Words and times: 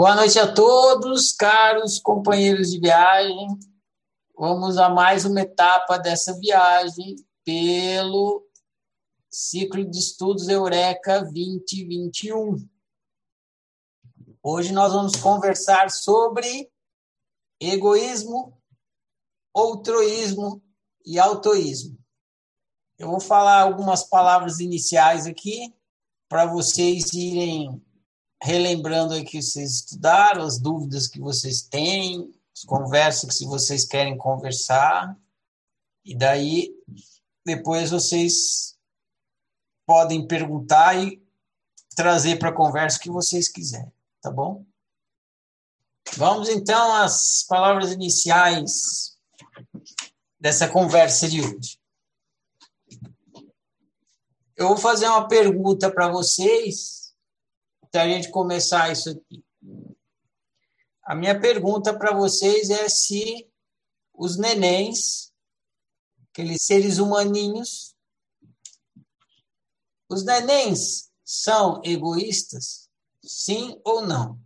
Boa 0.00 0.14
noite 0.14 0.38
a 0.38 0.54
todos, 0.54 1.32
caros 1.32 1.98
companheiros 1.98 2.70
de 2.70 2.78
viagem. 2.78 3.48
Vamos 4.38 4.78
a 4.78 4.88
mais 4.88 5.24
uma 5.24 5.40
etapa 5.40 5.98
dessa 5.98 6.38
viagem 6.38 7.16
pelo 7.44 8.46
ciclo 9.28 9.84
de 9.84 9.98
estudos 9.98 10.48
Eureka 10.48 11.22
2021. 11.22 12.64
Hoje 14.40 14.72
nós 14.72 14.92
vamos 14.92 15.16
conversar 15.16 15.90
sobre 15.90 16.70
egoísmo, 17.58 18.56
outroísmo 19.52 20.62
e 21.04 21.18
autoísmo. 21.18 21.98
Eu 22.96 23.08
vou 23.08 23.18
falar 23.18 23.62
algumas 23.62 24.04
palavras 24.04 24.60
iniciais 24.60 25.26
aqui 25.26 25.74
para 26.28 26.46
vocês 26.46 27.12
irem 27.12 27.84
relembrando 28.42 29.14
aí 29.14 29.24
que 29.24 29.40
vocês 29.42 29.76
estudaram, 29.76 30.44
as 30.44 30.58
dúvidas 30.58 31.06
que 31.06 31.20
vocês 31.20 31.62
têm, 31.62 32.32
as 32.54 32.64
conversas 32.64 33.28
que 33.28 33.34
se 33.34 33.44
vocês 33.44 33.84
querem 33.84 34.16
conversar. 34.16 35.16
E 36.04 36.16
daí 36.16 36.74
depois 37.44 37.90
vocês 37.90 38.76
podem 39.86 40.26
perguntar 40.26 40.96
e 41.02 41.22
trazer 41.96 42.38
para 42.38 42.50
a 42.50 42.54
conversa 42.54 42.98
o 42.98 43.00
que 43.00 43.10
vocês 43.10 43.48
quiserem, 43.48 43.92
tá 44.20 44.30
bom? 44.30 44.64
Vamos 46.16 46.48
então 46.48 46.94
às 46.94 47.42
palavras 47.42 47.92
iniciais 47.92 49.16
dessa 50.38 50.68
conversa 50.68 51.28
de 51.28 51.40
hoje. 51.40 51.78
Eu 54.56 54.68
vou 54.68 54.76
fazer 54.76 55.06
uma 55.06 55.28
pergunta 55.28 55.90
para 55.90 56.08
vocês, 56.08 57.07
para 57.90 58.02
a 58.02 58.08
gente 58.08 58.30
começar 58.30 58.92
isso 58.92 59.10
aqui. 59.10 59.44
A 61.02 61.14
minha 61.14 61.38
pergunta 61.40 61.96
para 61.96 62.14
vocês 62.14 62.70
é 62.70 62.88
se 62.88 63.48
os 64.12 64.36
nenéns, 64.36 65.32
aqueles 66.30 66.62
seres 66.62 66.98
humaninhos, 66.98 67.94
os 70.08 70.24
nenéns 70.24 71.10
são 71.24 71.80
egoístas? 71.84 72.88
Sim 73.22 73.80
ou 73.84 74.02
não? 74.02 74.38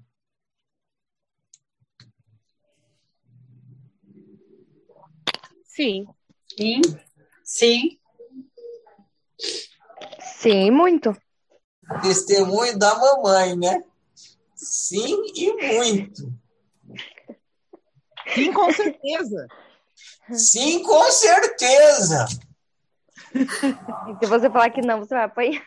Sim. 5.65 6.06
Sim. 6.56 6.81
Sim. 7.45 7.99
Sim, 10.21 10.71
muito. 10.71 11.17
Testemunho 12.01 12.79
da 12.79 12.98
mamãe, 12.98 13.57
né? 13.57 13.83
Sim 14.55 15.23
e 15.35 15.75
muito. 15.75 16.33
Sim, 18.34 18.53
com 18.53 18.73
certeza. 18.73 19.47
Sim, 20.33 20.83
com 20.83 21.11
certeza. 21.11 22.27
E 23.34 24.25
se 24.25 24.27
você 24.27 24.51
falar 24.51 24.71
que 24.71 24.81
não, 24.81 25.01
você 25.01 25.15
vai 25.15 25.25
apanhar. 25.25 25.62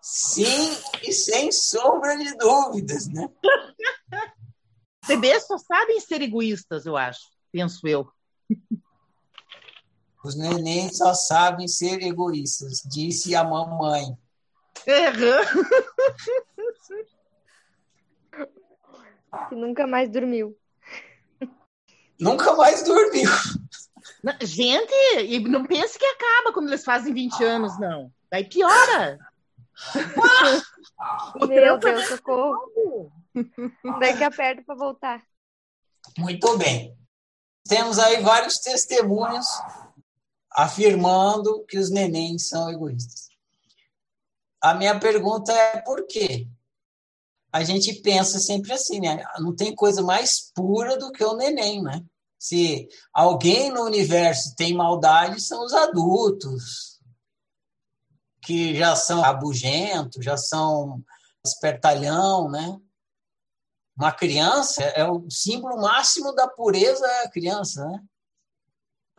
Sim 0.00 0.76
e 1.02 1.12
sem 1.12 1.52
sombra 1.52 2.16
de 2.16 2.36
dúvidas, 2.36 3.06
né? 3.06 3.28
Bebês 5.06 5.46
só 5.46 5.58
sabem 5.58 6.00
ser 6.00 6.22
egoístas, 6.22 6.86
eu 6.86 6.96
acho. 6.96 7.20
Penso 7.52 7.86
eu. 7.86 8.08
Os 10.24 10.36
nenéns 10.36 10.98
só 10.98 11.12
sabem 11.14 11.66
ser 11.66 12.02
egoístas, 12.02 12.82
disse 12.84 13.34
a 13.34 13.42
mamãe. 13.42 14.16
Uhum. 14.86 15.42
Que 19.48 19.54
nunca 19.54 19.86
mais 19.86 20.10
dormiu. 20.10 20.56
Nunca 22.20 22.54
mais 22.54 22.82
dormiu. 22.82 23.30
Não, 24.22 24.34
Gente, 24.40 24.92
e 25.26 25.40
não 25.40 25.64
pense 25.64 25.98
que 25.98 26.04
acaba 26.04 26.52
quando 26.52 26.68
eles 26.68 26.84
fazem 26.84 27.12
20 27.12 27.42
anos, 27.44 27.78
não. 27.78 28.12
Daí 28.30 28.44
piora. 28.44 29.18
Meu 31.48 31.78
Deus, 31.78 32.06
socorro. 32.06 33.12
Daí 34.00 34.16
que 34.16 34.24
aperta 34.24 34.62
para 34.64 34.74
voltar. 34.74 35.22
Muito 36.18 36.56
bem. 36.58 36.96
Temos 37.68 37.98
aí 37.98 38.22
vários 38.22 38.58
testemunhos 38.58 39.46
afirmando 40.50 41.64
que 41.66 41.78
os 41.78 41.90
nenéns 41.90 42.48
são 42.48 42.70
egoístas. 42.70 43.31
A 44.62 44.74
minha 44.74 44.98
pergunta 45.00 45.52
é 45.52 45.82
por 45.82 46.06
quê? 46.06 46.46
A 47.52 47.64
gente 47.64 47.94
pensa 47.94 48.38
sempre 48.38 48.72
assim, 48.72 49.00
né? 49.00 49.24
Não 49.40 49.54
tem 49.54 49.74
coisa 49.74 50.02
mais 50.02 50.52
pura 50.54 50.96
do 50.96 51.10
que 51.10 51.24
o 51.24 51.36
neném, 51.36 51.82
né? 51.82 52.00
Se 52.38 52.88
alguém 53.12 53.70
no 53.70 53.82
universo 53.82 54.54
tem 54.56 54.72
maldade, 54.72 55.40
são 55.40 55.64
os 55.64 55.74
adultos, 55.74 57.00
que 58.40 58.76
já 58.76 58.94
são 58.94 59.20
rabugentos, 59.20 60.24
já 60.24 60.36
são 60.36 61.02
espertalhão, 61.44 62.48
né? 62.48 62.80
Uma 63.96 64.12
criança 64.12 64.82
é 64.82 65.04
o 65.04 65.28
símbolo 65.28 65.80
máximo 65.80 66.32
da 66.32 66.46
pureza 66.46 67.04
é 67.04 67.24
a 67.24 67.30
criança, 67.30 67.84
né? 67.84 68.00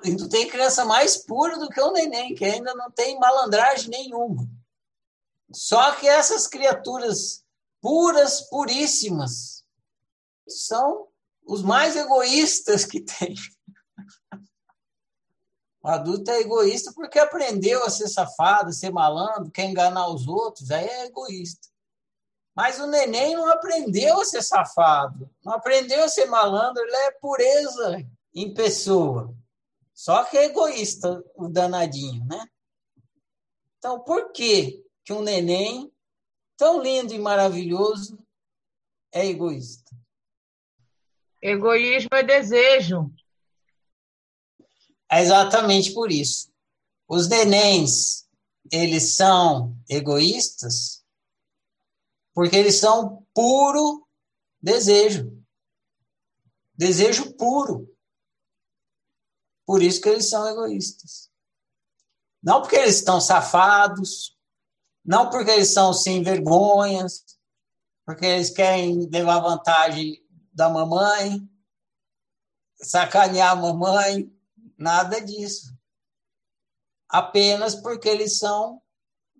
E 0.05 0.11
não 0.11 0.27
tem 0.27 0.47
criança 0.47 0.85
mais 0.85 1.17
pura 1.17 1.59
do 1.59 1.69
que 1.69 1.81
o 1.81 1.91
neném, 1.91 2.33
que 2.33 2.45
ainda 2.45 2.73
não 2.73 2.89
tem 2.89 3.19
malandragem 3.19 3.89
nenhuma. 3.89 4.47
Só 5.53 5.95
que 5.95 6.07
essas 6.07 6.47
criaturas 6.47 7.43
puras, 7.79 8.41
puríssimas, 8.49 9.63
são 10.47 11.07
os 11.45 11.61
mais 11.61 11.95
egoístas 11.95 12.85
que 12.85 13.01
tem. 13.01 13.35
O 15.81 15.87
adulto 15.89 16.31
é 16.31 16.39
egoísta 16.39 16.93
porque 16.95 17.19
aprendeu 17.19 17.83
a 17.83 17.89
ser 17.89 18.07
safado, 18.07 18.69
a 18.69 18.73
ser 18.73 18.89
malandro, 18.89 19.51
quer 19.51 19.65
enganar 19.65 20.07
os 20.07 20.27
outros, 20.27 20.71
aí 20.71 20.85
é 20.85 21.05
egoísta. 21.07 21.67
Mas 22.55 22.79
o 22.79 22.87
neném 22.87 23.35
não 23.35 23.49
aprendeu 23.49 24.21
a 24.21 24.25
ser 24.25 24.41
safado, 24.41 25.29
não 25.43 25.53
aprendeu 25.53 26.03
a 26.03 26.07
ser 26.07 26.25
malandro, 26.25 26.81
ele 26.81 26.95
é 26.95 27.11
pureza 27.11 27.97
em 28.33 28.53
pessoa. 28.53 29.35
Só 29.93 30.23
que 30.23 30.37
é 30.37 30.45
egoísta 30.45 31.21
o 31.35 31.49
danadinho, 31.49 32.25
né? 32.25 32.47
Então, 33.77 33.99
por 33.99 34.31
que 34.31 34.83
que 35.03 35.13
um 35.13 35.21
neném 35.21 35.91
tão 36.57 36.81
lindo 36.81 37.13
e 37.13 37.19
maravilhoso 37.19 38.17
é 39.11 39.25
egoísta? 39.25 39.91
Egoísmo 41.41 42.09
é 42.13 42.23
desejo. 42.23 43.13
É 45.11 45.21
exatamente 45.21 45.93
por 45.93 46.11
isso. 46.11 46.51
Os 47.07 47.27
nenéns, 47.27 48.27
eles 48.71 49.15
são 49.15 49.77
egoístas 49.89 51.03
porque 52.33 52.55
eles 52.55 52.79
são 52.79 53.25
puro 53.33 54.07
desejo. 54.61 55.31
Desejo 56.73 57.33
puro. 57.33 57.93
Por 59.65 59.81
isso 59.81 60.01
que 60.01 60.09
eles 60.09 60.29
são 60.29 60.47
egoístas. 60.47 61.31
Não 62.41 62.61
porque 62.61 62.75
eles 62.75 62.95
estão 62.95 63.21
safados, 63.21 64.32
não 65.05 65.29
porque 65.29 65.51
eles 65.51 65.73
são 65.73 65.93
sem 65.93 66.23
vergonhas, 66.23 67.23
porque 68.05 68.25
eles 68.25 68.49
querem 68.49 69.09
levar 69.09 69.39
vantagem 69.39 70.23
da 70.53 70.69
mamãe, 70.69 71.47
sacanear 72.75 73.51
a 73.51 73.55
mamãe, 73.55 74.31
nada 74.77 75.19
disso. 75.19 75.73
Apenas 77.09 77.75
porque 77.75 78.07
eles 78.07 78.37
são 78.37 78.81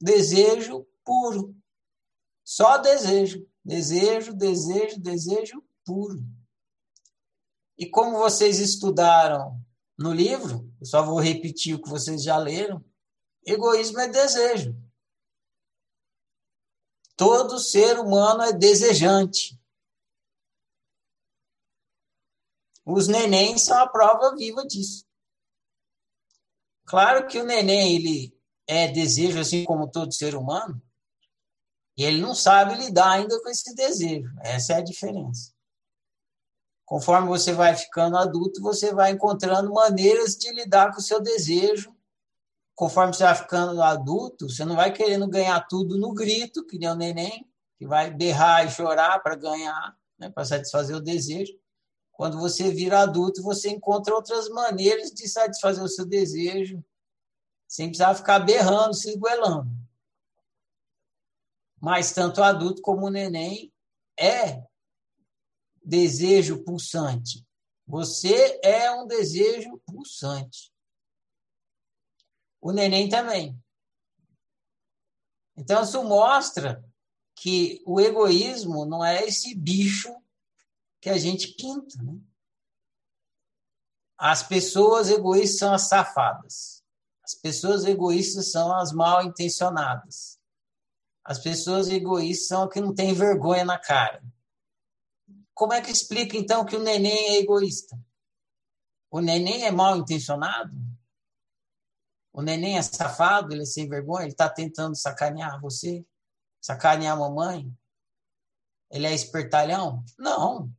desejo 0.02 0.86
puro. 1.04 1.56
Só 2.44 2.78
desejo. 2.78 3.48
Desejo, 3.64 4.34
desejo, 4.34 5.00
desejo 5.00 5.64
puro. 5.86 6.20
E 7.78 7.90
como 7.90 8.18
vocês 8.18 8.60
estudaram 8.60 9.60
no 9.98 10.14
livro, 10.14 10.70
eu 10.80 10.86
só 10.86 11.04
vou 11.04 11.20
repetir 11.20 11.74
o 11.74 11.82
que 11.82 11.90
vocês 11.90 12.22
já 12.22 12.38
leram. 12.38 12.84
Egoísmo 13.46 14.00
é 14.00 14.08
desejo. 14.08 14.76
Todo 17.16 17.60
ser 17.60 18.00
humano 18.00 18.44
é 18.44 18.52
desejante. 18.52 19.60
Os 22.86 23.08
nenéns 23.08 23.64
são 23.64 23.78
a 23.78 23.88
prova 23.88 24.36
viva 24.36 24.66
disso. 24.66 25.06
Claro 26.86 27.28
que 27.28 27.40
o 27.40 27.46
neném 27.46 27.96
ele 27.96 28.38
é 28.68 28.88
desejo 28.88 29.40
assim 29.40 29.64
como 29.64 29.90
todo 29.90 30.14
ser 30.14 30.36
humano, 30.36 30.82
e 31.98 32.04
ele 32.04 32.20
não 32.20 32.34
sabe 32.34 32.76
lidar 32.76 33.12
ainda 33.12 33.42
com 33.42 33.50
esse 33.50 33.74
desejo. 33.76 34.30
Essa 34.42 34.74
é 34.74 34.76
a 34.78 34.84
diferença. 34.84 35.54
Conforme 36.86 37.28
você 37.28 37.54
vai 37.54 37.76
ficando 37.76 38.18
adulto, 38.18 38.62
você 38.62 38.94
vai 38.94 39.12
encontrando 39.12 39.72
maneiras 39.72 40.36
de 40.36 40.52
lidar 40.52 40.92
com 40.92 41.00
o 41.00 41.04
seu 41.04 41.22
desejo. 41.22 41.96
Conforme 42.76 43.14
você 43.14 43.24
vai 43.24 43.36
ficando 43.36 43.82
adulto, 43.82 44.50
você 44.50 44.66
não 44.66 44.76
vai 44.76 44.92
querendo 44.92 45.28
ganhar 45.28 45.60
tudo 45.68 45.98
no 45.98 46.14
grito, 46.14 46.66
que 46.66 46.80
nem 46.80 46.90
o 46.90 46.96
neném, 46.96 47.48
que 47.78 47.86
vai 47.86 48.12
berrar 48.12 48.66
e 48.66 48.72
chorar 48.72 49.20
para 49.20 49.36
ganhar. 49.36 49.96
né, 50.18 50.30
para 50.30 50.46
satisfazer 50.46 50.96
o 50.96 51.02
desejo. 51.02 51.54
Quando 52.12 52.40
você 52.40 52.72
vira 52.72 53.02
adulto, 53.02 53.42
você 53.42 53.70
encontra 53.70 54.14
outras 54.14 54.48
maneiras 54.50 55.12
de 55.12 55.28
satisfazer 55.28 55.84
o 55.84 55.88
seu 55.88 56.06
desejo, 56.06 56.84
sem 57.68 57.88
precisar 57.88 58.16
ficar 58.16 58.40
berrando, 58.40 58.94
se 58.94 59.10
esguelando. 59.10 59.70
Mas 61.82 62.14
tanto 62.14 62.40
o 62.40 62.44
adulto 62.44 62.82
como 62.82 63.08
o 63.08 63.10
neném 63.10 63.74
é 64.18 64.64
desejo 65.84 66.64
pulsante. 66.64 67.46
Você 67.86 68.60
é 68.64 68.90
um 68.92 69.06
desejo 69.06 69.82
pulsante. 69.86 70.73
O 72.64 72.72
neném 72.72 73.10
também. 73.10 73.62
Então, 75.58 75.84
isso 75.84 76.02
mostra 76.02 76.82
que 77.36 77.84
o 77.86 78.00
egoísmo 78.00 78.86
não 78.86 79.04
é 79.04 79.26
esse 79.26 79.54
bicho 79.54 80.16
que 81.02 81.10
a 81.10 81.18
gente 81.18 81.50
pinta. 81.56 82.02
Né? 82.02 82.18
As 84.18 84.44
pessoas 84.44 85.10
egoístas 85.10 85.60
são 85.60 85.74
as 85.74 85.90
safadas. 85.90 86.82
As 87.22 87.36
pessoas 87.36 87.84
egoístas 87.84 88.50
são 88.50 88.74
as 88.74 88.94
mal 88.94 89.22
intencionadas. 89.26 90.40
As 91.22 91.40
pessoas 91.40 91.90
egoístas 91.90 92.48
são 92.48 92.64
as 92.64 92.72
que 92.72 92.80
não 92.80 92.96
têm 92.96 93.14
vergonha 93.14 93.66
na 93.66 93.78
cara. 93.78 94.24
Como 95.54 95.74
é 95.74 95.82
que 95.82 95.92
explica, 95.92 96.38
então, 96.38 96.66
que 96.66 96.78
o 96.78 96.82
neném 96.82 97.36
é 97.36 97.40
egoísta? 97.40 98.00
O 99.12 99.20
neném 99.20 99.66
é 99.66 99.72
mal 99.72 99.98
intencionado? 99.98 100.74
O 102.34 102.42
neném 102.42 102.80
é 102.80 102.82
safado, 102.82 103.54
ele 103.54 103.62
é 103.62 103.66
sem 103.66 103.88
vergonha, 103.88 104.24
ele 104.24 104.32
está 104.32 104.50
tentando 104.50 104.96
sacanear 104.96 105.62
você, 105.62 106.04
sacanear 106.60 107.14
a 107.14 107.20
mamãe? 107.20 107.72
Ele 108.90 109.06
é 109.06 109.14
espertalhão? 109.14 110.04
Não. 110.18 110.72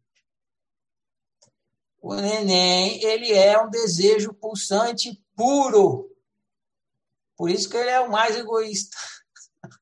O 2.02 2.14
neném, 2.16 3.02
ele 3.04 3.32
é 3.32 3.58
um 3.62 3.70
desejo 3.70 4.34
pulsante 4.34 5.24
puro. 5.36 6.10
Por 7.36 7.48
isso 7.48 7.70
que 7.70 7.76
ele 7.76 7.90
é 7.90 8.00
o 8.00 8.10
mais 8.10 8.36
egoísta. 8.36 8.96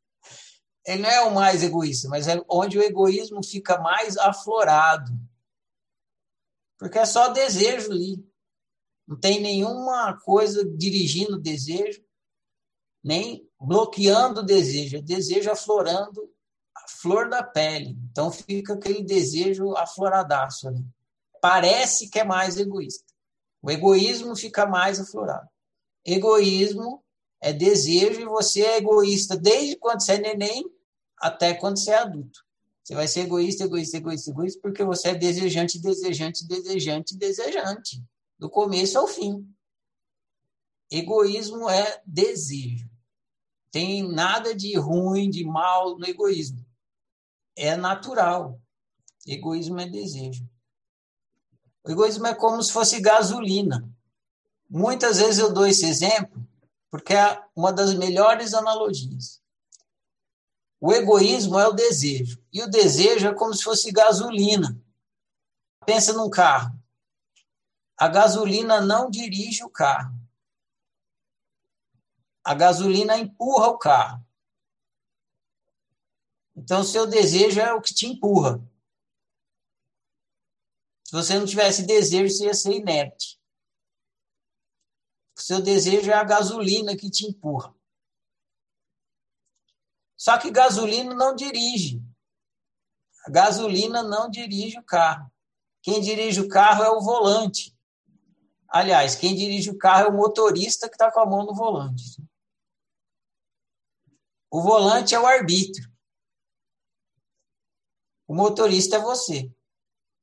Ele 0.85 1.03
não 1.03 1.11
é 1.11 1.21
o 1.21 1.33
mais 1.33 1.63
egoísta, 1.63 2.09
mas 2.09 2.27
é 2.27 2.43
onde 2.51 2.77
o 2.77 2.83
egoísmo 2.83 3.45
fica 3.45 3.79
mais 3.79 4.17
aflorado. 4.17 5.13
Porque 6.77 6.99
é 6.99 7.05
só 7.05 7.29
desejo 7.29 7.93
ali. 7.93 8.32
Não 9.07 9.19
tem 9.19 9.41
nenhuma 9.41 10.19
coisa 10.21 10.65
dirigindo 10.65 11.37
o 11.37 11.41
desejo, 11.41 12.03
nem 13.03 13.49
bloqueando 13.61 14.41
o 14.41 14.45
desejo. 14.45 14.97
É 14.97 15.03
desejo 15.03 15.51
aflorando 15.51 16.31
a 16.75 16.89
flor 16.89 17.29
da 17.29 17.43
pele. 17.43 17.99
Então 18.11 18.31
fica 18.31 18.75
aquele 18.75 19.03
desejo 19.03 19.77
afloradaço 19.77 20.69
ali. 20.69 20.85
Parece 21.41 22.09
que 22.09 22.21
é 22.21 22.25
mais 22.25 22.57
egoísta. 22.57 23.13
O 23.61 23.71
egoísmo 23.71 24.37
fica 24.37 24.67
mais 24.67 25.01
aflorado. 25.01 25.49
Egoísmo 26.05 27.03
é 27.41 27.53
desejo 27.53 28.21
e 28.21 28.25
você 28.25 28.63
é 28.63 28.77
egoísta 28.79 29.37
desde 29.37 29.77
quando 29.77 30.01
você 30.01 30.13
é 30.13 30.19
neném 30.19 30.65
até 31.19 31.55
quando 31.55 31.79
você 31.79 31.91
é 31.91 31.99
adulto. 31.99 32.45
Você 32.83 32.95
vai 32.95 33.07
ser 33.07 33.21
egoísta, 33.21 33.65
egoísta, 33.65 33.97
egoísta, 33.97 34.31
egoísta, 34.31 34.61
porque 34.61 34.85
você 34.85 35.11
é 35.11 35.15
desejante, 35.15 35.81
desejante, 35.81 36.47
desejante, 36.47 37.17
desejante 37.17 38.03
do 38.43 38.51
começo 38.51 38.99
ao 38.99 39.07
fim. 39.07 39.49
Egoísmo 40.91 41.71
é 41.71 42.03
desejo. 42.05 42.91
Tem 43.71 44.03
nada 44.03 44.53
de 44.53 44.77
ruim, 44.77 45.31
de 45.31 45.45
mal 45.45 45.97
no 45.97 46.05
egoísmo. 46.05 46.67
É 47.55 47.77
natural. 47.77 48.61
Egoísmo 49.25 49.79
é 49.79 49.89
desejo. 49.89 50.45
O 51.85 51.93
egoísmo 51.93 52.27
é 52.27 52.35
como 52.35 52.61
se 52.61 52.73
fosse 52.73 53.01
gasolina. 53.01 53.89
Muitas 54.69 55.19
vezes 55.19 55.39
eu 55.39 55.53
dou 55.53 55.65
esse 55.65 55.87
exemplo 55.87 56.45
porque 56.91 57.15
é 57.15 57.41
uma 57.55 57.73
das 57.73 57.95
melhores 57.95 58.55
analogias. 58.55 59.41
O 60.81 60.93
egoísmo 60.93 61.61
é 61.61 61.69
o 61.69 61.73
desejo. 61.73 62.43
E 62.53 62.61
o 62.61 62.69
desejo 62.69 63.29
é 63.29 63.35
como 63.35 63.55
se 63.55 63.63
fosse 63.63 63.93
gasolina. 63.93 64.77
Pensa 65.87 66.13
num 66.13 66.29
carro. 66.29 66.82
A 68.03 68.09
gasolina 68.09 68.81
não 68.81 69.09
dirige 69.09 69.63
o 69.63 69.71
carro. 69.71 70.13
A 72.43 72.53
gasolina 72.53 73.17
empurra 73.17 73.69
o 73.69 73.79
carro. 73.79 74.27
Então, 76.57 76.81
o 76.81 76.85
seu 76.85 77.07
desejo 77.07 77.61
é 77.61 77.73
o 77.73 77.81
que 77.81 77.95
te 77.95 78.09
empurra. 78.09 78.59
Se 81.05 81.13
você 81.13 81.39
não 81.39 81.47
tivesse 81.47 81.85
desejo, 81.87 82.35
você 82.35 82.47
ia 82.47 82.55
ser 82.55 82.73
inerte. 82.73 83.41
O 85.39 85.41
seu 85.41 85.63
desejo 85.63 86.11
é 86.11 86.15
a 86.15 86.25
gasolina 86.25 86.97
que 86.97 87.09
te 87.09 87.25
empurra. 87.25 87.73
Só 90.17 90.37
que 90.39 90.51
gasolina 90.51 91.15
não 91.15 91.37
dirige. 91.37 92.03
A 93.25 93.31
gasolina 93.31 94.03
não 94.03 94.29
dirige 94.29 94.77
o 94.77 94.85
carro. 94.85 95.33
Quem 95.81 96.01
dirige 96.01 96.41
o 96.41 96.49
carro 96.49 96.83
é 96.83 96.91
o 96.91 97.01
volante. 97.01 97.72
Aliás, 98.73 99.15
quem 99.15 99.35
dirige 99.35 99.69
o 99.69 99.77
carro 99.77 100.07
é 100.07 100.09
o 100.09 100.17
motorista 100.17 100.89
que 100.89 100.95
está 100.95 101.13
com 101.13 101.21
a 101.21 101.27
mão 101.27 101.45
no 101.45 101.55
volante. 101.55 102.17
O 104.51 104.63
volante 104.63 105.15
é 105.15 105.21
o 105.21 105.27
arbítrio. 105.27 105.93
O 108.27 108.35
motorista 108.35 108.97
é 108.97 108.99
você. 108.99 109.53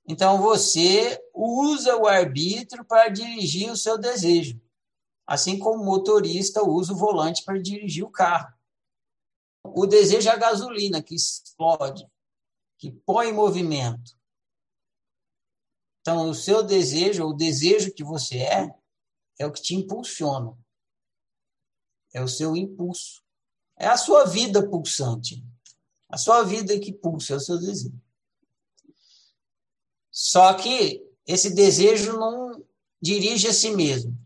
Então 0.07 0.41
você 0.41 1.23
usa 1.31 1.95
o 1.95 2.07
arbítrio 2.07 2.83
para 2.83 3.09
dirigir 3.09 3.69
o 3.69 3.77
seu 3.77 3.99
desejo, 3.99 4.59
assim 5.27 5.59
como 5.59 5.83
o 5.83 5.85
motorista 5.85 6.63
usa 6.63 6.93
o 6.93 6.97
volante 6.97 7.45
para 7.45 7.61
dirigir 7.61 8.03
o 8.03 8.09
carro. 8.09 8.51
O 9.63 9.85
desejo 9.85 10.27
é 10.27 10.31
a 10.31 10.37
gasolina 10.37 11.03
que 11.03 11.13
explode, 11.13 12.03
que 12.79 12.91
põe 12.91 13.29
em 13.29 13.33
movimento. 13.33 14.18
Então, 16.09 16.27
o 16.27 16.33
seu 16.33 16.63
desejo, 16.63 17.23
o 17.23 17.33
desejo 17.33 17.93
que 17.93 18.03
você 18.03 18.39
é, 18.39 18.73
é 19.37 19.45
o 19.45 19.51
que 19.51 19.61
te 19.61 19.75
impulsiona. 19.75 20.57
É 22.11 22.19
o 22.19 22.27
seu 22.27 22.55
impulso. 22.55 23.21
É 23.77 23.85
a 23.85 23.95
sua 23.95 24.25
vida 24.25 24.67
pulsante. 24.67 25.45
A 26.09 26.17
sua 26.17 26.41
vida 26.41 26.79
que 26.79 26.91
pulsa, 26.91 27.33
é 27.33 27.35
o 27.35 27.39
seu 27.39 27.59
desejo. 27.59 27.93
Só 30.09 30.51
que 30.55 31.07
esse 31.27 31.51
desejo 31.51 32.13
não 32.13 32.59
dirige 32.99 33.47
a 33.47 33.53
si 33.53 33.69
mesmo. 33.69 34.17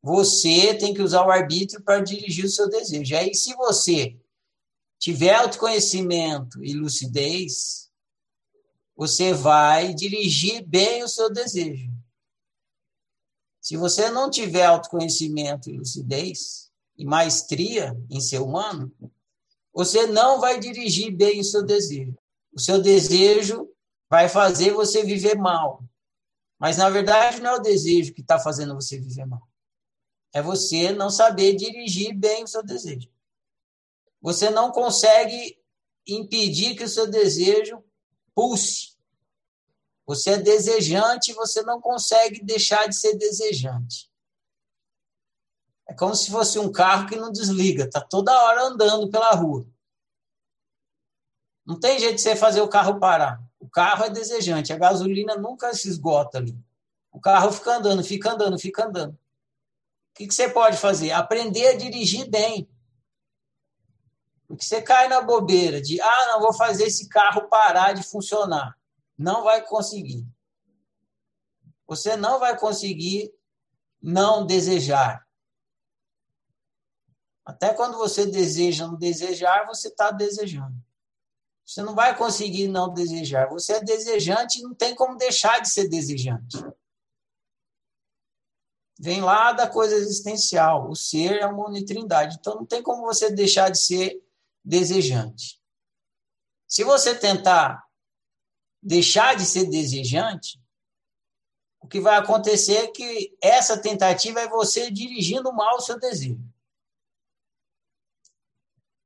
Você 0.00 0.72
tem 0.74 0.94
que 0.94 1.02
usar 1.02 1.26
o 1.26 1.32
arbítrio 1.32 1.82
para 1.82 2.00
dirigir 2.00 2.44
o 2.44 2.48
seu 2.48 2.68
desejo. 2.68 3.16
Aí, 3.16 3.34
se 3.34 3.52
você 3.56 4.16
tiver 5.00 5.34
autoconhecimento 5.34 6.64
e 6.64 6.74
lucidez, 6.74 7.83
você 8.96 9.32
vai 9.32 9.92
dirigir 9.92 10.64
bem 10.66 11.02
o 11.02 11.08
seu 11.08 11.32
desejo. 11.32 11.90
Se 13.60 13.76
você 13.76 14.10
não 14.10 14.30
tiver 14.30 14.66
autoconhecimento 14.66 15.70
e 15.70 15.76
lucidez 15.76 16.70
e 16.96 17.04
maestria 17.04 17.98
em 18.10 18.20
ser 18.20 18.40
humano, 18.40 18.92
você 19.72 20.06
não 20.06 20.38
vai 20.38 20.60
dirigir 20.60 21.10
bem 21.10 21.40
o 21.40 21.44
seu 21.44 21.62
desejo. 21.62 22.16
O 22.52 22.60
seu 22.60 22.80
desejo 22.80 23.68
vai 24.08 24.28
fazer 24.28 24.72
você 24.72 25.02
viver 25.02 25.36
mal. 25.36 25.82
Mas, 26.58 26.76
na 26.76 26.88
verdade, 26.88 27.40
não 27.40 27.50
é 27.50 27.54
o 27.56 27.62
desejo 27.62 28.14
que 28.14 28.20
está 28.20 28.38
fazendo 28.38 28.74
você 28.74 28.98
viver 28.98 29.26
mal. 29.26 29.42
É 30.32 30.40
você 30.40 30.92
não 30.92 31.10
saber 31.10 31.54
dirigir 31.54 32.14
bem 32.14 32.44
o 32.44 32.48
seu 32.48 32.62
desejo. 32.62 33.08
Você 34.20 34.50
não 34.50 34.70
consegue 34.70 35.58
impedir 36.06 36.76
que 36.76 36.84
o 36.84 36.88
seu 36.88 37.06
desejo 37.10 37.82
pulse. 38.34 38.94
Você 40.06 40.30
é 40.30 40.38
desejante 40.38 41.30
e 41.30 41.34
você 41.34 41.62
não 41.62 41.80
consegue 41.80 42.42
deixar 42.42 42.86
de 42.88 42.96
ser 42.96 43.16
desejante. 43.16 44.10
É 45.86 45.94
como 45.94 46.14
se 46.14 46.30
fosse 46.30 46.58
um 46.58 46.72
carro 46.72 47.08
que 47.08 47.16
não 47.16 47.30
desliga, 47.30 47.84
está 47.84 48.00
toda 48.00 48.32
hora 48.42 48.64
andando 48.64 49.10
pela 49.10 49.32
rua. 49.32 49.66
Não 51.64 51.78
tem 51.78 51.98
jeito 51.98 52.16
de 52.16 52.22
você 52.22 52.36
fazer 52.36 52.60
o 52.60 52.68
carro 52.68 52.98
parar. 52.98 53.42
O 53.58 53.68
carro 53.68 54.04
é 54.04 54.10
desejante, 54.10 54.72
a 54.72 54.78
gasolina 54.78 55.36
nunca 55.36 55.72
se 55.74 55.88
esgota 55.88 56.38
ali. 56.38 56.58
O 57.10 57.20
carro 57.20 57.52
fica 57.52 57.76
andando, 57.76 58.04
fica 58.04 58.32
andando, 58.32 58.58
fica 58.58 58.86
andando. 58.86 59.12
O 59.12 59.18
que, 60.16 60.26
que 60.26 60.34
você 60.34 60.48
pode 60.48 60.76
fazer? 60.76 61.12
Aprender 61.12 61.68
a 61.68 61.76
dirigir 61.76 62.28
bem. 62.28 62.68
Porque 64.54 64.66
você 64.66 64.80
cai 64.80 65.08
na 65.08 65.20
bobeira 65.20 65.82
de, 65.82 66.00
ah, 66.00 66.26
não 66.28 66.40
vou 66.40 66.52
fazer 66.52 66.84
esse 66.84 67.08
carro 67.08 67.48
parar 67.48 67.92
de 67.92 68.04
funcionar. 68.04 68.78
Não 69.18 69.42
vai 69.42 69.66
conseguir. 69.66 70.24
Você 71.88 72.16
não 72.16 72.38
vai 72.38 72.56
conseguir 72.56 73.34
não 74.00 74.46
desejar. 74.46 75.26
Até 77.44 77.74
quando 77.74 77.98
você 77.98 78.26
deseja 78.26 78.86
não 78.86 78.94
desejar, 78.94 79.66
você 79.66 79.88
está 79.88 80.12
desejando. 80.12 80.76
Você 81.66 81.82
não 81.82 81.94
vai 81.96 82.16
conseguir 82.16 82.68
não 82.68 82.94
desejar. 82.94 83.48
Você 83.48 83.72
é 83.72 83.80
desejante 83.80 84.60
e 84.60 84.62
não 84.62 84.72
tem 84.72 84.94
como 84.94 85.16
deixar 85.16 85.60
de 85.60 85.68
ser 85.68 85.88
desejante. 85.88 86.58
Vem 89.00 89.20
lá 89.20 89.50
da 89.52 89.68
coisa 89.68 89.96
existencial. 89.96 90.88
O 90.88 90.94
ser 90.94 91.40
é 91.40 91.46
uma 91.46 91.68
unitrindade. 91.68 92.36
Então 92.38 92.54
não 92.54 92.64
tem 92.64 92.82
como 92.82 93.02
você 93.02 93.30
deixar 93.30 93.68
de 93.68 93.78
ser 93.78 94.23
desejante. 94.64 95.60
Se 96.66 96.82
você 96.82 97.14
tentar 97.14 97.84
deixar 98.82 99.36
de 99.36 99.44
ser 99.44 99.66
desejante, 99.66 100.60
o 101.80 101.86
que 101.86 102.00
vai 102.00 102.16
acontecer 102.16 102.76
é 102.76 102.90
que 102.90 103.36
essa 103.40 103.80
tentativa 103.80 104.40
é 104.40 104.48
você 104.48 104.90
dirigindo 104.90 105.52
mal 105.52 105.76
o 105.76 105.80
seu 105.80 105.98
desejo. 105.98 106.40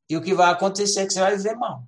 E 0.08 0.16
o 0.16 0.22
que 0.22 0.32
vai 0.32 0.50
acontecer 0.50 1.00
é 1.00 1.06
que 1.06 1.12
você 1.12 1.20
vai 1.20 1.36
viver 1.36 1.56
mal. 1.56 1.86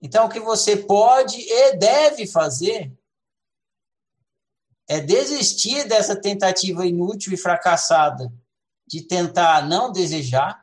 Então, 0.00 0.26
o 0.26 0.28
que 0.28 0.40
você 0.40 0.76
pode 0.76 1.40
e 1.40 1.76
deve 1.76 2.26
fazer 2.26 2.92
é 4.88 4.98
desistir 4.98 5.86
dessa 5.86 6.20
tentativa 6.20 6.84
inútil 6.84 7.32
e 7.32 7.36
fracassada 7.36 8.32
de 8.86 9.02
tentar 9.02 9.68
não 9.68 9.92
desejar, 9.92 10.61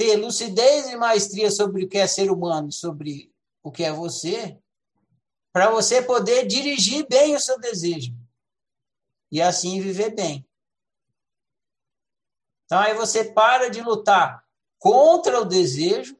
ter 0.00 0.16
lucidez 0.16 0.86
e 0.88 0.96
maestria 0.96 1.50
sobre 1.50 1.84
o 1.84 1.88
que 1.88 1.98
é 1.98 2.06
ser 2.06 2.30
humano, 2.30 2.72
sobre 2.72 3.30
o 3.62 3.70
que 3.70 3.84
é 3.84 3.92
você, 3.92 4.58
para 5.52 5.70
você 5.70 6.00
poder 6.00 6.46
dirigir 6.46 7.06
bem 7.06 7.36
o 7.36 7.38
seu 7.38 7.60
desejo 7.60 8.16
e 9.30 9.42
assim 9.42 9.78
viver 9.78 10.14
bem. 10.14 10.48
Então 12.64 12.78
aí 12.78 12.94
você 12.94 13.30
para 13.30 13.68
de 13.68 13.82
lutar 13.82 14.42
contra 14.78 15.38
o 15.38 15.44
desejo, 15.44 16.18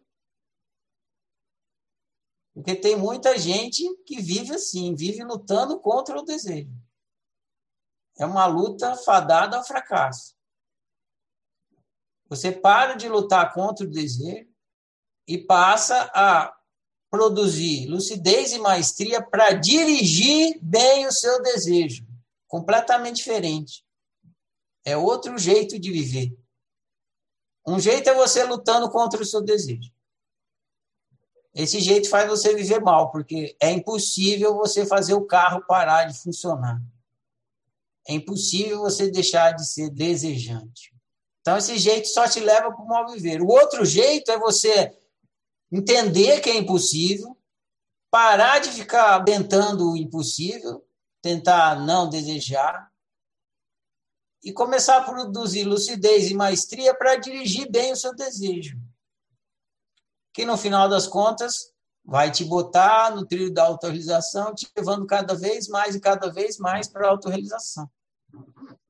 porque 2.52 2.76
tem 2.76 2.96
muita 2.96 3.38
gente 3.38 3.82
que 4.04 4.20
vive 4.20 4.56
assim, 4.56 4.94
vive 4.94 5.24
lutando 5.24 5.80
contra 5.80 6.18
o 6.18 6.22
desejo. 6.22 6.70
É 8.18 8.26
uma 8.26 8.44
luta 8.44 8.94
fadada 8.96 9.56
ao 9.56 9.64
fracasso. 9.64 10.38
Você 12.30 12.52
para 12.52 12.94
de 12.94 13.08
lutar 13.08 13.52
contra 13.52 13.84
o 13.84 13.90
desejo 13.90 14.48
e 15.26 15.36
passa 15.36 16.10
a 16.14 16.56
produzir 17.10 17.88
lucidez 17.88 18.52
e 18.52 18.58
maestria 18.58 19.20
para 19.20 19.52
dirigir 19.52 20.56
bem 20.62 21.06
o 21.06 21.12
seu 21.12 21.42
desejo. 21.42 22.06
Completamente 22.46 23.16
diferente. 23.16 23.84
É 24.84 24.96
outro 24.96 25.36
jeito 25.36 25.78
de 25.78 25.90
viver. 25.90 26.38
Um 27.66 27.80
jeito 27.80 28.08
é 28.08 28.14
você 28.14 28.44
lutando 28.44 28.88
contra 28.90 29.20
o 29.20 29.26
seu 29.26 29.42
desejo. 29.42 29.92
Esse 31.52 31.80
jeito 31.80 32.08
faz 32.08 32.28
você 32.28 32.54
viver 32.54 32.80
mal, 32.80 33.10
porque 33.10 33.56
é 33.60 33.72
impossível 33.72 34.54
você 34.54 34.86
fazer 34.86 35.14
o 35.14 35.26
carro 35.26 35.66
parar 35.66 36.04
de 36.04 36.16
funcionar. 36.16 36.80
É 38.06 38.14
impossível 38.14 38.78
você 38.78 39.10
deixar 39.10 39.52
de 39.52 39.66
ser 39.66 39.90
desejante. 39.90 40.94
Então, 41.40 41.56
esse 41.56 41.78
jeito 41.78 42.08
só 42.08 42.28
te 42.28 42.40
leva 42.40 42.70
para 42.70 42.82
o 42.82 42.88
mal 42.88 43.08
viver. 43.08 43.40
O 43.40 43.48
outro 43.48 43.84
jeito 43.84 44.30
é 44.30 44.38
você 44.38 44.96
entender 45.72 46.40
que 46.40 46.50
é 46.50 46.56
impossível, 46.56 47.36
parar 48.10 48.58
de 48.58 48.70
ficar 48.70 49.22
tentando 49.24 49.92
o 49.92 49.96
impossível, 49.96 50.84
tentar 51.22 51.80
não 51.80 52.08
desejar, 52.08 52.90
e 54.42 54.52
começar 54.52 54.96
a 54.96 55.04
produzir 55.04 55.64
lucidez 55.64 56.30
e 56.30 56.34
maestria 56.34 56.94
para 56.94 57.16
dirigir 57.16 57.70
bem 57.70 57.92
o 57.92 57.96
seu 57.96 58.14
desejo. 58.14 58.78
Que 60.32 60.44
no 60.44 60.56
final 60.56 60.88
das 60.88 61.06
contas 61.06 61.72
vai 62.04 62.30
te 62.30 62.44
botar 62.44 63.14
no 63.14 63.26
trilho 63.26 63.52
da 63.52 63.64
autorrealização, 63.64 64.54
te 64.54 64.66
levando 64.76 65.06
cada 65.06 65.34
vez 65.34 65.68
mais 65.68 65.94
e 65.94 66.00
cada 66.00 66.30
vez 66.32 66.58
mais 66.58 66.88
para 66.88 67.06
a 67.06 67.10
autorrealização. 67.10 67.90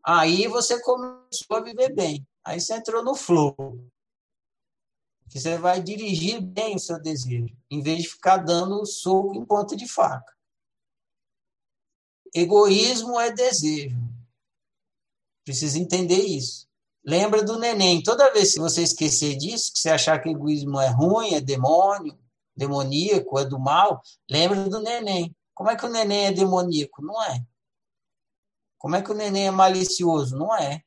Aí 0.02 0.46
você 0.46 0.80
começou 0.80 1.56
a 1.56 1.60
viver 1.60 1.92
bem. 1.94 2.26
Aí 2.44 2.60
você 2.60 2.74
entrou 2.74 3.04
no 3.04 3.14
flow 3.14 3.56
que 5.30 5.38
você 5.38 5.56
vai 5.56 5.80
dirigir 5.80 6.40
bem 6.40 6.74
o 6.74 6.80
seu 6.80 7.00
desejo, 7.00 7.56
em 7.70 7.80
vez 7.80 8.02
de 8.02 8.08
ficar 8.08 8.38
dando 8.38 8.84
soco 8.84 9.36
em 9.36 9.44
ponta 9.44 9.76
de 9.76 9.86
faca. 9.86 10.36
Egoísmo 12.34 13.18
é 13.18 13.30
desejo. 13.30 13.96
Precisa 15.44 15.78
entender 15.78 16.20
isso. 16.20 16.68
Lembra 17.04 17.42
do 17.44 17.58
neném. 17.58 18.02
Toda 18.02 18.32
vez 18.32 18.54
que 18.54 18.60
você 18.60 18.82
esquecer 18.82 19.36
disso, 19.36 19.72
que 19.72 19.78
você 19.78 19.90
achar 19.90 20.20
que 20.20 20.28
egoísmo 20.28 20.80
é 20.80 20.88
ruim, 20.88 21.34
é 21.34 21.40
demônio, 21.40 22.18
demoníaco, 22.56 23.38
é 23.38 23.44
do 23.44 23.58
mal, 23.58 24.02
lembra 24.28 24.68
do 24.68 24.80
neném. 24.80 25.34
Como 25.54 25.70
é 25.70 25.76
que 25.76 25.86
o 25.86 25.88
neném 25.88 26.26
é 26.26 26.32
demoníaco? 26.32 27.02
Não 27.02 27.22
é. 27.22 27.44
Como 28.78 28.96
é 28.96 29.02
que 29.02 29.10
o 29.10 29.14
neném 29.14 29.46
é 29.46 29.50
malicioso? 29.50 30.36
Não 30.36 30.54
é. 30.56 30.82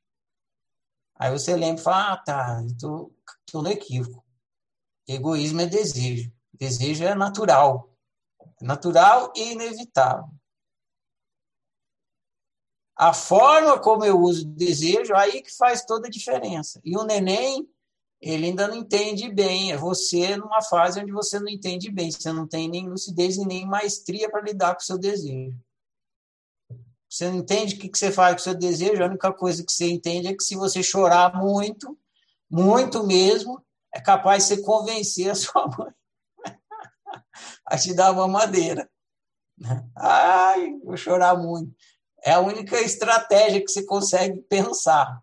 Aí 1.15 1.32
você 1.32 1.55
lembra 1.55 1.82
e 1.82 1.84
fala, 1.84 2.13
ah, 2.13 2.17
tá, 2.17 2.63
estou 2.65 3.12
no 3.53 3.70
equívoco. 3.70 4.24
Egoísmo 5.08 5.62
é 5.62 5.65
desejo. 5.65 6.32
Desejo 6.53 7.03
é 7.03 7.13
natural. 7.13 7.96
É 8.62 8.65
natural 8.65 9.32
e 9.36 9.51
inevitável. 9.51 10.29
A 12.96 13.13
forma 13.13 13.79
como 13.79 14.05
eu 14.05 14.20
uso 14.20 14.48
o 14.48 14.51
desejo, 14.51 15.15
aí 15.15 15.41
que 15.41 15.51
faz 15.55 15.84
toda 15.84 16.08
a 16.08 16.12
diferença. 16.12 16.79
E 16.84 16.96
o 16.96 17.03
neném, 17.03 17.67
ele 18.22 18.48
ainda 18.48 18.67
não 18.67 18.75
entende 18.75 19.29
bem. 19.29 19.72
É 19.72 19.77
você 19.77 20.38
numa 20.38 20.62
fase 20.62 21.01
onde 21.01 21.12
você 21.12 21.39
não 21.39 21.50
entende 21.50 21.91
bem. 21.91 22.12
Você 22.12 22.32
não 22.32 22.48
tem 22.48 22.70
nem 22.70 22.88
lucidez 22.88 23.36
e 23.38 23.46
nem 23.46 23.65
maestria 23.65 24.29
para 24.29 24.41
lidar 24.41 24.75
com 24.75 24.82
o 24.82 24.86
seu 24.86 24.98
desejo. 24.98 25.58
Você 27.13 27.29
não 27.29 27.38
entende 27.38 27.75
o 27.75 27.77
que 27.77 27.91
você 27.96 28.12
faz 28.12 28.34
com 28.34 28.39
o 28.39 28.43
seu 28.43 28.55
desejo. 28.55 29.03
A 29.03 29.05
única 29.05 29.32
coisa 29.32 29.63
que 29.63 29.72
você 29.72 29.88
entende 29.88 30.27
é 30.27 30.34
que 30.34 30.43
se 30.43 30.55
você 30.55 30.82
chorar 30.82 31.36
muito, 31.36 31.96
muito 32.50 33.05
mesmo, 33.05 33.63
é 33.93 34.01
capaz 34.01 34.48
de 34.48 34.55
você 34.55 34.63
convencer 34.63 35.29
a 35.29 35.36
sua 35.36 35.67
mãe 35.77 35.93
a 37.67 37.77
te 37.77 37.93
dar 37.93 38.12
uma 38.13 38.27
madeira. 38.27 38.89
Ai, 39.96 40.75
vou 40.84 40.98
chorar 40.98 41.38
muito. 41.38 41.72
É 42.25 42.32
a 42.32 42.39
única 42.39 42.82
estratégia 42.82 43.63
que 43.63 43.72
você 43.72 43.86
consegue 43.86 44.41
pensar. 44.50 45.22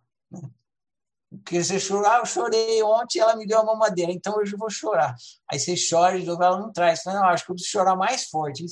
Porque 1.28 1.61
você 1.61 1.80
chora, 1.80 2.14
ah, 2.14 2.18
eu 2.18 2.26
chorei 2.26 2.80
ontem, 2.85 3.18
ela 3.18 3.35
me 3.35 3.49
deu 3.49 3.61
uma 3.62 3.75
madeira, 3.75 4.12
então 4.12 4.37
hoje 4.37 4.52
eu 4.52 4.59
vou 4.59 4.70
chorar. 4.70 5.16
Aí 5.50 5.59
você 5.59 5.75
chora 5.75 6.20
de 6.20 6.25
novo, 6.25 6.40
ela 6.40 6.61
não 6.61 6.73
traz. 6.73 7.00
Você 7.00 7.04
fala, 7.11 7.18
não, 7.18 7.28
acho 7.30 7.44
que 7.44 7.50
eu 7.50 7.54
preciso 7.56 7.73
chorar 7.73 7.97
mais 7.97 8.28
forte. 8.28 8.64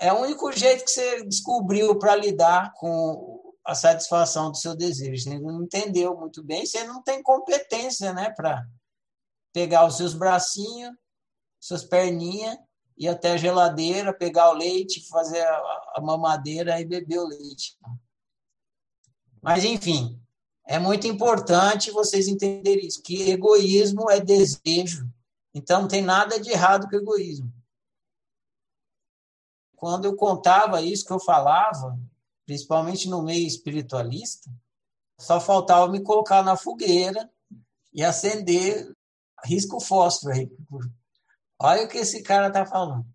É 0.00 0.12
o 0.12 0.20
único 0.20 0.52
jeito 0.52 0.84
que 0.84 0.90
você 0.90 1.24
descobriu 1.24 1.98
para 1.98 2.14
lidar 2.14 2.72
com 2.74 3.54
a 3.64 3.74
satisfação 3.74 4.50
do 4.50 4.56
seu 4.56 4.74
desejo. 4.74 5.22
Você 5.22 5.38
não 5.38 5.62
entendeu 5.62 6.16
muito 6.16 6.42
bem, 6.42 6.64
você 6.64 6.84
não 6.84 7.02
tem 7.02 7.22
competência 7.22 8.12
né, 8.14 8.30
para 8.30 8.64
pegar 9.52 9.86
os 9.86 9.96
seus 9.96 10.14
bracinhos, 10.14 10.94
suas 11.60 11.84
perninhas, 11.84 12.56
ir 12.96 13.08
até 13.08 13.32
a 13.32 13.36
geladeira, 13.36 14.12
pegar 14.12 14.50
o 14.50 14.54
leite, 14.54 15.06
fazer 15.08 15.42
a, 15.42 16.00
mamadeira 16.00 16.80
e 16.80 16.84
beber 16.84 17.18
o 17.18 17.26
leite. 17.26 17.76
Mas, 19.42 19.64
enfim, 19.64 20.20
é 20.66 20.78
muito 20.78 21.06
importante 21.06 21.90
vocês 21.90 22.28
entenderem 22.28 22.86
isso, 22.86 23.02
que 23.02 23.30
egoísmo 23.30 24.10
é 24.10 24.20
desejo. 24.20 25.08
Então, 25.52 25.82
não 25.82 25.88
tem 25.88 26.02
nada 26.02 26.40
de 26.40 26.50
errado 26.50 26.88
com 26.88 26.96
egoísmo. 26.96 27.52
Quando 29.78 30.06
eu 30.06 30.16
contava 30.16 30.82
isso 30.82 31.06
que 31.06 31.12
eu 31.12 31.20
falava, 31.20 31.96
principalmente 32.44 33.08
no 33.08 33.22
meio 33.22 33.46
espiritualista, 33.46 34.50
só 35.16 35.40
faltava 35.40 35.86
me 35.86 36.02
colocar 36.02 36.42
na 36.42 36.56
fogueira 36.56 37.30
e 37.92 38.02
acender 38.02 38.92
risco 39.44 39.78
fósforo 39.78 40.34
aí. 40.34 40.50
Olha 41.60 41.84
o 41.84 41.88
que 41.88 41.98
esse 41.98 42.24
cara 42.24 42.48
está 42.48 42.66
falando. 42.66 43.06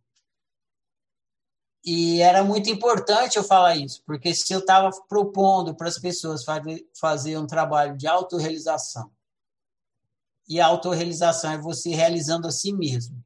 E 1.83 2.21
era 2.21 2.45
muito 2.45 2.69
importante 2.69 3.35
eu 3.35 3.43
falar 3.43 3.75
isso, 3.75 4.01
porque 4.05 4.33
se 4.33 4.53
eu 4.53 4.59
estava 4.59 4.89
propondo 5.09 5.75
para 5.75 5.89
as 5.89 5.99
pessoas 5.99 6.45
fazer 6.95 7.37
um 7.37 7.45
trabalho 7.45 7.97
de 7.97 8.07
autorrealização, 8.07 9.11
e 10.47 10.61
a 10.61 10.67
autorrealização 10.67 11.51
é 11.51 11.57
você 11.57 11.89
realizando 11.89 12.47
a 12.47 12.51
si 12.51 12.71
mesmo, 12.71 13.21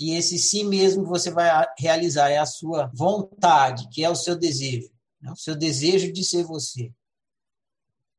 e 0.00 0.16
esse 0.16 0.38
si 0.38 0.64
mesmo 0.64 1.04
você 1.04 1.30
vai 1.30 1.48
realizar 1.78 2.30
é 2.30 2.38
a 2.38 2.46
sua 2.46 2.90
vontade, 2.94 3.88
que 3.90 4.02
é 4.02 4.10
o 4.10 4.16
seu 4.16 4.34
desejo 4.34 4.90
né? 5.20 5.30
o 5.30 5.36
seu 5.36 5.54
desejo 5.54 6.12
de 6.12 6.24
ser 6.24 6.44
você. 6.44 6.92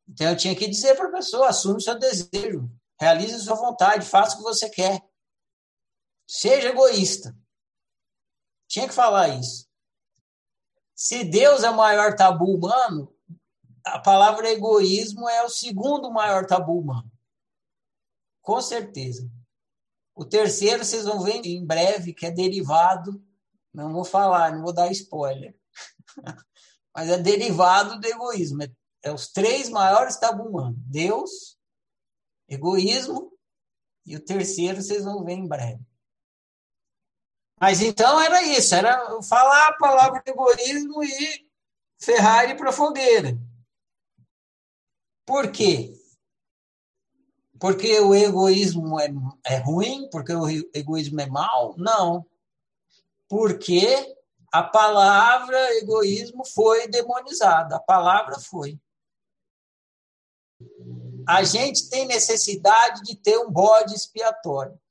Então 0.08 0.30
eu 0.30 0.38
tinha 0.38 0.56
que 0.56 0.68
dizer 0.68 0.96
para 0.96 1.08
a 1.08 1.12
pessoa: 1.12 1.50
assume 1.50 1.78
o 1.78 1.82
seu 1.82 1.98
desejo, 1.98 2.70
realize 3.00 3.34
a 3.34 3.40
sua 3.40 3.56
vontade, 3.56 4.06
faça 4.06 4.36
o 4.36 4.38
que 4.38 4.44
você 4.44 4.70
quer. 4.70 5.02
Seja 6.28 6.70
egoísta. 6.70 7.36
Tinha 8.68 8.88
que 8.88 8.94
falar 8.94 9.30
isso. 9.30 9.68
Se 10.96 11.24
Deus 11.24 11.64
é 11.64 11.70
o 11.70 11.76
maior 11.76 12.16
tabu 12.16 12.56
humano, 12.56 13.14
a 13.84 14.00
palavra 14.00 14.50
egoísmo 14.50 15.28
é 15.28 15.44
o 15.44 15.50
segundo 15.50 16.12
maior 16.12 16.46
tabu 16.46 16.80
humano. 16.80 17.12
Com 18.42 18.62
certeza. 18.62 19.30
O 20.14 20.26
terceiro 20.26 20.84
vocês 20.84 21.06
vão 21.06 21.22
ver 21.22 21.42
em 21.46 21.66
breve, 21.66 22.14
que 22.14 22.26
é 22.26 22.32
derivado, 22.32 23.24
não 23.74 23.94
vou 23.94 24.04
falar, 24.04 24.54
não 24.54 24.62
vou 24.62 24.74
dar 24.74 24.92
spoiler, 24.92 25.56
mas 26.94 27.10
é 27.10 27.18
derivado 27.18 28.00
do 28.00 28.08
egoísmo. 28.08 28.64
É, 28.64 28.72
é 29.04 29.12
os 29.12 29.28
três 29.28 29.70
maiores 29.70 30.18
tabu 30.18 30.44
humano: 30.44 30.76
Deus, 30.78 31.58
egoísmo 32.48 33.32
e 34.06 34.16
o 34.16 34.24
terceiro 34.24 34.82
vocês 34.82 35.04
vão 35.04 35.24
ver 35.24 35.34
em 35.34 35.48
breve. 35.48 35.82
Mas 37.60 37.80
então 37.80 38.20
era 38.20 38.42
isso, 38.42 38.74
era 38.74 39.22
falar 39.22 39.68
a 39.68 39.78
palavra 39.78 40.24
egoísmo 40.26 41.04
e 41.04 41.48
Ferrari 42.00 42.58
para 42.58 42.72
fogueira. 42.72 43.38
Por 45.26 45.52
quê? 45.52 45.94
Porque 47.62 48.00
o 48.00 48.16
egoísmo 48.16 49.00
é, 49.00 49.08
é 49.46 49.58
ruim? 49.58 50.10
Porque 50.10 50.34
o 50.34 50.50
egoísmo 50.74 51.22
é 51.22 51.28
mal? 51.28 51.76
Não. 51.78 52.26
Porque 53.30 54.18
a 54.52 54.64
palavra 54.64 55.78
egoísmo 55.78 56.44
foi 56.44 56.88
demonizada. 56.88 57.76
A 57.76 57.80
palavra 57.80 58.40
foi. 58.40 58.82
A 61.28 61.44
gente 61.44 61.88
tem 61.88 62.08
necessidade 62.08 63.04
de 63.04 63.16
ter 63.16 63.38
um 63.38 63.52
bode 63.52 63.94
expiatório. 63.94 64.82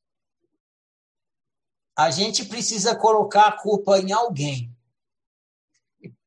A 1.97 2.09
gente 2.13 2.45
precisa 2.45 2.95
colocar 2.95 3.49
a 3.49 3.61
culpa 3.61 3.99
em 3.99 4.13
alguém. 4.13 4.73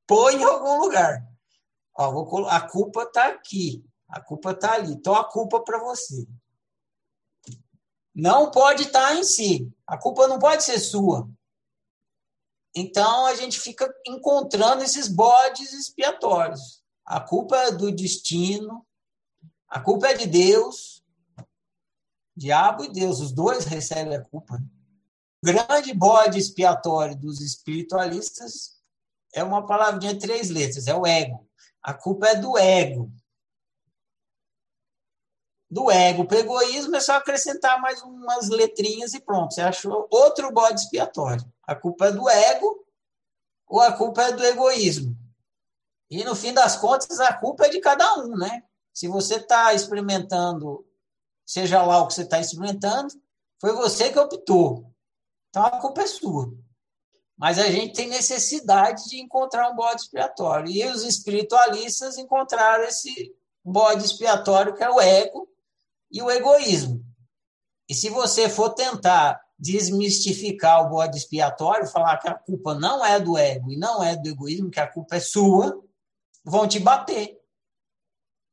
Põe 0.06 0.36
em 0.36 0.44
algum 0.44 0.82
lugar. 0.82 1.26
Ó, 1.96 2.12
vou, 2.12 2.50
a 2.50 2.60
culpa 2.60 3.04
está 3.04 3.28
aqui. 3.28 3.82
A 4.14 4.22
culpa 4.22 4.52
está 4.52 4.74
ali. 4.74 4.94
Então 4.94 5.16
a 5.16 5.24
culpa 5.24 5.60
para 5.60 5.80
você. 5.80 6.28
Não 8.14 8.52
pode 8.52 8.84
estar 8.84 9.08
tá 9.08 9.16
em 9.16 9.24
si. 9.24 9.74
A 9.88 9.98
culpa 9.98 10.28
não 10.28 10.38
pode 10.38 10.64
ser 10.64 10.78
sua. 10.78 11.28
Então 12.76 13.26
a 13.26 13.34
gente 13.34 13.60
fica 13.60 13.92
encontrando 14.06 14.84
esses 14.84 15.08
bodes 15.08 15.74
expiatórios. 15.74 16.84
A 17.04 17.20
culpa 17.20 17.58
é 17.58 17.72
do 17.72 17.92
destino, 17.92 18.86
a 19.68 19.80
culpa 19.80 20.10
é 20.10 20.14
de 20.14 20.28
Deus. 20.28 21.04
Diabo 22.36 22.84
e 22.84 22.92
Deus, 22.92 23.20
os 23.20 23.32
dois 23.32 23.66
recebem 23.66 24.16
a 24.16 24.24
culpa. 24.24 24.62
O 25.42 25.46
grande 25.46 25.92
bode 25.92 26.38
expiatório 26.38 27.16
dos 27.16 27.42
espiritualistas 27.42 28.80
é 29.34 29.44
uma 29.44 29.66
palavrinha 29.66 30.14
de 30.14 30.20
três 30.20 30.52
letras, 30.52 30.86
é 30.86 30.96
o 30.96 31.06
ego. 31.06 31.48
A 31.82 31.96
culpa 31.96 32.28
é 32.28 32.36
do 32.36 32.58
ego 32.60 33.12
do 35.74 35.90
ego 35.90 36.26
para 36.26 36.38
o 36.38 36.40
egoísmo 36.40 36.96
é 36.96 37.00
só 37.00 37.14
acrescentar 37.14 37.82
mais 37.82 38.00
umas 38.04 38.48
letrinhas 38.48 39.16
e 39.16 39.20
pronto. 39.20 39.56
Você 39.56 39.62
achou 39.62 40.08
outro 40.12 40.52
bode 40.52 40.80
expiatório. 40.80 41.44
A 41.66 41.76
culpa 41.76 42.06
é 42.06 42.12
do 42.12 42.30
ego 42.30 42.86
ou 43.68 43.82
a 43.82 43.92
culpa 43.92 44.22
é 44.22 44.32
do 44.32 44.46
egoísmo. 44.46 45.18
E 46.12 46.24
no 46.24 46.36
fim 46.36 46.54
das 46.54 46.76
contas, 46.76 47.20
a 47.20 47.34
culpa 47.34 47.66
é 47.66 47.70
de 47.70 47.80
cada 47.80 48.20
um, 48.20 48.38
né? 48.38 48.64
Se 48.94 49.08
você 49.08 49.38
está 49.38 49.74
experimentando, 49.74 50.86
seja 51.44 51.82
lá 51.82 52.02
o 52.02 52.08
que 52.08 52.14
você 52.14 52.22
está 52.22 52.40
experimentando, 52.40 53.12
foi 53.60 53.74
você 53.74 54.12
que 54.12 54.20
optou. 54.20 54.94
Então 55.50 55.66
a 55.66 55.72
culpa 55.82 56.02
é 56.02 56.08
sua. 56.08 56.54
Mas 57.36 57.58
a 57.58 57.64
gente 57.64 57.96
tem 57.96 58.08
necessidade 58.08 59.10
de 59.10 59.20
encontrar 59.20 59.72
um 59.72 59.76
bode 59.76 60.02
expiatório. 60.02 60.70
E 60.70 60.86
os 60.86 61.02
espiritualistas 61.04 62.20
encontraram 62.20 62.84
esse 62.84 63.36
bode 63.66 64.06
expiatório 64.06 64.76
que 64.76 64.84
é 64.84 64.90
o 64.92 65.02
ego, 65.02 65.50
e 66.14 66.22
o 66.22 66.30
egoísmo. 66.30 67.04
E 67.90 67.96
se 67.96 68.08
você 68.10 68.48
for 68.48 68.70
tentar 68.70 69.42
desmistificar 69.58 70.86
o 70.86 70.90
bode 70.90 71.18
expiatório, 71.18 71.88
falar 71.88 72.18
que 72.20 72.28
a 72.28 72.36
culpa 72.36 72.76
não 72.76 73.04
é 73.04 73.20
do 73.20 73.38
ego 73.38 73.72
e 73.72 73.78
não 73.78 74.04
é 74.04 74.16
do 74.16 74.30
egoísmo, 74.30 74.70
que 74.70 74.80
a 74.80 74.88
culpa 74.88 75.16
é 75.16 75.20
sua, 75.20 75.84
vão 76.44 76.68
te 76.68 76.80
bater. 76.80 77.42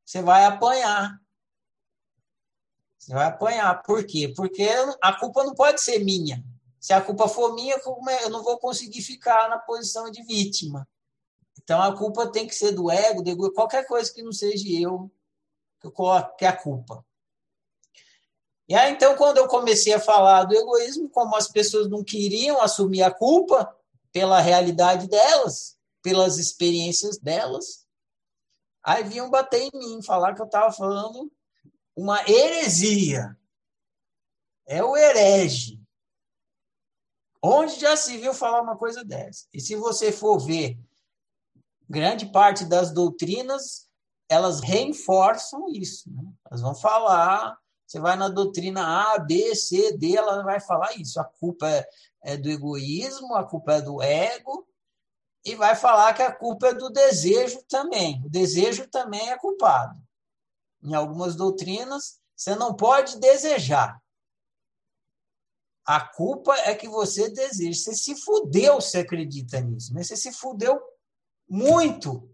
Você 0.04 0.22
vai 0.22 0.44
apanhar. 0.44 1.20
Você 2.98 3.12
vai 3.12 3.26
apanhar. 3.26 3.82
Por 3.82 4.04
quê? 4.04 4.32
Porque 4.34 4.66
a 5.02 5.12
culpa 5.12 5.44
não 5.44 5.54
pode 5.54 5.80
ser 5.80 5.98
minha. 6.00 6.44
Se 6.80 6.94
a 6.94 7.00
culpa 7.00 7.28
for 7.28 7.54
minha, 7.54 7.76
eu 8.22 8.30
não 8.30 8.42
vou 8.42 8.58
conseguir 8.58 9.02
ficar 9.02 9.50
na 9.50 9.58
posição 9.58 10.10
de 10.10 10.22
vítima. 10.22 10.88
Então 11.62 11.80
a 11.80 11.96
culpa 11.96 12.30
tem 12.30 12.46
que 12.46 12.54
ser 12.54 12.72
do 12.72 12.90
ego, 12.90 13.22
do 13.22 13.30
ego, 13.30 13.52
qualquer 13.52 13.86
coisa 13.86 14.12
que 14.12 14.22
não 14.22 14.32
seja 14.32 14.66
eu 14.68 15.10
que 15.78 15.86
eu 15.86 15.92
coloque 15.92 16.44
a 16.44 16.56
culpa. 16.56 17.04
E 18.70 18.74
aí, 18.76 18.92
então, 18.92 19.16
quando 19.16 19.38
eu 19.38 19.48
comecei 19.48 19.92
a 19.92 19.98
falar 19.98 20.44
do 20.44 20.54
egoísmo, 20.54 21.10
como 21.10 21.34
as 21.34 21.48
pessoas 21.48 21.90
não 21.90 22.04
queriam 22.04 22.62
assumir 22.62 23.02
a 23.02 23.12
culpa 23.12 23.76
pela 24.12 24.40
realidade 24.40 25.08
delas, 25.08 25.76
pelas 26.00 26.38
experiências 26.38 27.18
delas, 27.18 27.84
aí 28.80 29.02
vinham 29.02 29.28
bater 29.28 29.62
em 29.62 29.76
mim, 29.76 30.00
falar 30.04 30.36
que 30.36 30.40
eu 30.40 30.46
estava 30.46 30.70
falando 30.70 31.32
uma 31.96 32.20
heresia. 32.30 33.36
É 34.68 34.84
o 34.84 34.96
herege. 34.96 35.82
Onde 37.42 37.74
já 37.80 37.96
se 37.96 38.18
viu 38.18 38.32
falar 38.32 38.62
uma 38.62 38.76
coisa 38.76 39.04
dessa? 39.04 39.48
E 39.52 39.60
se 39.60 39.74
você 39.74 40.12
for 40.12 40.38
ver, 40.38 40.78
grande 41.88 42.26
parte 42.26 42.64
das 42.64 42.92
doutrinas, 42.92 43.90
elas 44.28 44.60
reforçam 44.60 45.68
isso. 45.70 46.08
Né? 46.08 46.22
Elas 46.46 46.60
vão 46.60 46.72
falar 46.76 47.58
você 47.90 47.98
vai 47.98 48.14
na 48.14 48.28
doutrina 48.28 49.14
A, 49.14 49.18
B, 49.18 49.52
C, 49.56 49.96
D, 49.96 50.16
ela 50.16 50.44
vai 50.44 50.60
falar 50.60 50.96
isso. 50.96 51.18
A 51.18 51.24
culpa 51.24 51.68
é, 51.68 51.88
é 52.22 52.36
do 52.36 52.48
egoísmo, 52.48 53.34
a 53.34 53.42
culpa 53.42 53.72
é 53.72 53.82
do 53.82 54.00
ego, 54.00 54.64
e 55.44 55.56
vai 55.56 55.74
falar 55.74 56.14
que 56.14 56.22
a 56.22 56.30
culpa 56.30 56.68
é 56.68 56.74
do 56.74 56.88
desejo 56.88 57.60
também. 57.68 58.22
O 58.24 58.28
desejo 58.28 58.86
também 58.86 59.30
é 59.30 59.36
culpado. 59.36 60.00
Em 60.80 60.94
algumas 60.94 61.34
doutrinas, 61.34 62.20
você 62.36 62.54
não 62.54 62.76
pode 62.76 63.18
desejar. 63.18 64.00
A 65.84 66.00
culpa 66.00 66.54
é 66.58 66.76
que 66.76 66.88
você 66.88 67.28
deseja. 67.28 67.76
Você 67.76 67.94
se 67.96 68.14
fudeu 68.22 68.80
se 68.80 68.98
acredita 68.98 69.60
nisso, 69.60 69.92
mas 69.92 70.06
você 70.06 70.16
se 70.16 70.30
fudeu 70.30 70.80
muito. 71.48 72.30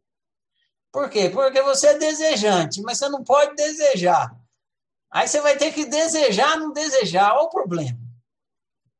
Por 0.92 1.08
quê? 1.08 1.30
Porque 1.30 1.62
você 1.62 1.86
é 1.86 1.98
desejante, 1.98 2.82
mas 2.82 2.98
você 2.98 3.08
não 3.08 3.24
pode 3.24 3.54
desejar. 3.54 4.38
Aí 5.16 5.26
você 5.26 5.40
vai 5.40 5.56
ter 5.56 5.72
que 5.72 5.86
desejar, 5.86 6.58
não 6.58 6.74
desejar. 6.74 7.32
Olha 7.32 7.44
o 7.44 7.48
problema. 7.48 7.98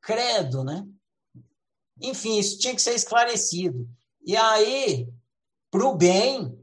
Credo, 0.00 0.64
né? 0.64 0.82
Enfim, 2.00 2.38
isso 2.38 2.58
tinha 2.58 2.74
que 2.74 2.80
ser 2.80 2.94
esclarecido. 2.94 3.86
E 4.24 4.34
aí, 4.34 5.12
para 5.70 5.84
o 5.84 5.94
bem 5.94 6.58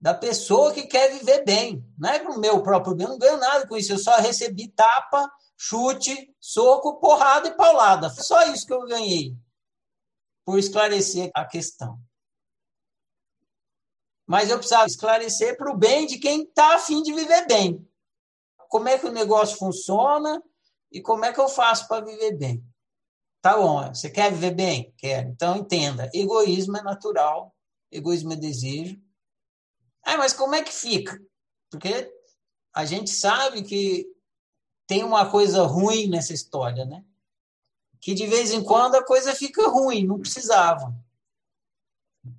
da 0.00 0.12
pessoa 0.12 0.74
que 0.74 0.82
quer 0.82 1.16
viver 1.16 1.44
bem. 1.44 1.86
Não 1.96 2.10
é 2.10 2.18
para 2.18 2.32
o 2.32 2.40
meu 2.40 2.60
próprio 2.60 2.96
bem, 2.96 3.06
eu 3.06 3.10
não 3.10 3.18
ganho 3.20 3.36
nada 3.36 3.68
com 3.68 3.76
isso. 3.76 3.92
Eu 3.92 3.98
só 3.98 4.16
recebi 4.16 4.66
tapa, 4.66 5.30
chute, 5.56 6.34
soco, 6.40 6.98
porrada 6.98 7.50
e 7.50 7.56
paulada. 7.56 8.10
Só 8.10 8.52
isso 8.52 8.66
que 8.66 8.72
eu 8.72 8.84
ganhei. 8.84 9.36
Por 10.44 10.58
esclarecer 10.58 11.30
a 11.36 11.44
questão. 11.44 12.00
Mas 14.26 14.50
eu 14.50 14.58
precisava 14.58 14.86
esclarecer 14.86 15.56
para 15.56 15.70
o 15.70 15.76
bem 15.76 16.04
de 16.04 16.18
quem 16.18 16.42
está 16.42 16.74
afim 16.74 17.00
de 17.00 17.12
viver 17.12 17.46
bem 17.46 17.88
como 18.72 18.88
é 18.88 18.98
que 18.98 19.04
o 19.04 19.12
negócio 19.12 19.58
funciona 19.58 20.42
e 20.90 21.02
como 21.02 21.26
é 21.26 21.32
que 21.32 21.38
eu 21.38 21.46
faço 21.46 21.86
para 21.86 22.02
viver 22.02 22.38
bem. 22.38 22.64
Tá 23.42 23.54
bom, 23.54 23.86
você 23.86 24.08
quer 24.08 24.32
viver 24.32 24.54
bem? 24.54 24.94
Quero. 24.96 25.28
Então 25.28 25.58
entenda, 25.58 26.10
egoísmo 26.14 26.78
é 26.78 26.82
natural, 26.82 27.54
egoísmo 27.90 28.32
é 28.32 28.36
desejo. 28.36 28.98
Ah, 30.02 30.16
mas 30.16 30.32
como 30.32 30.54
é 30.54 30.62
que 30.62 30.72
fica? 30.72 31.20
Porque 31.70 32.10
a 32.74 32.86
gente 32.86 33.10
sabe 33.10 33.62
que 33.62 34.06
tem 34.86 35.04
uma 35.04 35.30
coisa 35.30 35.64
ruim 35.64 36.08
nessa 36.08 36.32
história, 36.32 36.86
né? 36.86 37.04
Que 38.00 38.14
de 38.14 38.26
vez 38.26 38.52
em 38.52 38.64
quando 38.64 38.94
a 38.94 39.04
coisa 39.04 39.34
fica 39.34 39.68
ruim, 39.68 40.06
não 40.06 40.18
precisava. 40.18 40.96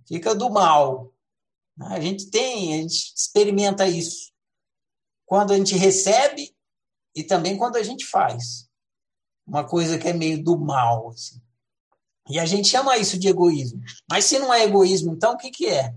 Fica 0.07 0.33
do 0.33 0.49
mal. 0.49 1.13
A 1.79 1.99
gente 1.99 2.31
tem, 2.31 2.73
a 2.73 2.77
gente 2.81 3.13
experimenta 3.15 3.87
isso 3.87 4.32
quando 5.33 5.51
a 5.51 5.57
gente 5.57 5.75
recebe 5.75 6.55
e 7.15 7.23
também 7.23 7.57
quando 7.57 7.77
a 7.77 7.81
gente 7.81 8.05
faz. 8.05 8.69
Uma 9.47 9.67
coisa 9.67 9.97
que 9.97 10.07
é 10.07 10.13
meio 10.13 10.43
do 10.43 10.55
mal. 10.59 11.09
Assim. 11.09 11.41
E 12.29 12.37
a 12.37 12.45
gente 12.45 12.67
chama 12.67 12.99
isso 12.99 13.17
de 13.17 13.29
egoísmo. 13.29 13.81
Mas 14.07 14.25
se 14.25 14.37
não 14.37 14.53
é 14.53 14.63
egoísmo, 14.63 15.11
então 15.11 15.33
o 15.33 15.37
que, 15.37 15.49
que 15.49 15.67
é? 15.67 15.91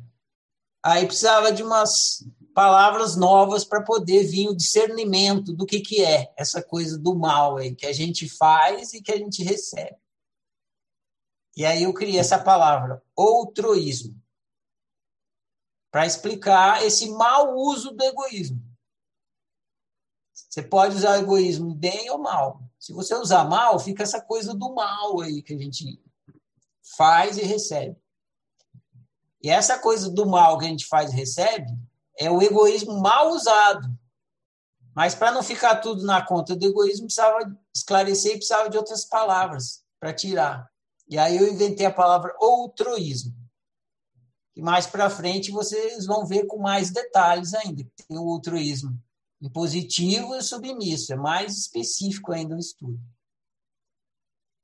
Aí 0.83 1.05
precisava 1.05 1.53
de 1.53 1.63
umas 1.63 2.25
palavras 2.55 3.15
novas 3.15 3.63
para 3.63 3.83
poder 3.83 4.23
vir 4.27 4.49
o 4.49 4.57
discernimento 4.57 5.53
do 5.53 5.67
que, 5.67 5.81
que 5.81 6.03
é 6.03 6.33
essa 6.35 6.63
coisa 6.63 6.99
do 6.99 7.15
mal 7.15 7.59
aí, 7.59 7.75
que 7.75 7.85
a 7.85 7.93
gente 7.93 8.27
faz 8.27 8.95
e 8.95 9.03
que 9.03 9.13
a 9.13 9.19
gente 9.19 9.45
recebe. 9.45 9.99
E 11.55 11.67
aí 11.67 11.83
eu 11.83 11.93
criei 11.93 12.19
essa 12.19 12.39
palavra, 12.39 13.03
outroísmo, 13.15 14.19
para 15.91 16.07
explicar 16.07 16.83
esse 16.83 17.11
mau 17.11 17.55
uso 17.55 17.91
do 17.91 18.03
egoísmo. 18.03 18.66
Você 20.57 20.63
pode 20.63 20.97
usar 20.97 21.19
egoísmo 21.19 21.75
bem 21.75 22.11
ou 22.11 22.17
mal. 22.17 22.63
Se 22.81 22.91
você 22.91 23.15
usar 23.15 23.45
mal, 23.45 23.79
fica 23.79 24.03
essa 24.03 24.23
coisa 24.23 24.55
do 24.55 24.75
mal 24.75 25.21
aí 25.21 25.43
que 25.43 25.53
a 25.53 25.59
gente 25.59 26.03
faz 26.97 27.37
e 27.37 27.43
recebe. 27.43 27.95
E 29.43 29.51
essa 29.51 29.79
coisa 29.79 30.09
do 30.11 30.25
mal 30.25 30.57
que 30.57 30.65
a 30.65 30.69
gente 30.69 30.87
faz 30.87 31.13
e 31.13 31.15
recebe 31.15 31.71
é 32.19 32.31
o 32.31 32.41
egoísmo 32.41 32.99
mal 32.99 33.33
usado. 33.33 33.87
Mas 34.95 35.15
para 35.15 35.31
não 35.31 35.43
ficar 35.43 35.77
tudo 35.77 36.07
na 36.07 36.25
conta 36.25 36.57
do 36.57 36.65
egoísmo, 36.65 37.05
precisava 37.05 37.55
esclarecer 37.75 38.33
e 38.33 38.37
precisava 38.39 38.71
de 38.71 38.79
outras 38.79 39.05
palavras 39.05 39.85
para 40.01 40.15
tirar. 40.15 40.71
E 41.07 41.19
aí 41.19 41.37
eu 41.37 41.53
inventei 41.53 41.85
a 41.85 41.93
palavra 41.93 42.35
outroísmo. 42.41 43.35
E 44.57 44.63
mais 44.63 44.87
para 44.87 45.11
frente 45.11 45.51
vocês 45.51 46.07
vão 46.07 46.25
ver 46.25 46.47
com 46.47 46.57
mais 46.57 46.91
detalhes 46.91 47.53
ainda. 47.53 47.87
Tem 48.09 48.19
o 48.19 48.31
altruísmo 48.31 48.99
impositivo 49.41 50.35
e 50.35 50.43
submisso, 50.43 51.13
é 51.13 51.17
mais 51.17 51.57
específico 51.57 52.33
ainda 52.33 52.57
o 52.57 52.59
estudo. 52.59 52.99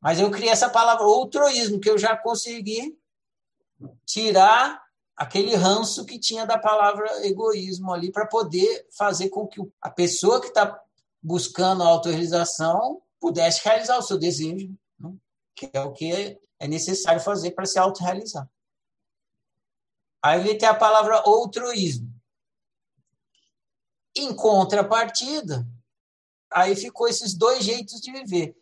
Mas 0.00 0.18
eu 0.18 0.30
criei 0.30 0.50
essa 0.50 0.68
palavra 0.68 1.04
outroísmo, 1.04 1.80
que 1.80 1.88
eu 1.88 1.96
já 1.96 2.16
consegui 2.16 2.98
tirar 4.04 4.82
aquele 5.16 5.54
ranço 5.54 6.04
que 6.04 6.18
tinha 6.18 6.44
da 6.44 6.58
palavra 6.58 7.26
egoísmo 7.26 7.92
ali 7.92 8.10
para 8.10 8.26
poder 8.26 8.86
fazer 8.96 9.28
com 9.28 9.46
que 9.46 9.60
a 9.80 9.90
pessoa 9.90 10.40
que 10.40 10.48
está 10.48 10.80
buscando 11.22 11.82
a 11.82 11.86
autorrealização 11.86 13.00
pudesse 13.20 13.62
realizar 13.64 13.98
o 13.98 14.02
seu 14.02 14.18
desejo, 14.18 14.76
né? 14.98 15.14
que 15.54 15.70
é 15.72 15.80
o 15.80 15.92
que 15.92 16.40
é 16.58 16.66
necessário 16.66 17.20
fazer 17.20 17.52
para 17.52 17.66
se 17.66 17.78
autorrealizar. 17.78 18.48
Aí 20.24 20.40
ele 20.40 20.56
tem 20.56 20.68
a 20.68 20.74
palavra 20.74 21.16
altruísmo. 21.18 22.11
Em 24.16 24.34
contrapartida, 24.34 25.66
aí 26.50 26.76
ficou 26.76 27.08
esses 27.08 27.34
dois 27.34 27.64
jeitos 27.64 28.00
de 28.00 28.12
viver. 28.12 28.56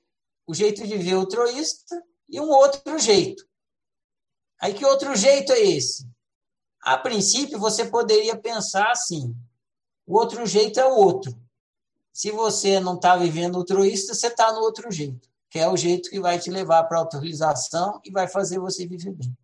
O 0.47 0.55
jeito 0.55 0.83
de 0.83 0.97
viver 0.97 1.15
altruísta 1.15 2.03
e 2.29 2.41
um 2.41 2.49
outro 2.49 2.99
jeito. 2.99 3.47
Aí 4.61 4.75
que 4.75 4.85
outro 4.85 5.15
jeito 5.17 5.53
é 5.53 5.61
esse? 5.61 6.09
A 6.83 6.97
princípio, 6.97 7.59
você 7.59 7.85
poderia 7.85 8.37
pensar 8.37 8.91
assim: 8.91 9.35
o 10.07 10.19
outro 10.19 10.47
jeito 10.47 10.79
é 10.81 10.87
o 10.87 10.97
outro. 10.97 11.39
Se 12.13 12.31
você 12.31 12.81
não 12.81 12.97
está 12.97 13.17
vivendo 13.17 13.59
altruísta, 13.59 14.15
você 14.15 14.27
está 14.27 14.53
no 14.53 14.61
outro 14.61 14.91
jeito, 14.91 15.29
que 15.49 15.59
é 15.59 15.69
o 15.69 15.77
jeito 15.77 16.11
que 16.11 16.21
vai 16.21 16.39
te 16.39 16.51
levar 16.51 16.85
para 16.85 16.99
a 16.99 17.01
autorização 17.01 18.01
e 18.05 18.11
vai 18.11 18.29
fazer 18.29 18.59
você 18.59 18.87
viver 18.87 19.13
bem. 19.13 19.37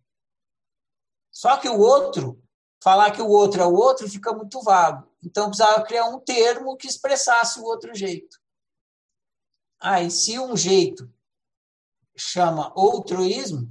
Só 1.31 1.57
que 1.57 1.69
o 1.69 1.79
outro, 1.79 2.41
falar 2.81 3.11
que 3.11 3.21
o 3.21 3.29
outro 3.29 3.61
é 3.61 3.65
o 3.65 3.73
outro, 3.73 4.09
fica 4.09 4.33
muito 4.33 4.61
vago. 4.61 5.07
Então 5.23 5.47
precisava 5.47 5.83
criar 5.83 6.05
um 6.05 6.19
termo 6.19 6.77
que 6.77 6.87
expressasse 6.87 7.59
o 7.59 7.63
outro 7.63 7.93
jeito. 7.95 8.39
Aí, 9.79 10.09
se 10.09 10.39
um 10.39 10.55
jeito 10.55 11.11
chama 12.15 12.71
altruísmo, 12.75 13.69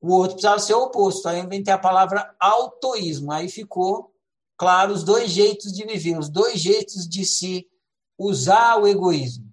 o 0.00 0.12
outro 0.12 0.32
precisava 0.32 0.58
ser 0.58 0.74
o 0.74 0.84
oposto. 0.84 1.28
Aí 1.28 1.38
eu 1.38 1.44
inventei 1.44 1.72
a 1.72 1.78
palavra 1.78 2.34
autoísmo. 2.38 3.32
Aí 3.32 3.48
ficou 3.48 4.14
claro 4.56 4.92
os 4.92 5.04
dois 5.04 5.30
jeitos 5.30 5.72
de 5.72 5.84
viver, 5.84 6.18
os 6.18 6.28
dois 6.28 6.60
jeitos 6.60 7.08
de 7.08 7.24
se 7.24 7.68
usar 8.16 8.76
o 8.76 8.86
egoísmo. 8.86 9.52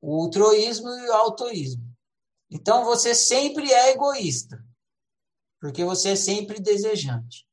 O 0.00 0.22
altruísmo 0.22 0.88
e 0.88 1.08
o 1.08 1.12
autoísmo. 1.12 1.82
Então 2.50 2.84
você 2.84 3.14
sempre 3.14 3.72
é 3.72 3.90
egoísta 3.90 4.65
porque 5.60 5.84
você 5.84 6.10
é 6.10 6.16
sempre 6.16 6.60
desejante. 6.60 7.46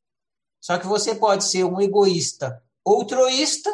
Só 0.59 0.77
que 0.77 0.87
você 0.87 1.15
pode 1.15 1.43
ser 1.43 1.63
um 1.63 1.81
egoísta 1.81 2.63
outroísta, 2.83 3.71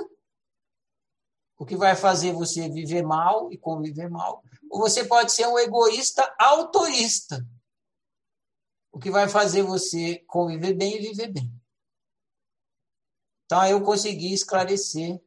o 1.58 1.65
que 1.65 1.76
vai 1.76 1.96
fazer 1.96 2.32
você 2.32 2.70
viver 2.70 3.02
mal 3.04 3.52
e 3.52 3.58
conviver 3.58 4.10
mal, 4.10 4.44
ou 4.70 4.80
você 4.80 5.04
pode 5.04 5.32
ser 5.32 5.48
um 5.48 5.58
egoísta 5.58 6.34
autorista, 6.39 7.46
o 8.92 9.00
que 9.00 9.12
vai 9.12 9.28
fazer 9.28 9.63
você 9.63 10.20
conviver 10.28 10.74
bem 10.74 10.96
e 10.96 11.10
viver 11.10 11.32
bem. 11.32 11.54
Então, 13.46 13.65
eu 13.65 13.84
consegui 13.84 14.32
esclarecer 14.32 15.20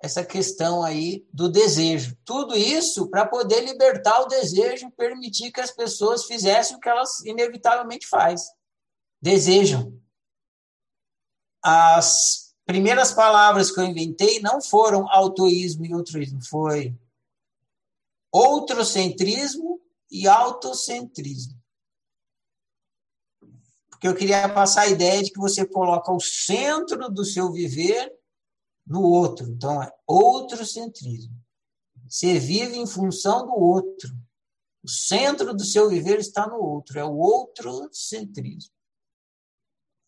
essa 0.00 0.24
questão 0.24 0.84
aí 0.84 1.26
do 1.32 1.48
desejo. 1.48 2.16
Tudo 2.24 2.56
isso 2.56 3.08
para 3.08 3.26
poder 3.26 3.60
libertar 3.64 4.20
o 4.20 4.26
desejo 4.26 4.90
permitir 4.92 5.50
que 5.50 5.60
as 5.60 5.70
pessoas 5.70 6.24
fizessem 6.24 6.76
o 6.76 6.80
que 6.80 6.88
elas 6.88 7.24
inevitavelmente 7.24 8.06
fazem, 8.06 8.48
desejam. 9.20 9.92
As 11.62 12.54
primeiras 12.64 13.12
palavras 13.12 13.70
que 13.70 13.80
eu 13.80 13.84
inventei 13.84 14.40
não 14.40 14.60
foram 14.60 15.10
autoísmo 15.10 15.84
e 15.84 15.92
altruísmo, 15.92 16.44
foi 16.44 16.96
outrocentrismo 18.30 19.80
e 20.10 20.28
autocentrismo. 20.28 21.58
Porque 23.90 24.06
eu 24.06 24.14
queria 24.14 24.48
passar 24.48 24.82
a 24.82 24.88
ideia 24.88 25.24
de 25.24 25.32
que 25.32 25.40
você 25.40 25.66
coloca 25.66 26.12
o 26.12 26.20
centro 26.20 27.10
do 27.10 27.24
seu 27.24 27.50
viver 27.50 28.17
no 28.88 29.02
outro. 29.02 29.46
Então, 29.48 29.82
é 29.82 29.92
outrocentrismo. 30.06 31.36
Você 32.08 32.38
vive 32.38 32.76
em 32.76 32.86
função 32.86 33.46
do 33.46 33.52
outro. 33.52 34.08
O 34.82 34.88
centro 34.88 35.54
do 35.54 35.64
seu 35.64 35.90
viver 35.90 36.18
está 36.18 36.46
no 36.46 36.56
outro, 36.56 36.98
é 36.98 37.04
o 37.04 37.18
outrocentrismo. 37.18 38.72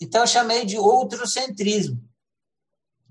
Então, 0.00 0.22
eu 0.22 0.26
chamei 0.26 0.64
de 0.64 0.78
outrocentrismo. 0.78 2.08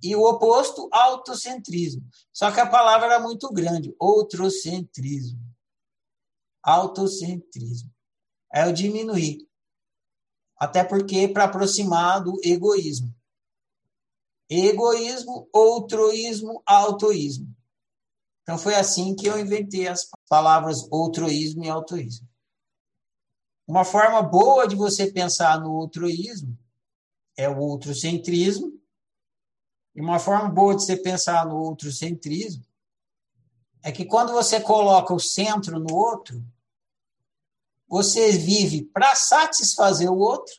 E 0.02 0.16
o 0.16 0.24
oposto, 0.24 0.90
autocentrismo. 0.92 2.02
Só 2.34 2.52
que 2.52 2.60
a 2.60 2.70
palavra 2.70 3.08
era 3.08 3.20
muito 3.20 3.52
grande, 3.52 3.94
outrocentrismo. 4.00 5.40
Autocentrismo. 6.64 7.94
Aí 8.52 8.68
eu 8.68 8.74
diminuí. 8.74 9.48
Até 10.58 10.84
porque 10.84 11.28
para 11.28 11.44
aproximar 11.44 12.24
do 12.24 12.40
egoísmo 12.44 13.14
egoísmo, 14.50 15.48
outroísmo, 15.54 16.64
autoísmo. 16.66 17.56
Então 18.42 18.58
foi 18.58 18.74
assim 18.74 19.16
que 19.16 19.28
eu 19.28 19.40
inventei 19.40 19.88
as 19.88 20.10
palavras 20.28 20.88
outroísmo 20.90 21.64
e 21.64 21.70
autoísmo. 21.70 22.28
Uma 23.68 23.86
forma 23.86 24.24
boa 24.24 24.68
de 24.68 24.76
você 24.76 25.12
pensar 25.12 25.60
no 25.60 25.72
outroísmo 25.74 26.58
é 27.38 27.48
o 27.48 27.60
outrocentrismo. 27.60 28.74
E 29.94 30.02
uma 30.02 30.18
forma 30.18 30.50
boa 30.50 30.76
de 30.76 30.82
você 30.82 30.98
pensar 30.98 31.46
no 31.46 31.58
outrocentrismo 31.58 32.66
é 33.84 33.92
que 33.92 34.06
quando 34.06 34.32
você 34.32 34.60
coloca 34.60 35.14
o 35.14 35.20
centro 35.20 35.80
no 35.80 35.94
outro, 35.94 36.44
você 37.88 38.32
vive 38.32 38.84
para 38.86 39.14
satisfazer 39.16 40.10
o 40.12 40.18
outro 40.18 40.54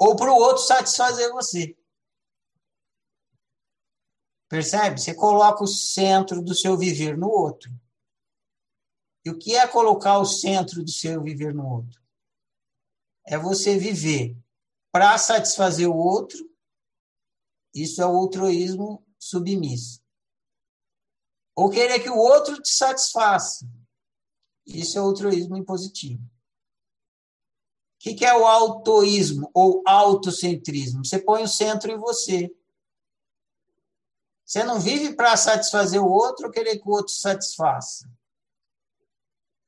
ou 0.00 0.16
para 0.16 0.32
o 0.32 0.36
outro 0.36 0.62
satisfazer 0.62 1.30
você. 1.30 1.76
Percebe? 4.48 4.98
Você 4.98 5.14
coloca 5.14 5.62
o 5.62 5.66
centro 5.66 6.40
do 6.40 6.54
seu 6.54 6.76
viver 6.76 7.18
no 7.18 7.28
outro. 7.28 7.70
E 9.22 9.30
o 9.30 9.38
que 9.38 9.54
é 9.54 9.68
colocar 9.68 10.18
o 10.18 10.24
centro 10.24 10.82
do 10.82 10.90
seu 10.90 11.22
viver 11.22 11.52
no 11.54 11.68
outro? 11.68 12.00
É 13.26 13.36
você 13.36 13.78
viver 13.78 14.34
para 14.90 15.18
satisfazer 15.18 15.86
o 15.86 15.94
outro. 15.94 16.50
Isso 17.74 18.00
é 18.00 18.06
o 18.06 18.16
altruísmo 18.16 19.06
submisso. 19.18 20.02
Ou 21.54 21.68
querer 21.68 22.00
que 22.00 22.08
o 22.08 22.16
outro 22.16 22.60
te 22.60 22.70
satisfaça. 22.70 23.68
Isso 24.66 24.96
é 24.96 25.00
altruísmo 25.02 25.58
impositivo 25.58 26.29
que, 28.00 28.14
que 28.14 28.24
é 28.24 28.34
o 28.34 28.46
autoísmo 28.46 29.50
ou 29.52 29.82
autocentrismo? 29.86 31.04
Você 31.04 31.18
põe 31.18 31.42
o 31.42 31.48
centro 31.48 31.92
em 31.92 31.98
você. 31.98 32.50
Você 34.42 34.64
não 34.64 34.80
vive 34.80 35.14
para 35.14 35.36
satisfazer 35.36 36.02
o 36.02 36.10
outro 36.10 36.46
ou 36.46 36.52
querer 36.52 36.78
que 36.78 36.88
o 36.88 36.92
outro 36.92 37.12
satisfaça. 37.12 38.10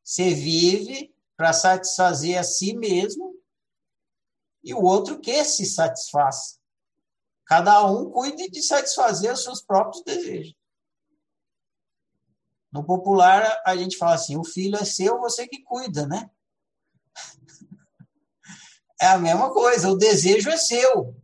Você 0.03 0.33
vive 0.33 1.15
para 1.37 1.53
satisfazer 1.53 2.39
a 2.39 2.43
si 2.43 2.75
mesmo 2.75 3.39
e 4.65 4.73
o 4.73 4.83
outro 4.83 5.21
que 5.21 5.45
se 5.45 5.67
satisfaça. 5.67 6.59
Cada 7.45 7.85
um 7.85 8.11
cuide 8.11 8.49
de 8.49 8.63
satisfazer 8.63 9.31
os 9.31 9.43
seus 9.43 9.61
próprios 9.61 10.03
desejos. 10.05 10.57
No 12.73 12.83
popular, 12.83 13.61
a 13.67 13.77
gente 13.77 13.99
fala 13.99 14.15
assim: 14.15 14.39
o 14.39 14.45
filho 14.45 14.79
é 14.79 14.87
seu, 14.87 15.19
você 15.19 15.47
que 15.47 15.63
cuida, 15.63 16.07
né? 16.07 16.31
É 19.03 19.09
a 19.09 19.19
mesma 19.19 19.53
coisa, 19.53 19.91
o 19.91 19.97
desejo 19.97 20.49
é 20.49 20.57
seu. 20.57 21.21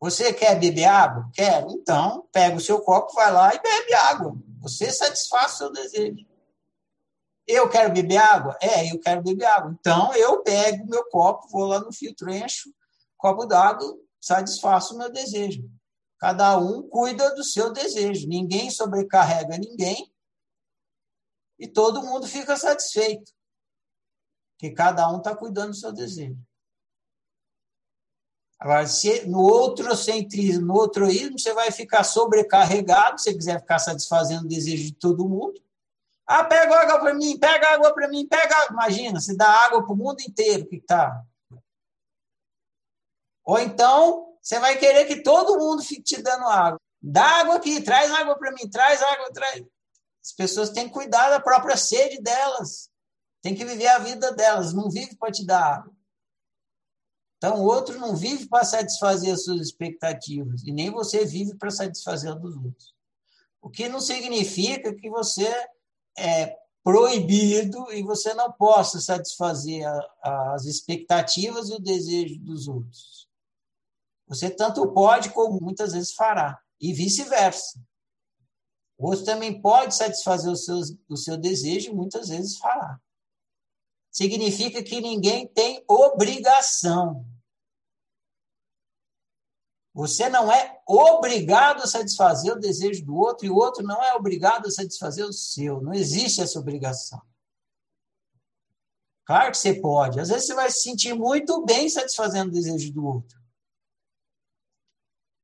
Você 0.00 0.32
quer 0.34 0.58
beber 0.58 0.86
água? 0.86 1.30
Quer? 1.32 1.64
Então, 1.68 2.28
pega 2.32 2.56
o 2.56 2.60
seu 2.60 2.80
copo, 2.80 3.14
vai 3.14 3.32
lá 3.32 3.54
e 3.54 3.62
bebe 3.62 3.94
água. 3.94 4.36
Você 4.60 4.90
satisfaz 4.90 5.52
o 5.52 5.56
seu 5.56 5.72
desejo. 5.72 6.26
Eu 7.46 7.68
quero 7.68 7.92
beber 7.92 8.16
água? 8.16 8.58
É, 8.60 8.90
eu 8.90 8.98
quero 8.98 9.22
beber 9.22 9.44
água. 9.44 9.72
Então, 9.78 10.12
eu 10.16 10.42
pego 10.42 10.82
o 10.82 10.90
meu 10.90 11.08
copo, 11.10 11.46
vou 11.48 11.64
lá 11.64 11.78
no 11.78 11.92
filtro, 11.92 12.28
encho 12.28 12.74
copo 13.16 13.46
d'água, 13.46 13.96
satisfaço 14.20 14.96
o 14.96 14.98
meu 14.98 15.12
desejo. 15.12 15.62
Cada 16.18 16.58
um 16.58 16.82
cuida 16.88 17.32
do 17.36 17.44
seu 17.44 17.72
desejo. 17.72 18.26
Ninguém 18.26 18.68
sobrecarrega 18.68 19.56
ninguém 19.58 20.12
e 21.56 21.68
todo 21.68 22.02
mundo 22.02 22.26
fica 22.26 22.56
satisfeito. 22.56 23.32
Porque 24.52 24.74
cada 24.74 25.08
um 25.08 25.18
está 25.18 25.36
cuidando 25.36 25.70
do 25.70 25.76
seu 25.76 25.92
desejo. 25.92 26.36
Agora, 28.64 28.86
se 28.86 29.26
no 29.26 29.40
outrocentrismo, 29.40 30.64
no 30.64 30.74
outroísmo, 30.76 31.38
você 31.38 31.52
vai 31.52 31.70
ficar 31.70 32.02
sobrecarregado, 32.02 33.20
se 33.20 33.34
quiser 33.34 33.60
ficar 33.60 33.78
satisfazendo 33.78 34.46
o 34.46 34.48
desejo 34.48 34.84
de 34.84 34.94
todo 34.94 35.28
mundo. 35.28 35.62
Ah, 36.26 36.42
pega 36.42 36.80
água 36.80 36.98
para 36.98 37.12
mim, 37.12 37.38
pega 37.38 37.74
água 37.74 37.92
para 37.92 38.08
mim, 38.08 38.26
pega 38.26 38.56
água. 38.56 38.68
Imagina, 38.70 39.20
você 39.20 39.36
dá 39.36 39.46
água 39.66 39.84
para 39.84 39.92
o 39.92 39.96
mundo 39.96 40.18
inteiro, 40.22 40.66
que 40.66 40.80
tá. 40.80 41.22
Ou 43.44 43.58
então, 43.58 44.34
você 44.40 44.58
vai 44.58 44.78
querer 44.78 45.04
que 45.04 45.22
todo 45.22 45.58
mundo 45.58 45.82
fique 45.82 46.02
te 46.02 46.22
dando 46.22 46.46
água. 46.46 46.80
Dá 47.02 47.40
água 47.40 47.56
aqui, 47.56 47.82
traz 47.82 48.10
água 48.12 48.34
para 48.34 48.50
mim, 48.52 48.66
traz 48.70 49.02
água, 49.02 49.30
traz. 49.30 49.62
As 50.24 50.32
pessoas 50.32 50.70
têm 50.70 50.86
que 50.86 50.94
cuidar 50.94 51.28
da 51.28 51.38
própria 51.38 51.76
sede 51.76 52.18
delas. 52.18 52.88
Tem 53.42 53.54
que 53.54 53.66
viver 53.66 53.88
a 53.88 53.98
vida 53.98 54.32
delas, 54.32 54.72
não 54.72 54.88
vive 54.88 55.14
para 55.16 55.30
te 55.30 55.44
dar 55.44 55.62
água. 55.62 55.93
Então, 57.44 57.60
o 57.60 57.66
outro 57.66 57.98
não 57.98 58.16
vive 58.16 58.46
para 58.46 58.64
satisfazer 58.64 59.34
as 59.34 59.44
suas 59.44 59.60
expectativas, 59.60 60.62
e 60.62 60.72
nem 60.72 60.90
você 60.90 61.26
vive 61.26 61.54
para 61.54 61.70
satisfazer 61.70 62.32
a 62.32 62.34
dos 62.34 62.56
outros. 62.56 62.94
O 63.60 63.68
que 63.68 63.86
não 63.86 64.00
significa 64.00 64.94
que 64.94 65.10
você 65.10 65.46
é 66.16 66.56
proibido 66.82 67.92
e 67.92 68.02
você 68.02 68.32
não 68.32 68.50
possa 68.50 68.98
satisfazer 68.98 69.86
a, 69.86 70.54
as 70.54 70.64
expectativas 70.64 71.68
e 71.68 71.74
o 71.74 71.78
desejo 71.78 72.40
dos 72.40 72.66
outros. 72.66 73.28
Você 74.26 74.48
tanto 74.48 74.90
pode 74.94 75.28
como 75.28 75.60
muitas 75.60 75.92
vezes 75.92 76.14
fará, 76.14 76.58
e 76.80 76.94
vice-versa. 76.94 77.78
O 78.96 79.10
outro 79.10 79.26
também 79.26 79.60
pode 79.60 79.94
satisfazer 79.94 80.50
o 80.50 80.56
seu, 80.56 80.80
o 81.10 81.16
seu 81.18 81.36
desejo 81.36 81.90
e 81.90 81.94
muitas 81.94 82.30
vezes 82.30 82.56
fará. 82.56 82.98
Significa 84.10 84.82
que 84.82 84.98
ninguém 84.98 85.46
tem 85.46 85.84
obrigação 85.86 87.33
você 89.94 90.28
não 90.28 90.50
é 90.50 90.82
obrigado 90.88 91.80
a 91.80 91.86
satisfazer 91.86 92.52
o 92.52 92.58
desejo 92.58 93.04
do 93.04 93.14
outro 93.14 93.46
e 93.46 93.50
o 93.50 93.54
outro 93.54 93.84
não 93.84 94.02
é 94.02 94.12
obrigado 94.14 94.66
a 94.66 94.70
satisfazer 94.70 95.24
o 95.24 95.32
seu. 95.32 95.80
Não 95.80 95.94
existe 95.94 96.42
essa 96.42 96.58
obrigação. 96.58 97.22
Claro 99.24 99.52
que 99.52 99.56
você 99.56 99.80
pode. 99.80 100.18
Às 100.18 100.30
vezes 100.30 100.46
você 100.46 100.54
vai 100.54 100.68
se 100.68 100.80
sentir 100.80 101.14
muito 101.14 101.64
bem 101.64 101.88
satisfazendo 101.88 102.48
o 102.48 102.52
desejo 102.52 102.92
do 102.92 103.06
outro. 103.06 103.40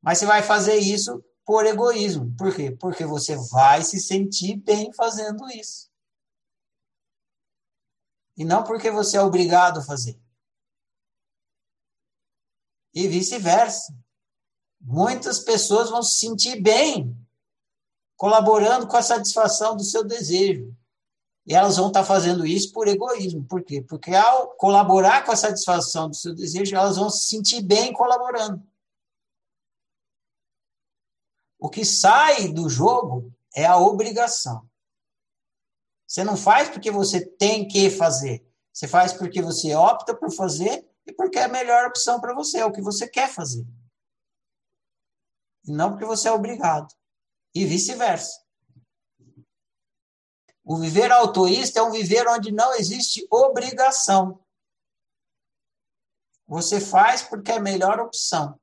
Mas 0.02 0.18
você 0.18 0.26
vai 0.26 0.42
fazer 0.42 0.76
isso 0.76 1.24
por 1.46 1.64
egoísmo. 1.64 2.34
Por 2.36 2.54
quê? 2.54 2.72
Porque 2.72 3.06
você 3.06 3.36
vai 3.50 3.82
se 3.82 4.00
sentir 4.00 4.56
bem 4.56 4.92
fazendo 4.92 5.48
isso. 5.48 5.88
E 8.36 8.44
não 8.44 8.64
porque 8.64 8.90
você 8.90 9.16
é 9.16 9.22
obrigado 9.22 9.78
a 9.78 9.84
fazer. 9.84 10.20
E 12.92 13.06
vice-versa. 13.06 13.94
Muitas 14.80 15.40
pessoas 15.40 15.90
vão 15.90 16.02
se 16.02 16.20
sentir 16.20 16.60
bem 16.60 17.14
colaborando 18.16 18.86
com 18.86 18.96
a 18.96 19.02
satisfação 19.02 19.76
do 19.76 19.84
seu 19.84 20.02
desejo. 20.02 20.74
E 21.46 21.54
elas 21.54 21.76
vão 21.76 21.88
estar 21.88 22.04
fazendo 22.04 22.46
isso 22.46 22.72
por 22.72 22.88
egoísmo. 22.88 23.44
Por 23.44 23.62
quê? 23.62 23.82
Porque 23.82 24.14
ao 24.14 24.48
colaborar 24.56 25.24
com 25.24 25.32
a 25.32 25.36
satisfação 25.36 26.08
do 26.08 26.14
seu 26.14 26.34
desejo, 26.34 26.74
elas 26.76 26.96
vão 26.96 27.10
se 27.10 27.26
sentir 27.26 27.62
bem 27.62 27.92
colaborando. 27.92 28.62
O 31.58 31.68
que 31.68 31.84
sai 31.84 32.48
do 32.48 32.68
jogo 32.68 33.32
é 33.54 33.66
a 33.66 33.78
obrigação. 33.78 34.68
Você 36.06 36.24
não 36.24 36.36
faz 36.36 36.68
porque 36.68 36.90
você 36.90 37.24
tem 37.24 37.68
que 37.68 37.90
fazer. 37.90 38.46
Você 38.72 38.88
faz 38.88 39.12
porque 39.12 39.42
você 39.42 39.74
opta 39.74 40.14
por 40.14 40.30
fazer 40.30 40.86
e 41.06 41.12
porque 41.12 41.38
é 41.38 41.44
a 41.44 41.48
melhor 41.48 41.86
opção 41.86 42.20
para 42.20 42.34
você, 42.34 42.58
é 42.58 42.64
o 42.64 42.72
que 42.72 42.80
você 42.80 43.06
quer 43.08 43.28
fazer 43.28 43.66
e 45.66 45.72
não 45.72 45.90
porque 45.90 46.04
você 46.04 46.28
é 46.28 46.32
obrigado. 46.32 46.88
E 47.54 47.64
vice-versa. 47.64 48.40
O 50.64 50.76
viver 50.76 51.10
autoísta 51.10 51.80
é 51.80 51.82
um 51.82 51.90
viver 51.90 52.28
onde 52.28 52.52
não 52.52 52.74
existe 52.74 53.26
obrigação. 53.30 54.44
Você 56.46 56.80
faz 56.80 57.22
porque 57.22 57.50
é 57.50 57.56
a 57.56 57.60
melhor 57.60 57.98
opção. 58.00 58.60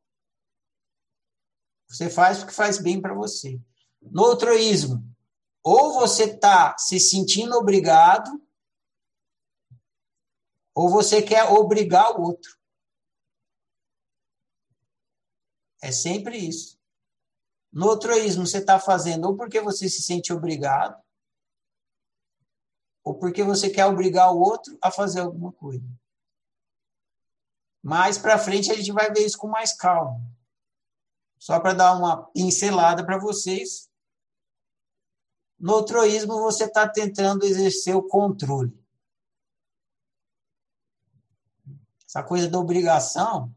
Você 1.88 2.10
faz 2.10 2.40
porque 2.40 2.54
faz 2.54 2.82
bem 2.82 3.02
para 3.02 3.14
você. 3.14 3.60
No 4.02 4.26
altruísmo, 4.26 5.04
ou 5.64 5.94
você 5.94 6.26
está 6.26 6.78
se 6.78 7.00
sentindo 7.00 7.56
obrigado, 7.56 8.30
ou 10.74 10.90
você 10.90 11.22
quer 11.22 11.44
obrigar 11.46 12.12
o 12.12 12.22
outro. 12.22 12.58
É 15.82 15.92
sempre 15.92 16.38
isso. 16.38 16.77
No 17.78 17.92
altruísmo, 17.92 18.48
você 18.48 18.58
está 18.58 18.80
fazendo 18.80 19.26
ou 19.26 19.38
porque 19.38 19.62
você 19.62 19.88
se 19.88 20.02
sente 20.02 20.34
obrigado, 20.34 21.00
ou 23.04 23.14
porque 23.14 23.44
você 23.44 23.70
quer 23.70 23.86
obrigar 23.86 24.34
o 24.34 24.40
outro 24.40 24.76
a 24.82 24.90
fazer 24.90 25.20
alguma 25.20 25.52
coisa. 25.52 25.88
Mais 27.84 28.18
para 28.18 28.40
frente 28.40 28.72
a 28.72 28.74
gente 28.74 28.92
vai 28.92 29.14
ver 29.14 29.24
isso 29.24 29.38
com 29.38 29.48
mais 29.48 29.78
calma. 29.78 30.20
Só 31.38 31.60
para 31.60 31.76
dar 31.76 31.96
uma 31.96 32.24
pincelada 32.32 33.06
para 33.06 33.20
vocês. 33.20 33.88
No 35.60 35.76
altruísmo, 35.76 36.42
você 36.42 36.64
está 36.64 36.90
tentando 36.90 37.46
exercer 37.46 37.96
o 37.96 38.08
controle. 38.08 38.76
Essa 42.08 42.24
coisa 42.24 42.50
da 42.50 42.58
obrigação 42.58 43.56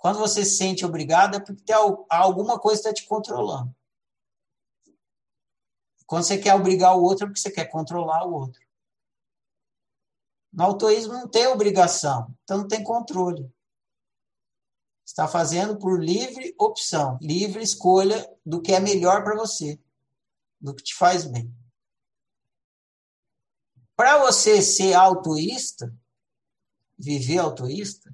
quando 0.00 0.18
você 0.18 0.46
se 0.46 0.56
sente 0.56 0.82
obrigado, 0.82 1.36
é 1.36 1.40
porque 1.40 1.62
tem 1.62 1.76
alguma 2.08 2.58
coisa 2.58 2.80
está 2.80 2.92
te 2.92 3.06
controlando. 3.06 3.74
Quando 6.06 6.24
você 6.24 6.38
quer 6.38 6.54
obrigar 6.54 6.96
o 6.96 7.02
outro, 7.02 7.24
é 7.24 7.28
porque 7.28 7.38
você 7.38 7.50
quer 7.50 7.66
controlar 7.66 8.26
o 8.26 8.32
outro. 8.32 8.58
No 10.50 10.64
autoísmo 10.64 11.12
não 11.12 11.28
tem 11.28 11.46
obrigação, 11.48 12.34
então 12.42 12.58
não 12.58 12.66
tem 12.66 12.82
controle. 12.82 13.52
Está 15.04 15.28
fazendo 15.28 15.78
por 15.78 16.02
livre 16.02 16.54
opção, 16.58 17.18
livre 17.20 17.62
escolha 17.62 18.26
do 18.44 18.62
que 18.62 18.72
é 18.72 18.80
melhor 18.80 19.22
para 19.22 19.36
você, 19.36 19.78
do 20.58 20.74
que 20.74 20.82
te 20.82 20.94
faz 20.94 21.26
bem. 21.26 21.54
Para 23.94 24.16
você 24.16 24.62
ser 24.62 24.94
autoísta, 24.94 25.94
viver 26.98 27.36
autoísta, 27.36 28.10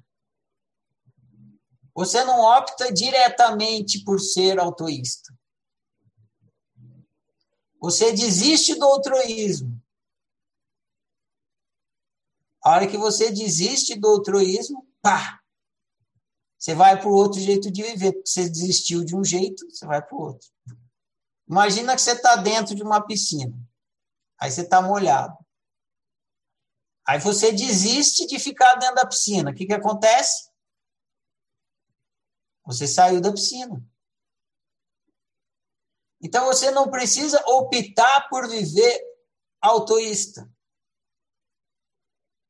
você 1.97 2.23
não 2.23 2.41
opta 2.41 2.93
diretamente 2.93 4.03
por 4.03 4.19
ser 4.19 4.59
altruísta. 4.59 5.33
Você 7.81 8.11
desiste 8.11 8.75
do 8.75 8.85
altruísmo. 8.85 9.81
A 12.63 12.73
hora 12.73 12.87
que 12.87 12.99
você 12.99 13.31
desiste 13.31 13.95
do 13.95 14.07
altruísmo, 14.09 14.87
pá! 15.01 15.41
Você 16.59 16.75
vai 16.75 16.99
para 16.99 17.09
o 17.09 17.15
outro 17.15 17.39
jeito 17.39 17.71
de 17.71 17.81
viver. 17.81 18.21
Você 18.23 18.47
desistiu 18.47 19.03
de 19.03 19.15
um 19.15 19.23
jeito, 19.23 19.67
você 19.67 19.87
vai 19.87 19.99
para 19.99 20.15
o 20.15 20.21
outro. 20.21 20.47
Imagina 21.49 21.95
que 21.95 22.01
você 22.03 22.11
está 22.11 22.35
dentro 22.35 22.75
de 22.75 22.83
uma 22.83 23.01
piscina. 23.01 23.57
Aí 24.39 24.51
você 24.51 24.61
está 24.61 24.83
molhado. 24.83 25.35
Aí 27.07 27.19
você 27.19 27.51
desiste 27.51 28.27
de 28.27 28.37
ficar 28.37 28.75
dentro 28.75 28.97
da 28.97 29.07
piscina. 29.07 29.49
O 29.49 29.55
que, 29.55 29.65
que 29.65 29.73
acontece? 29.73 30.46
Você 32.67 32.85
saiu 32.85 33.21
da 33.21 33.31
piscina. 33.31 33.81
Então 36.21 36.45
você 36.45 36.69
não 36.69 36.91
precisa 36.91 37.41
optar 37.47 38.27
por 38.27 38.49
viver 38.49 39.01
autoísta. 39.61 40.51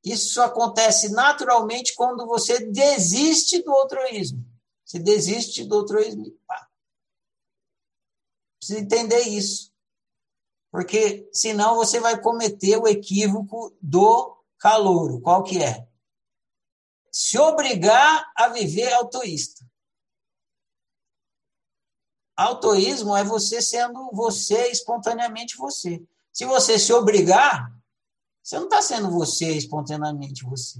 Isso 0.04 0.42
acontece 0.42 1.10
naturalmente 1.10 1.94
quando 1.96 2.26
você 2.26 2.66
desiste 2.66 3.62
do 3.62 3.72
altruísmo. 3.72 4.44
Você 4.84 4.98
desiste 4.98 5.64
do 5.66 5.76
altruísmo. 5.76 6.26
Precisa 8.60 8.80
entender 8.80 9.22
isso. 9.22 9.72
Porque 10.72 11.30
senão 11.32 11.76
você 11.76 12.00
vai 12.00 12.20
cometer 12.20 12.78
o 12.78 12.88
equívoco 12.88 13.78
do 13.80 14.44
calouro. 14.58 15.22
Qual 15.22 15.44
que 15.44 15.62
é? 15.62 15.88
Se 17.12 17.38
obrigar 17.38 18.32
a 18.36 18.48
viver 18.48 18.92
autoísta. 18.94 19.68
Autoísmo 22.38 23.18
é 23.18 23.24
você 23.24 23.64
sendo 23.64 24.12
você 24.14 24.70
espontaneamente 24.70 25.58
você. 25.58 26.06
Se 26.32 26.46
você 26.46 26.78
se 26.78 26.94
obrigar, 26.94 27.76
você 28.44 28.58
não 28.58 28.66
está 28.66 28.80
sendo 28.80 29.10
você 29.10 29.54
espontaneamente 29.54 30.46
você. 30.46 30.80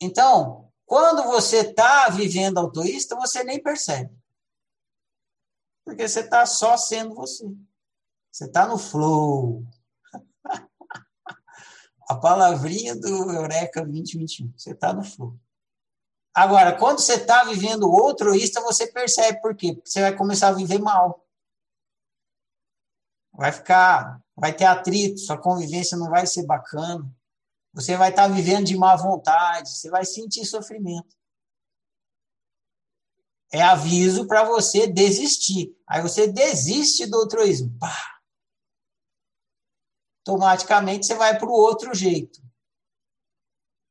Então, 0.00 0.72
quando 0.86 1.24
você 1.24 1.68
está 1.68 2.08
vivendo 2.10 2.58
autoísta, 2.58 3.16
você 3.16 3.42
nem 3.42 3.60
percebe. 3.60 4.16
Porque 5.84 6.06
você 6.06 6.20
está 6.20 6.46
só 6.46 6.76
sendo 6.76 7.14
você. 7.14 7.44
Você 8.30 8.44
está 8.44 8.68
no 8.68 8.78
flow. 8.78 9.64
A 12.08 12.14
palavrinha 12.16 12.94
do 12.94 13.32
Eureka 13.32 13.82
2021. 13.82 14.52
Você 14.56 14.70
está 14.70 14.92
no 14.92 15.02
flow. 15.02 15.36
Agora, 16.34 16.76
quando 16.76 16.98
você 16.98 17.14
está 17.14 17.44
vivendo 17.44 17.88
outroísta, 17.88 18.60
você 18.60 18.88
percebe 18.88 19.40
por 19.40 19.54
quê? 19.54 19.72
Porque 19.72 19.88
você 19.88 20.00
vai 20.00 20.16
começar 20.16 20.48
a 20.48 20.52
viver 20.52 20.80
mal. 20.80 21.24
Vai 23.32 23.52
ficar, 23.52 24.20
vai 24.36 24.52
ter 24.52 24.64
atrito, 24.64 25.20
sua 25.20 25.38
convivência 25.38 25.96
não 25.96 26.10
vai 26.10 26.26
ser 26.26 26.44
bacana. 26.44 27.08
Você 27.72 27.96
vai 27.96 28.10
estar 28.10 28.28
tá 28.28 28.34
vivendo 28.34 28.66
de 28.66 28.76
má 28.76 28.96
vontade, 28.96 29.70
você 29.70 29.88
vai 29.88 30.04
sentir 30.04 30.44
sofrimento. 30.44 31.16
É 33.52 33.62
aviso 33.62 34.26
para 34.26 34.42
você 34.42 34.88
desistir. 34.88 35.76
Aí 35.86 36.02
você 36.02 36.26
desiste 36.26 37.06
do 37.06 37.16
altruísmo. 37.16 37.78
Pá. 37.78 37.96
Automaticamente 40.26 41.06
você 41.06 41.14
vai 41.14 41.38
para 41.38 41.48
o 41.48 41.52
outro 41.52 41.94
jeito. 41.94 42.43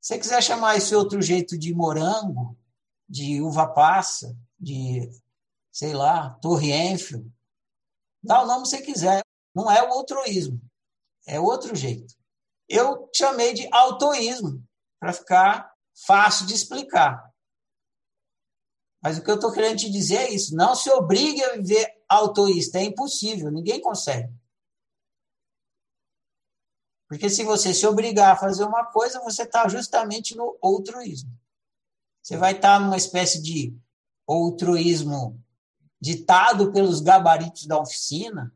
Você 0.04 0.20
quiser 0.20 0.44
chamar 0.44 0.76
esse 0.76 0.94
outro 0.94 1.22
jeito 1.22 1.58
de 1.58 1.74
morango, 1.74 2.58
de 3.08 3.42
uva 3.42 3.66
passa, 3.66 4.38
de, 4.60 5.10
sei 5.72 5.94
lá, 5.94 6.32
torre 6.42 6.74
Enfield, 6.74 7.32
dá 8.22 8.44
o 8.44 8.46
nome 8.46 8.64
que 8.64 8.70
você 8.70 8.82
quiser. 8.82 9.22
Não 9.56 9.72
é 9.72 9.82
o 9.82 9.94
altruísmo. 9.94 10.60
É 11.26 11.40
outro 11.40 11.74
jeito. 11.74 12.14
Eu 12.68 13.10
chamei 13.16 13.54
de 13.54 13.66
autoísmo, 13.72 14.62
para 15.00 15.14
ficar 15.14 15.74
fácil 16.06 16.48
de 16.48 16.54
explicar. 16.54 17.32
Mas 19.02 19.18
o 19.18 19.24
que 19.24 19.32
eu 19.32 19.36
estou 19.36 19.54
querendo 19.54 19.78
te 19.78 19.90
dizer 19.90 20.18
é 20.18 20.34
isso. 20.34 20.54
Não 20.54 20.76
se 20.76 20.90
obrigue 20.90 21.42
a 21.46 21.54
viver 21.54 21.88
autoísta. 22.10 22.78
É 22.80 22.84
impossível. 22.84 23.50
Ninguém 23.50 23.80
consegue. 23.80 24.34
Porque 27.14 27.30
se 27.30 27.44
você 27.44 27.76
se 27.76 27.86
obrigar 27.86 28.34
a 28.34 28.36
fazer 28.36 28.64
uma 28.64 28.86
coisa, 28.86 29.22
você 29.22 29.44
está 29.44 29.68
justamente 29.68 30.36
no 30.36 30.58
altruísmo. 30.60 31.32
Você 32.20 32.36
vai 32.36 32.54
estar 32.56 32.80
tá 32.80 32.80
numa 32.80 32.98
espécie 32.98 33.40
de 33.40 33.78
altruísmo 34.28 35.40
ditado 36.02 36.74
pelos 36.74 37.02
gabaritos 37.02 37.68
da 37.68 37.80
oficina, 37.80 38.52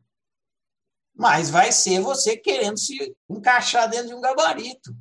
mas 1.13 1.52
vai 1.52 1.72
ser 1.72 2.00
você 2.00 2.36
querendo 2.36 2.80
se 2.80 3.15
encaixar 3.30 3.88
dentro 3.91 4.08
de 4.08 4.15
um 4.15 4.22
gabarito. 4.22 4.98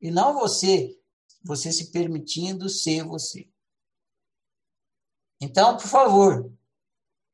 E 0.00 0.08
não 0.08 0.38
você, 0.38 0.96
você 1.42 1.72
se 1.72 1.90
permitindo 1.90 2.68
ser 2.68 3.02
você. 3.02 3.50
Então, 5.40 5.76
por 5.76 5.88
favor, 5.88 6.52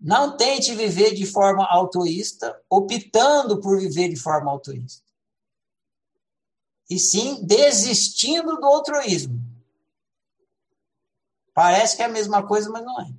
não 0.01 0.37
tente 0.37 0.75
viver 0.75 1.15
de 1.15 1.25
forma 1.27 1.67
autoísta, 1.67 2.61
optando 2.69 3.61
por 3.61 3.79
viver 3.79 4.09
de 4.09 4.17
forma 4.17 4.51
autoísta. 4.51 5.05
E 6.91 6.99
sim 6.99 7.45
desistindo 7.45 8.57
do 8.57 8.67
altruísmo. 8.67 9.41
Parece 11.55 11.97
que 11.97 12.03
é 12.03 12.07
a 12.07 12.11
mesma 12.11 12.47
coisa, 12.47 12.69
mas 12.69 12.85
não 12.85 13.01
é. 13.01 13.11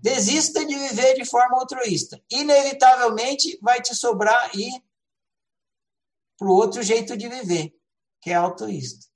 Desista 0.00 0.64
de 0.64 0.76
viver 0.76 1.14
de 1.14 1.24
forma 1.24 1.58
altruísta. 1.58 2.22
Inevitavelmente 2.30 3.58
vai 3.60 3.82
te 3.82 3.94
sobrar 3.94 4.54
ir 4.54 4.82
para 6.36 6.46
o 6.46 6.52
outro 6.52 6.82
jeito 6.82 7.16
de 7.16 7.28
viver, 7.28 7.74
que 8.20 8.30
é 8.30 8.34
altruísta. 8.34 9.06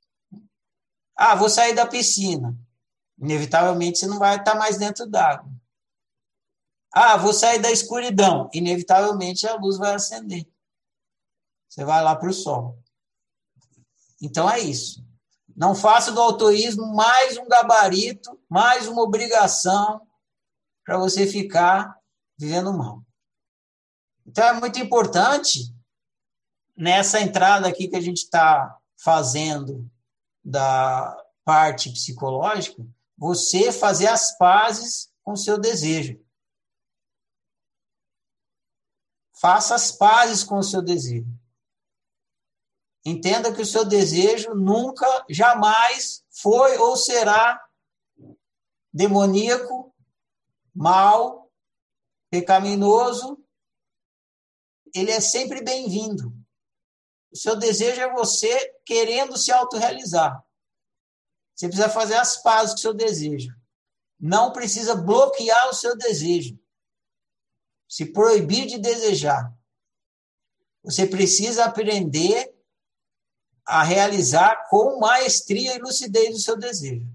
Ah, 1.14 1.36
vou 1.36 1.48
sair 1.48 1.74
da 1.74 1.86
piscina. 1.86 2.58
Inevitavelmente 3.22 4.00
você 4.00 4.06
não 4.08 4.18
vai 4.18 4.36
estar 4.36 4.56
mais 4.56 4.76
dentro 4.76 5.06
d'água. 5.06 5.48
Ah, 6.92 7.16
vou 7.16 7.32
sair 7.32 7.60
da 7.60 7.70
escuridão. 7.70 8.50
Inevitavelmente 8.52 9.46
a 9.46 9.54
luz 9.54 9.78
vai 9.78 9.94
acender. 9.94 10.46
Você 11.68 11.84
vai 11.84 12.02
lá 12.02 12.16
para 12.16 12.28
o 12.28 12.32
sol. 12.34 12.78
Então 14.20 14.50
é 14.50 14.58
isso. 14.58 15.06
Não 15.54 15.74
faça 15.74 16.10
do 16.10 16.20
autoísmo 16.20 16.94
mais 16.94 17.38
um 17.38 17.46
gabarito, 17.46 18.38
mais 18.48 18.88
uma 18.88 19.02
obrigação 19.02 20.06
para 20.84 20.98
você 20.98 21.26
ficar 21.26 21.96
vivendo 22.36 22.72
mal. 22.72 23.02
Então 24.26 24.44
é 24.44 24.52
muito 24.52 24.80
importante 24.80 25.72
nessa 26.76 27.20
entrada 27.20 27.68
aqui 27.68 27.86
que 27.86 27.96
a 27.96 28.00
gente 28.00 28.18
está 28.18 28.78
fazendo 28.96 29.88
da 30.44 31.16
parte 31.44 31.90
psicológica, 31.90 32.84
você 33.16 33.72
fazer 33.72 34.08
as 34.08 34.36
pazes 34.36 35.12
com 35.22 35.32
o 35.32 35.36
seu 35.36 35.58
desejo. 35.58 36.20
Faça 39.40 39.74
as 39.74 39.90
pazes 39.90 40.44
com 40.44 40.58
o 40.58 40.62
seu 40.62 40.82
desejo. 40.82 41.26
Entenda 43.04 43.52
que 43.52 43.60
o 43.60 43.66
seu 43.66 43.84
desejo 43.84 44.54
nunca, 44.54 45.06
jamais 45.28 46.24
foi 46.30 46.78
ou 46.78 46.96
será 46.96 47.60
demoníaco, 48.92 49.92
mal, 50.72 51.50
pecaminoso. 52.30 53.42
Ele 54.94 55.10
é 55.10 55.20
sempre 55.20 55.62
bem-vindo. 55.62 56.32
O 57.32 57.36
seu 57.36 57.56
desejo 57.56 58.00
é 58.00 58.12
você 58.12 58.72
querendo 58.84 59.36
se 59.36 59.50
autorrealizar. 59.50 60.44
Você 61.62 61.68
precisa 61.68 61.88
fazer 61.88 62.16
as 62.16 62.42
pazes 62.42 62.72
com 62.72 62.78
o 62.78 62.80
seu 62.80 62.92
desejo. 62.92 63.54
Não 64.18 64.52
precisa 64.52 64.96
bloquear 64.96 65.68
o 65.68 65.72
seu 65.72 65.96
desejo. 65.96 66.58
Se 67.88 68.04
proibir 68.06 68.66
de 68.66 68.78
desejar. 68.78 69.56
Você 70.82 71.06
precisa 71.06 71.66
aprender 71.66 72.52
a 73.64 73.84
realizar 73.84 74.68
com 74.68 74.98
maestria 74.98 75.76
e 75.76 75.78
lucidez 75.78 76.34
o 76.34 76.40
seu 76.40 76.56
desejo. 76.56 77.08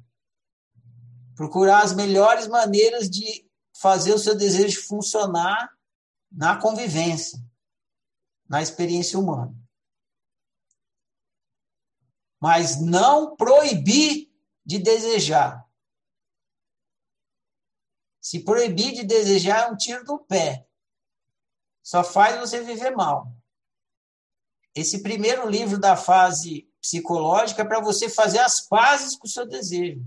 Procurar 1.35 1.83
as 1.83 1.93
melhores 1.93 2.47
maneiras 2.47 3.09
de 3.09 3.45
fazer 3.73 4.13
o 4.13 4.19
seu 4.19 4.33
desejo 4.33 4.81
funcionar 4.87 5.77
na 6.31 6.55
convivência, 6.55 7.37
na 8.47 8.61
experiência 8.61 9.19
humana. 9.19 9.53
Mas 12.39 12.79
não 12.79 13.35
proibir 13.35 14.26
de 14.67 14.79
desejar. 14.79 15.65
Se 18.19 18.41
proibir 18.43 18.93
de 18.93 19.05
desejar 19.05 19.63
é 19.63 19.71
um 19.71 19.77
tiro 19.77 20.03
no 20.03 20.19
pé. 20.19 20.67
Só 21.81 22.03
faz 22.03 22.37
você 22.37 22.61
viver 22.61 22.91
mal. 22.91 23.31
Esse 24.75 25.01
primeiro 25.01 25.49
livro 25.49 25.79
da 25.79 25.95
fase 25.95 26.69
psicológica 26.81 27.61
é 27.61 27.65
para 27.65 27.79
você 27.79 28.09
fazer 28.09 28.39
as 28.39 28.59
pazes 28.59 29.15
com 29.15 29.25
o 29.25 29.29
seu 29.29 29.47
desejo. 29.47 30.05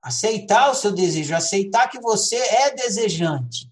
Aceitar 0.00 0.70
o 0.70 0.74
seu 0.74 0.90
desejo, 0.90 1.36
aceitar 1.36 1.90
que 1.90 2.00
você 2.00 2.36
é 2.36 2.74
desejante, 2.74 3.70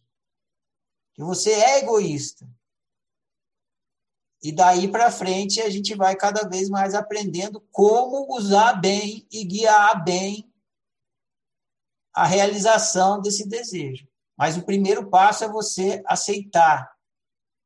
que 1.15 1.25
você 1.25 1.53
é 1.53 1.79
egoísta. 1.79 2.47
E 4.43 4.53
daí 4.53 4.89
para 4.89 5.11
frente 5.11 5.61
a 5.61 5.69
gente 5.69 5.95
vai 5.95 6.15
cada 6.15 6.49
vez 6.49 6.69
mais 6.69 6.95
aprendendo 6.95 7.61
como 7.73 8.37
usar 8.37 8.75
bem 8.75 9.27
e 9.33 9.45
guiar 9.45 10.05
bem 10.05 10.51
a 12.15 12.25
realização 12.25 13.21
desse 13.21 13.49
desejo. 13.49 14.07
Mas 14.37 14.57
o 14.57 14.63
primeiro 14.63 15.11
passo 15.11 15.45
é 15.45 15.49
você 15.49 16.03
aceitar 16.07 16.89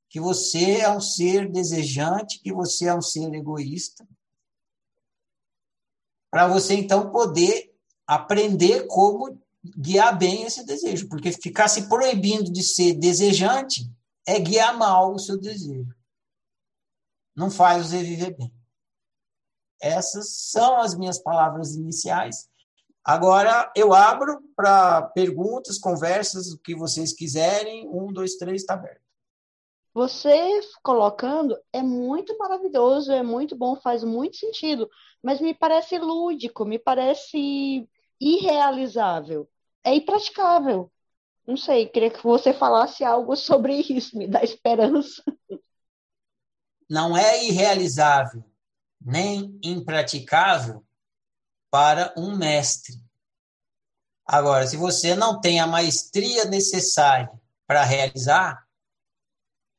que 0.09 0.19
você 0.21 0.79
é 0.79 0.91
um 0.91 1.01
ser 1.01 1.51
desejante, 1.51 2.41
que 2.41 2.53
você 2.53 2.87
é 2.87 2.95
um 2.95 3.03
ser 3.03 3.33
egoísta, 3.35 4.07
para 6.31 6.49
você 6.49 6.75
então 6.75 7.11
poder 7.11 7.75
aprender 8.07 8.87
como 8.87 9.39
guiar 9.77 10.19
bem 10.19 10.45
esse 10.45 10.65
desejo, 10.65 11.09
porque 11.09 11.33
ficar 11.33 11.69
se 11.69 11.89
proibindo 11.89 12.51
de 12.51 12.63
ser 12.63 12.95
desejante 12.95 13.91
é 14.27 14.39
guiar 14.39 14.77
mal 14.77 15.15
o 15.15 15.19
seu 15.19 15.39
desejo 15.39 15.95
não 17.35 17.51
faz 17.51 17.87
você 17.87 18.03
viver 18.03 18.37
bem. 18.37 18.53
Essas 19.81 20.31
são 20.51 20.79
as 20.79 20.97
minhas 20.97 21.19
palavras 21.19 21.75
iniciais. 21.75 22.49
Agora 23.05 23.71
eu 23.77 23.93
abro 23.93 24.41
para 24.55 25.03
perguntas, 25.03 25.79
conversas, 25.79 26.53
o 26.53 26.59
que 26.59 26.75
vocês 26.75 27.13
quiserem. 27.13 27.89
Um, 27.89 28.13
dois, 28.13 28.37
três, 28.37 28.63
está 28.63 28.75
aberto. 28.75 29.03
Você 29.95 30.61
colocando 30.83 31.59
é 31.73 31.83
muito 31.83 32.37
maravilhoso, 32.39 33.13
é 33.13 33.23
muito 33.23 33.55
bom, 33.57 33.77
faz 33.77 34.03
muito 34.03 34.37
sentido, 34.37 34.89
mas 35.23 35.41
me 35.41 35.53
parece 35.53 35.99
lúdico, 35.99 36.65
me 36.65 36.79
parece 36.79 37.87
irrealizável. 38.19 39.49
É 39.85 39.95
impraticável. 39.95 40.91
Não 41.47 41.57
sei, 41.57 41.87
queria 41.87 42.11
que 42.11 42.23
você 42.23 42.55
falasse 42.55 43.05
algo 43.05 43.37
sobre 43.37 43.75
isso, 43.81 44.17
me 44.17 44.29
dá 44.29 44.43
esperança 44.43 45.23
não 46.93 47.17
é 47.17 47.43
irrealizável, 47.43 48.45
nem 49.01 49.59
impraticável 49.63 50.85
para 51.71 52.13
um 52.19 52.37
mestre. 52.37 53.03
Agora, 54.27 54.67
se 54.67 54.77
você 54.77 55.17
não 55.17 55.41
tem 55.41 55.59
a 55.59 55.67
maestria 55.67 56.45
necessária 56.45 57.33
para 57.67 57.83
realizar, 57.83 58.69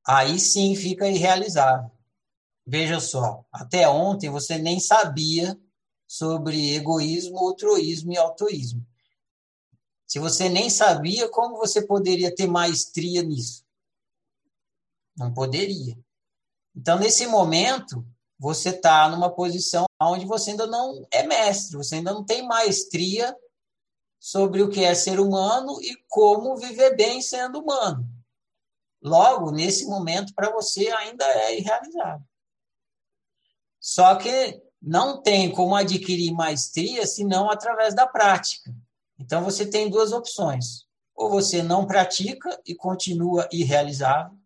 aí 0.03 0.39
sim 0.39 0.75
fica 0.75 1.07
irrealizável. 1.07 1.91
Veja 2.65 2.99
só, 2.99 3.45
até 3.51 3.87
ontem 3.87 4.31
você 4.31 4.57
nem 4.57 4.79
sabia 4.79 5.55
sobre 6.07 6.73
egoísmo, 6.73 7.37
altruísmo 7.37 8.11
e 8.11 8.17
autoísmo. 8.17 8.83
Se 10.07 10.17
você 10.17 10.49
nem 10.49 10.67
sabia, 10.67 11.29
como 11.29 11.57
você 11.57 11.85
poderia 11.85 12.33
ter 12.33 12.47
maestria 12.47 13.21
nisso? 13.21 13.63
Não 15.15 15.31
poderia. 15.31 15.95
Então, 16.75 16.97
nesse 16.97 17.27
momento, 17.27 18.05
você 18.39 18.69
está 18.69 19.07
numa 19.07 19.33
posição 19.33 19.85
onde 20.01 20.25
você 20.25 20.51
ainda 20.51 20.67
não 20.67 21.05
é 21.11 21.23
mestre, 21.23 21.77
você 21.77 21.95
ainda 21.95 22.13
não 22.13 22.25
tem 22.25 22.45
maestria 22.45 23.35
sobre 24.19 24.61
o 24.61 24.69
que 24.69 24.83
é 24.83 24.95
ser 24.95 25.19
humano 25.19 25.81
e 25.81 25.95
como 26.09 26.57
viver 26.57 26.95
bem 26.95 27.21
sendo 27.21 27.59
humano. 27.59 28.07
Logo, 29.01 29.51
nesse 29.51 29.85
momento, 29.85 30.33
para 30.33 30.49
você 30.51 30.87
ainda 30.89 31.25
é 31.25 31.57
irrealizável. 31.57 32.25
Só 33.79 34.15
que 34.15 34.61
não 34.81 35.21
tem 35.21 35.51
como 35.51 35.75
adquirir 35.75 36.31
maestria 36.31 37.05
senão 37.05 37.49
através 37.49 37.93
da 37.93 38.07
prática. 38.07 38.73
Então, 39.19 39.43
você 39.43 39.65
tem 39.65 39.89
duas 39.89 40.11
opções. 40.11 40.85
Ou 41.15 41.29
você 41.29 41.61
não 41.61 41.85
pratica 41.85 42.59
e 42.65 42.73
continua 42.73 43.47
irrealizável, 43.51 44.37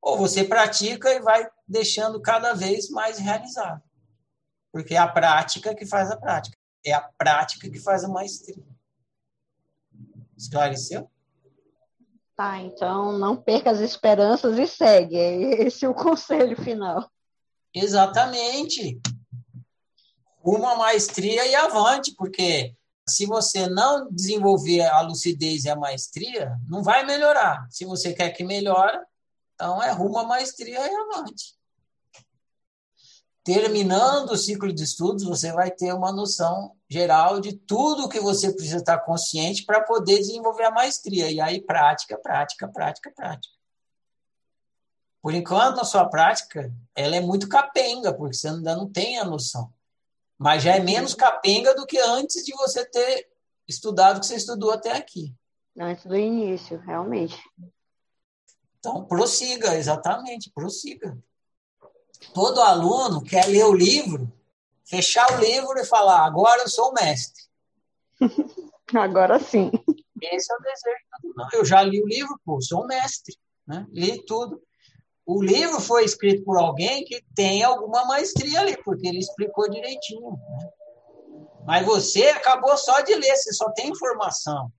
ou 0.00 0.16
você 0.16 0.44
pratica 0.44 1.12
e 1.12 1.20
vai 1.20 1.48
deixando 1.66 2.20
cada 2.20 2.54
vez 2.54 2.88
mais 2.90 3.18
realizável. 3.18 3.82
Porque 4.72 4.94
é 4.94 4.98
a 4.98 5.08
prática 5.08 5.74
que 5.74 5.84
faz 5.84 6.10
a 6.10 6.16
prática. 6.16 6.56
É 6.84 6.92
a 6.92 7.00
prática 7.00 7.68
que 7.68 7.78
faz 7.78 8.04
a 8.04 8.08
maestria. 8.08 8.64
Esclareceu? 10.36 11.10
Tá, 12.34 12.58
então 12.58 13.12
não 13.12 13.36
perca 13.36 13.70
as 13.70 13.80
esperanças 13.80 14.58
e 14.58 14.66
segue. 14.66 15.16
Esse 15.16 15.84
é 15.84 15.88
o 15.88 15.92
conselho 15.94 16.56
final. 16.62 17.10
Exatamente. 17.74 18.98
Uma 20.42 20.74
maestria 20.74 21.46
e 21.46 21.54
avante, 21.54 22.14
porque 22.16 22.74
se 23.06 23.26
você 23.26 23.68
não 23.68 24.08
desenvolver 24.10 24.80
a 24.82 25.02
lucidez 25.02 25.64
e 25.64 25.68
a 25.68 25.76
maestria, 25.76 26.56
não 26.66 26.82
vai 26.82 27.04
melhorar. 27.04 27.66
Se 27.68 27.84
você 27.84 28.14
quer 28.14 28.30
que 28.30 28.42
melhore, 28.42 28.98
então 29.60 29.82
é 29.82 29.90
rumo 29.90 30.18
à 30.18 30.24
maestria 30.24 30.80
e 30.80 30.94
avante. 30.94 31.54
Terminando 33.44 34.30
o 34.30 34.36
ciclo 34.36 34.72
de 34.72 34.82
estudos, 34.82 35.24
você 35.24 35.52
vai 35.52 35.70
ter 35.70 35.92
uma 35.92 36.10
noção 36.10 36.74
geral 36.88 37.40
de 37.40 37.52
tudo 37.52 38.08
que 38.08 38.20
você 38.20 38.52
precisa 38.52 38.78
estar 38.78 38.98
consciente 39.00 39.66
para 39.66 39.82
poder 39.82 40.16
desenvolver 40.16 40.64
a 40.64 40.70
maestria. 40.70 41.30
E 41.30 41.42
aí, 41.42 41.60
prática, 41.60 42.16
prática, 42.16 42.68
prática, 42.68 43.12
prática. 43.14 43.54
Por 45.20 45.34
enquanto, 45.34 45.80
a 45.80 45.84
sua 45.84 46.08
prática 46.08 46.72
ela 46.94 47.16
é 47.16 47.20
muito 47.20 47.46
capenga, 47.46 48.14
porque 48.14 48.34
você 48.34 48.48
ainda 48.48 48.74
não 48.74 48.90
tem 48.90 49.18
a 49.18 49.24
noção. 49.24 49.70
Mas 50.38 50.62
já 50.62 50.76
é 50.76 50.80
menos 50.80 51.14
capenga 51.14 51.74
do 51.74 51.84
que 51.84 51.98
antes 51.98 52.46
de 52.46 52.52
você 52.52 52.82
ter 52.86 53.28
estudado 53.68 54.16
o 54.16 54.20
que 54.20 54.26
você 54.26 54.36
estudou 54.36 54.70
até 54.70 54.92
aqui. 54.92 55.34
Antes 55.78 56.06
do 56.06 56.16
início, 56.16 56.78
realmente. 56.78 57.38
Então, 58.80 59.04
prossiga, 59.04 59.76
exatamente, 59.76 60.50
prossiga. 60.50 61.16
Todo 62.34 62.60
aluno 62.60 63.22
quer 63.22 63.46
ler 63.46 63.64
o 63.64 63.74
livro, 63.74 64.32
fechar 64.84 65.30
o 65.32 65.40
livro 65.40 65.78
e 65.78 65.84
falar: 65.84 66.24
agora 66.24 66.62
eu 66.62 66.68
sou 66.68 66.90
o 66.90 66.94
mestre. 66.94 67.44
agora 68.94 69.38
sim. 69.38 69.70
Esse 70.20 70.52
é 70.52 70.56
o 70.56 70.60
desejo. 70.60 71.36
Não, 71.36 71.48
eu 71.52 71.64
já 71.64 71.82
li 71.82 72.02
o 72.02 72.06
livro, 72.06 72.38
pô, 72.44 72.60
sou 72.60 72.82
o 72.82 72.86
mestre. 72.86 73.36
Né? 73.66 73.86
Li 73.90 74.24
tudo. 74.24 74.62
O 75.24 75.42
livro 75.42 75.80
foi 75.80 76.04
escrito 76.04 76.42
por 76.44 76.58
alguém 76.58 77.04
que 77.04 77.22
tem 77.34 77.62
alguma 77.62 78.04
maestria 78.04 78.60
ali, 78.60 78.76
porque 78.82 79.06
ele 79.06 79.18
explicou 79.18 79.70
direitinho. 79.70 80.32
Né? 80.32 80.70
Mas 81.64 81.86
você 81.86 82.24
acabou 82.28 82.76
só 82.76 83.00
de 83.00 83.14
ler, 83.14 83.36
você 83.36 83.52
só 83.52 83.70
tem 83.70 83.90
informação. 83.90 84.72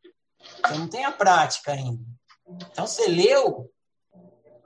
Você 0.65 0.73
não 0.73 0.87
tem 0.87 1.05
a 1.05 1.11
prática 1.11 1.71
ainda. 1.71 2.03
Então 2.71 2.85
você 2.85 3.07
leu, 3.07 3.70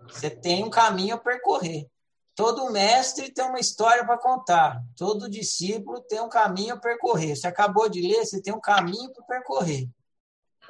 você 0.10 0.30
tem 0.30 0.64
um 0.64 0.70
caminho 0.70 1.16
a 1.16 1.18
percorrer. 1.18 1.88
Todo 2.36 2.70
mestre 2.70 3.32
tem 3.32 3.46
uma 3.46 3.60
história 3.60 4.06
para 4.06 4.18
contar. 4.18 4.84
Todo 4.98 5.30
discípulo 5.30 6.02
tem 6.02 6.20
um 6.20 6.28
caminho 6.28 6.74
a 6.74 6.78
percorrer. 6.78 7.36
Você 7.36 7.48
acabou 7.48 7.88
de 7.88 8.02
ler, 8.02 8.26
você 8.26 8.42
tem 8.42 8.54
um 8.54 8.60
caminho 8.60 9.12
para 9.14 9.24
percorrer. 9.24 9.88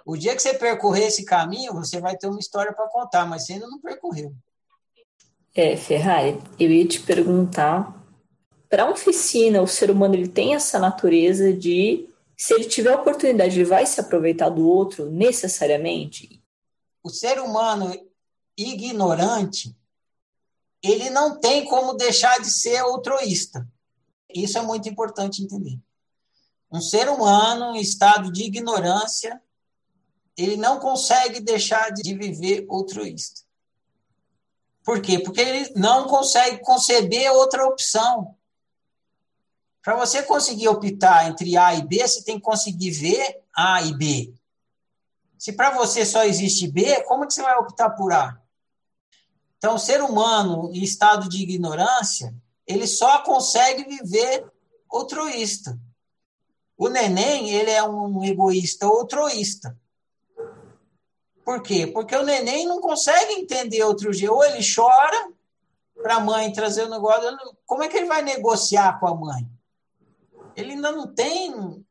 O 0.06 0.16
dia 0.16 0.36
que 0.36 0.42
você 0.42 0.54
percorrer 0.54 1.08
esse 1.08 1.26
caminho, 1.26 1.74
você 1.74 2.00
vai 2.00 2.16
ter 2.16 2.28
uma 2.28 2.40
história 2.40 2.72
para 2.72 2.88
contar, 2.88 3.26
mas 3.26 3.46
você 3.46 3.54
ainda 3.54 3.68
não 3.68 3.82
percorreu. 3.82 4.36
É, 5.56 5.76
Ferrari, 5.76 6.40
eu 6.60 6.70
ia 6.70 6.88
te 6.88 7.00
perguntar, 7.00 7.96
para 8.70 8.84
a 8.84 8.92
oficina, 8.92 9.62
o 9.62 9.68
ser 9.68 9.90
humano 9.90 10.14
ele 10.14 10.28
tem 10.28 10.54
essa 10.54 10.78
natureza 10.78 11.52
de, 11.52 12.08
se 12.38 12.54
ele 12.54 12.66
tiver 12.66 12.94
a 12.94 12.98
oportunidade, 12.98 13.56
ele 13.56 13.68
vai 13.68 13.86
se 13.88 14.00
aproveitar 14.00 14.50
do 14.50 14.68
outro 14.68 15.10
necessariamente? 15.10 16.44
O 17.02 17.10
ser 17.10 17.40
humano 17.40 17.92
ignorante, 18.58 19.76
ele 20.82 21.10
não 21.10 21.40
tem 21.40 21.66
como 21.66 21.94
deixar 21.94 22.40
de 22.40 22.52
ser 22.52 22.78
altruísta. 22.78 23.68
Isso 24.34 24.58
é 24.58 24.62
muito 24.62 24.88
importante 24.88 25.42
entender. 25.42 25.80
Um 26.72 26.82
ser 26.82 27.10
humano 27.10 27.76
em 27.76 27.82
estado 27.82 28.32
de 28.32 28.44
ignorância, 28.44 29.42
ele 30.38 30.58
não 30.58 30.80
consegue 30.80 31.40
deixar 31.40 31.92
de 31.92 32.14
viver 32.14 32.66
altruísta. 32.70 33.42
Por 34.84 35.02
quê? 35.02 35.18
Porque 35.18 35.42
ele 35.42 35.72
não 35.76 36.08
consegue 36.08 36.60
conceber 36.60 37.32
outra 37.32 37.66
opção. 37.66 38.36
Para 39.82 39.96
você 39.96 40.22
conseguir 40.22 40.68
optar 40.68 41.28
entre 41.30 41.58
A 41.58 41.74
e 41.74 41.82
B, 41.82 42.08
você 42.08 42.24
tem 42.24 42.36
que 42.36 42.44
conseguir 42.44 42.92
ver 42.92 43.44
A 43.56 43.82
e 43.82 43.94
B. 43.94 44.34
Se 45.38 45.54
para 45.54 45.72
você 45.72 46.06
só 46.06 46.24
existe 46.24 46.68
B, 46.68 47.04
como 47.04 47.26
que 47.26 47.34
você 47.34 47.42
vai 47.42 47.56
optar 47.58 47.92
por 47.92 48.12
A? 48.12 48.40
Então, 49.66 49.78
o 49.78 49.80
ser 49.80 50.00
humano 50.00 50.70
em 50.72 50.84
estado 50.84 51.28
de 51.28 51.42
ignorância, 51.42 52.32
ele 52.68 52.86
só 52.86 53.24
consegue 53.24 53.84
viver 53.84 54.46
altruísta. 54.88 55.76
O 56.78 56.88
neném, 56.88 57.50
ele 57.50 57.72
é 57.72 57.84
um 57.84 58.24
egoísta 58.24 58.86
altruísta. 58.86 59.76
Por 61.44 61.64
quê? 61.64 61.88
Porque 61.88 62.16
o 62.16 62.22
neném 62.22 62.68
não 62.68 62.80
consegue 62.80 63.34
entender 63.34 63.82
outro 63.82 64.14
jeito. 64.14 64.36
Ou 64.36 64.44
ele 64.44 64.60
chora 64.64 65.32
para 65.96 66.18
a 66.18 66.20
mãe 66.20 66.54
trazer 66.54 66.84
o 66.84 66.90
negócio. 66.92 67.36
Como 67.66 67.82
é 67.82 67.88
que 67.88 67.98
ele 67.98 68.06
vai 68.06 68.22
negociar 68.22 69.00
com 69.00 69.08
a 69.08 69.16
mãe? 69.16 69.50
Ele 70.56 70.74
ainda 70.74 70.92
não 70.92 71.08
tem 71.08 71.84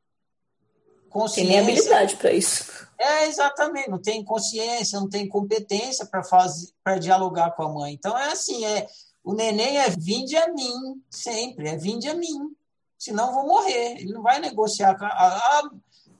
consciência. 1.11 1.53
Tem 1.53 1.61
habilidade 1.61 2.14
para 2.18 2.31
isso. 2.31 2.72
É, 2.99 3.27
exatamente. 3.27 3.91
Não 3.91 4.01
tem 4.01 4.25
consciência, 4.25 5.01
não 5.01 5.09
tem 5.09 5.29
competência 5.29 6.07
para 6.07 6.23
fazer, 6.23 6.71
para 6.83 6.99
dialogar 6.99 7.53
com 7.53 7.63
a 7.63 7.69
mãe. 7.69 7.95
Então 7.95 8.17
é 8.17 8.33
assim, 8.33 8.65
é 8.65 8.87
o 9.23 9.33
neném 9.33 9.79
é 9.79 9.89
vinde 9.89 10.37
a 10.37 10.53
mim, 10.53 11.03
sempre, 11.11 11.69
é 11.69 11.77
vinde 11.77 12.09
a 12.09 12.15
mim. 12.15 12.55
Senão 12.99 13.29
eu 13.29 13.35
vou 13.35 13.47
morrer. 13.47 14.01
Ele 14.01 14.13
não 14.13 14.23
vai 14.23 14.39
negociar 14.39 14.97
com 14.99 15.05
a, 15.05 15.09
a, 15.09 15.71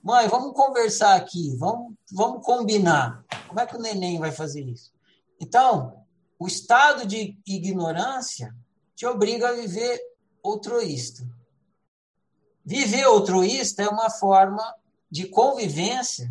Mãe, 0.03 0.29
vamos 0.29 0.53
conversar 0.53 1.14
aqui, 1.14 1.57
vamos, 1.57 1.95
vamos 2.12 2.45
combinar. 2.45 3.25
Como 3.49 3.59
é 3.59 3.64
que 3.66 3.75
o 3.75 3.81
neném 3.81 4.18
vai 4.18 4.31
fazer 4.31 4.61
isso? 4.61 4.93
Então, 5.41 6.05
o 6.39 6.47
estado 6.47 7.07
de 7.07 7.39
ignorância 7.47 8.55
te 8.95 9.07
obriga 9.07 9.49
a 9.49 9.53
viver 9.53 9.99
altruísta. 10.45 11.27
Viver 12.62 13.05
altruísta 13.05 13.83
é 13.83 13.89
uma 13.89 14.11
forma 14.11 14.75
de 15.11 15.27
convivência 15.27 16.31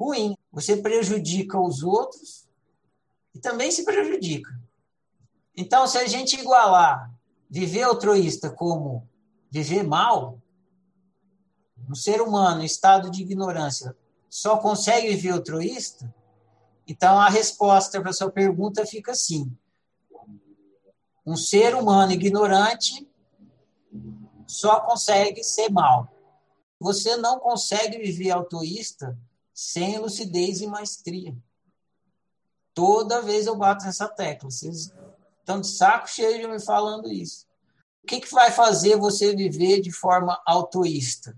ruim. 0.00 0.34
Você 0.50 0.78
prejudica 0.78 1.60
os 1.60 1.82
outros 1.82 2.48
e 3.34 3.38
também 3.38 3.70
se 3.70 3.84
prejudica. 3.84 4.50
Então, 5.54 5.86
se 5.86 5.98
a 5.98 6.06
gente 6.06 6.40
igualar 6.40 7.12
viver 7.48 7.82
altruísta 7.82 8.48
como 8.48 9.06
viver 9.50 9.82
mal, 9.82 10.40
um 11.88 11.94
ser 11.94 12.22
humano 12.22 12.62
em 12.62 12.66
estado 12.66 13.10
de 13.10 13.20
ignorância 13.20 13.94
só 14.28 14.56
consegue 14.56 15.08
viver 15.08 15.30
altruísta, 15.30 16.14
então 16.86 17.18
a 17.18 17.28
resposta 17.28 18.00
para 18.00 18.12
sua 18.12 18.30
pergunta 18.30 18.86
fica 18.86 19.12
assim: 19.12 19.52
um 21.26 21.36
ser 21.36 21.74
humano 21.74 22.12
ignorante 22.12 23.06
só 24.46 24.80
consegue 24.80 25.44
ser 25.44 25.68
mal. 25.70 26.08
Você 26.78 27.16
não 27.16 27.38
consegue 27.38 27.98
viver 27.98 28.30
altruísta 28.30 29.18
sem 29.60 29.98
lucidez 29.98 30.62
e 30.62 30.66
maestria. 30.66 31.36
Toda 32.72 33.20
vez 33.20 33.46
eu 33.46 33.54
bato 33.54 33.84
nessa 33.84 34.08
tecla. 34.08 34.50
Vocês 34.50 34.90
estão 35.38 35.60
de 35.60 35.66
saco 35.66 36.08
cheio 36.08 36.40
de 36.40 36.48
me 36.48 36.58
falando 36.58 37.12
isso. 37.12 37.46
O 38.02 38.06
que, 38.06 38.20
que 38.20 38.32
vai 38.32 38.50
fazer 38.50 38.96
você 38.96 39.36
viver 39.36 39.82
de 39.82 39.92
forma 39.92 40.40
altruísta? 40.46 41.36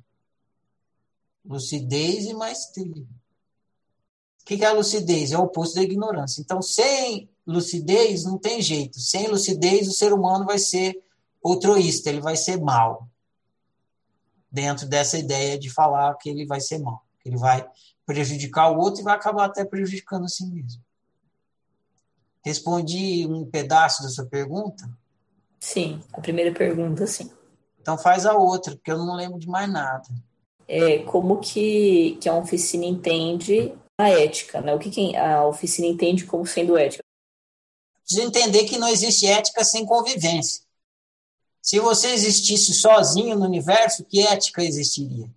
Lucidez 1.45 2.27
e 2.27 2.33
maestria. 2.33 3.03
O 3.03 4.45
que, 4.45 4.57
que 4.57 4.65
é 4.65 4.69
a 4.69 4.73
lucidez? 4.73 5.33
É 5.33 5.37
o 5.37 5.43
oposto 5.43 5.75
da 5.75 5.83
ignorância. 5.83 6.41
Então, 6.41 6.63
sem 6.63 7.29
lucidez, 7.45 8.25
não 8.25 8.39
tem 8.39 8.63
jeito. 8.63 9.01
Sem 9.01 9.27
lucidez, 9.27 9.89
o 9.89 9.93
ser 9.93 10.13
humano 10.13 10.47
vai 10.47 10.61
ser 10.61 11.03
altruísta, 11.45 12.09
ele 12.09 12.21
vai 12.21 12.37
ser 12.37 12.61
mal. 12.61 13.09
Dentro 14.49 14.87
dessa 14.87 15.19
ideia 15.19 15.59
de 15.59 15.69
falar 15.69 16.15
que 16.19 16.31
ele 16.31 16.47
vai 16.47 16.61
ser 16.61 16.79
mal, 16.79 17.05
que 17.21 17.29
ele 17.29 17.37
vai 17.37 17.69
prejudicar 18.07 18.71
o 18.71 18.79
outro 18.79 19.01
e 19.01 19.05
vai 19.05 19.15
acabar 19.15 19.47
até 19.47 19.65
prejudicando 19.65 20.25
a 20.25 20.29
si 20.29 20.47
mesmo. 20.47 20.83
Respondi 22.45 23.27
um 23.27 23.45
pedaço 23.45 24.03
da 24.03 24.09
sua 24.09 24.27
pergunta? 24.27 24.89
Sim, 25.61 26.03
a 26.13 26.21
primeira 26.21 26.53
pergunta, 26.53 27.07
sim. 27.07 27.31
Então 27.81 27.97
faz 27.97 28.27
a 28.27 28.35
outra, 28.35 28.75
porque 28.75 28.91
eu 28.91 28.99
não 28.99 29.15
lembro 29.15 29.39
de 29.39 29.49
mais 29.49 29.71
nada. 29.71 30.09
É, 30.67 30.99
como 31.01 31.39
que, 31.39 32.17
que 32.21 32.29
a 32.29 32.35
oficina 32.35 32.85
entende 32.85 33.73
a 33.99 34.09
ética, 34.09 34.61
né? 34.61 34.75
O 34.75 34.79
que, 34.79 34.91
que 34.91 35.17
a 35.17 35.47
oficina 35.47 35.87
entende 35.87 36.25
como 36.25 36.47
sendo 36.47 36.77
ética? 36.77 37.05
Precisa 38.05 38.27
entender 38.27 38.65
que 38.65 38.79
não 38.79 38.89
existe 38.89 39.27
ética 39.27 39.63
sem 39.65 39.87
convivência. 39.87 40.63
Se 41.61 41.79
você 41.79 42.09
existisse 42.09 42.75
sozinho 42.75 43.37
no 43.39 43.45
universo, 43.45 44.05
que 44.05 44.21
ética 44.21 44.65
existiria? 44.65 45.31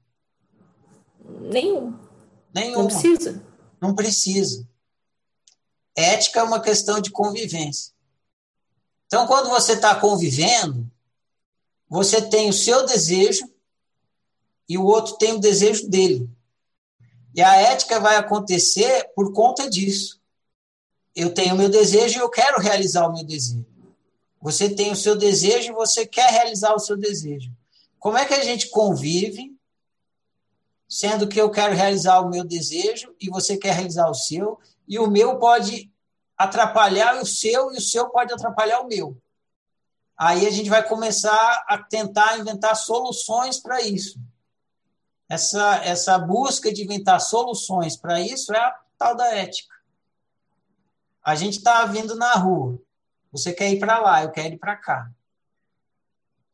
Nenhum. 1.41 1.93
Nenhuma. 2.56 2.84
Não 2.84 2.88
precisa. 2.88 3.43
Não 3.82 3.95
precisa. 3.95 4.68
Ética 5.93 6.39
é 6.39 6.43
uma 6.43 6.62
questão 6.62 7.01
de 7.01 7.12
convivência. 7.12 7.93
Então, 9.06 9.28
quando 9.28 9.49
você 9.49 9.74
está 9.74 9.93
convivendo, 9.95 10.89
você 11.89 12.22
tem 12.22 12.49
o 12.49 12.53
seu 12.53 12.86
desejo 12.86 13.45
e 14.68 14.78
o 14.78 14.86
outro 14.86 15.18
tem 15.18 15.34
o 15.34 15.39
desejo 15.39 15.88
dele. 15.89 16.30
E 17.34 17.41
a 17.41 17.56
ética 17.58 17.99
vai 17.99 18.16
acontecer 18.16 19.12
por 19.14 19.34
conta 19.34 19.70
disso. 19.70 20.22
Eu 21.14 21.34
tenho 21.34 21.53
o 21.53 21.58
meu 21.58 21.70
desejo 21.70 22.18
e 22.18 22.22
eu 22.22 22.30
quero 22.30 22.60
realizar 22.60 23.08
o 23.08 23.14
meu 23.14 23.24
desejo. 23.24 23.66
Você 24.41 24.70
tem 24.70 24.91
o 24.91 24.95
seu 24.95 25.16
desejo 25.16 25.72
e 25.72 25.76
você 25.76 26.06
quer 26.06 26.30
realizar 26.32 26.74
o 26.74 26.80
seu 26.80 26.95
desejo. 26.95 27.51
Como 27.99 28.18
é 28.18 28.26
que 28.26 28.34
a 28.34 28.43
gente 28.43 28.70
convive, 28.70 29.55
sendo 30.88 31.28
que 31.28 31.40
eu 31.40 31.50
quero 31.50 31.74
realizar 31.74 32.20
o 32.20 32.30
meu 32.30 32.44
desejo 32.44 33.16
e 33.20 33.30
você 33.30 33.58
quer 33.58 33.74
realizar 33.74 34.10
o 34.10 34.14
seu, 34.14 34.60
e 34.88 35.00
o 35.00 35.08
meu 35.08 35.38
pode 35.40 35.92
atrapalhar 36.38 37.22
o 37.22 37.26
seu 37.26 37.74
e 37.74 37.78
o 37.78 37.82
seu 37.82 38.10
pode 38.10 38.34
atrapalhar 38.34 38.82
o 38.82 38.88
meu. 38.88 39.18
Aí 40.18 40.46
a 40.48 40.50
gente 40.50 40.70
vai 40.70 40.88
começar 40.88 41.66
a 41.68 41.78
tentar 41.78 42.38
inventar 42.38 42.76
soluções 42.76 43.60
para 43.60 43.82
isso. 43.82 44.20
Essa, 45.28 45.84
essa 45.84 46.18
busca 46.20 46.72
de 46.72 46.84
inventar 46.84 47.20
soluções 47.20 47.98
para 47.98 48.22
isso 48.22 48.54
é 48.54 48.60
a 48.60 48.80
tal 48.98 49.16
da 49.16 49.28
ética. 49.36 49.74
A 51.24 51.36
gente 51.36 51.58
está 51.58 51.84
vindo 51.86 52.16
na 52.16 52.34
rua. 52.34 52.80
Você 53.32 53.52
quer 53.52 53.70
ir 53.72 53.80
para 53.80 54.00
lá, 54.00 54.24
eu 54.24 54.32
quero 54.32 54.54
ir 54.54 54.60
para 54.60 54.76
cá. 54.76 55.12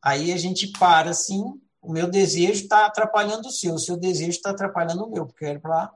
Aí 0.00 0.32
a 0.32 0.36
gente 0.36 0.66
para 0.66 1.10
assim, 1.10 1.60
o 1.82 1.92
meu 1.92 2.08
desejo 2.08 2.62
está 2.62 2.86
atrapalhando 2.86 3.48
o 3.48 3.50
seu, 3.50 3.74
o 3.74 3.78
seu 3.78 3.96
desejo 3.96 4.30
está 4.30 4.50
atrapalhando 4.50 5.04
o 5.04 5.10
meu, 5.10 5.26
porque 5.26 5.44
eu 5.44 5.60
para 5.60 5.70
lá. 5.70 5.94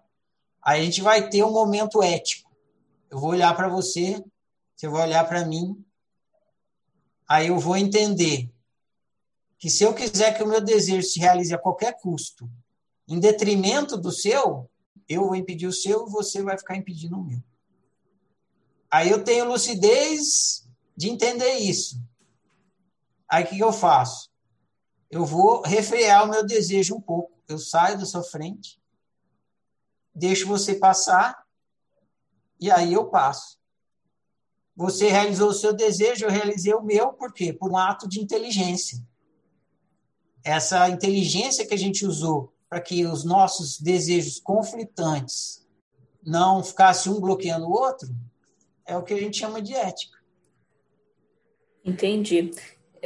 Aí 0.61 0.80
a 0.80 0.84
gente 0.84 1.01
vai 1.01 1.28
ter 1.30 1.45
um 1.45 1.53
momento 1.53 2.03
ético. 2.03 2.51
Eu 3.09 3.20
vou 3.20 3.30
olhar 3.30 3.55
para 3.55 3.68
você, 3.68 4.22
você 4.74 4.89
vai 4.89 5.03
olhar 5.03 5.26
para 5.28 5.47
mim, 5.47 5.82
aí 7.28 7.47
eu 7.47 7.59
vou 7.59 7.76
entender 7.76 8.51
que 9.59 9.70
se 9.70 9.84
eu 9.84 9.95
quiser 9.95 10.37
que 10.37 10.43
o 10.43 10.49
meu 10.49 10.61
desejo 10.61 11.07
se 11.07 11.20
realize 11.20 11.55
a 11.55 11.59
qualquer 11.59 11.97
custo, 12.01 12.51
em 13.07 13.20
detrimento 13.20 13.97
do 13.97 14.11
seu, 14.11 14.68
eu 15.09 15.26
vou 15.26 15.37
impedir 15.37 15.68
o 15.68 15.72
seu 15.72 16.09
você 16.09 16.43
vai 16.43 16.59
ficar 16.59 16.76
impedindo 16.76 17.16
o 17.16 17.24
meu. 17.24 17.41
Aí 18.91 19.09
eu 19.09 19.22
tenho 19.22 19.49
lucidez 19.49 20.66
de 20.97 21.09
entender 21.09 21.55
isso. 21.59 22.03
Aí 23.28 23.45
o 23.45 23.47
que 23.47 23.59
eu 23.59 23.72
faço? 23.72 24.30
Eu 25.11 25.24
vou 25.24 25.62
refrear 25.62 26.24
o 26.24 26.30
meu 26.30 26.44
desejo 26.44 26.96
um 26.96 27.00
pouco. 27.00 27.32
Eu 27.48 27.59
saio 27.59 27.98
da 27.98 28.04
sua 28.04 28.24
frente, 28.24 28.80
deixo 30.14 30.48
você 30.48 30.74
passar 30.74 31.46
e 32.61 32.70
aí 32.70 32.92
eu 32.92 33.07
passo. 33.07 33.59
Você 34.74 35.09
realizou 35.09 35.50
o 35.50 35.54
seu 35.54 35.72
desejo, 35.72 36.24
eu 36.24 36.30
realizei 36.30 36.74
o 36.74 36.82
meu, 36.82 37.12
por 37.12 37.32
quê? 37.32 37.52
Por 37.52 37.70
um 37.70 37.76
ato 37.76 38.09
de 38.09 38.20
inteligência. 38.20 39.02
Essa 40.44 40.88
inteligência 40.88 41.66
que 41.66 41.74
a 41.74 41.78
gente 41.78 42.04
usou 42.04 42.52
para 42.68 42.80
que 42.80 43.07
os 43.07 43.24
nossos 43.24 43.80
desejos 43.80 44.40
conflitantes 44.40 45.66
não 46.22 46.62
ficassem 46.62 47.12
um 47.12 47.20
bloqueando 47.20 47.66
o 47.66 47.72
outro, 47.72 48.14
é 48.84 48.96
o 48.96 49.02
que 49.02 49.14
a 49.14 49.18
gente 49.18 49.38
chama 49.38 49.62
de 49.62 49.74
ética. 49.74 50.18
Entendi. 51.84 52.50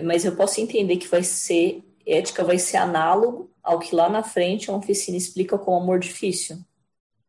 Mas 0.03 0.25
eu 0.25 0.35
posso 0.35 0.61
entender 0.61 0.97
que 0.97 1.07
vai 1.07 1.23
ser, 1.23 1.85
ética 2.13 2.45
vai 2.45 2.59
ser 2.59 2.77
análogo 2.77 3.51
ao 3.63 3.79
que 3.79 3.95
lá 3.95 4.09
na 4.09 4.23
frente 4.23 4.71
a 4.71 4.75
oficina 4.75 5.17
explica 5.17 5.59
como 5.59 5.77
amor 5.77 5.99
difícil 5.99 6.59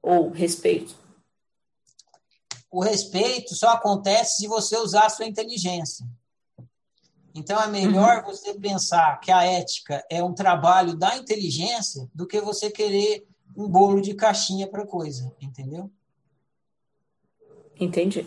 ou 0.01 0.29
respeito 0.29 1.01
o 2.71 2.81
respeito 2.81 3.53
só 3.53 3.71
acontece 3.71 4.37
se 4.37 4.47
você 4.47 4.77
usar 4.77 5.05
a 5.05 5.09
sua 5.09 5.25
inteligência. 5.25 6.07
Então 7.35 7.61
é 7.61 7.67
melhor 7.67 8.19
uhum. 8.19 8.25
você 8.25 8.53
pensar 8.53 9.19
que 9.19 9.31
a 9.31 9.43
ética 9.43 10.03
é 10.09 10.23
um 10.23 10.33
trabalho 10.33 10.95
da 10.95 11.17
inteligência 11.17 12.09
do 12.15 12.25
que 12.25 12.39
você 12.39 12.71
querer 12.71 13.27
um 13.55 13.67
bolo 13.67 14.01
de 14.01 14.13
caixinha 14.13 14.67
para 14.67 14.87
coisa, 14.87 15.33
entendeu? 15.41 15.91
Entendi. 17.77 18.25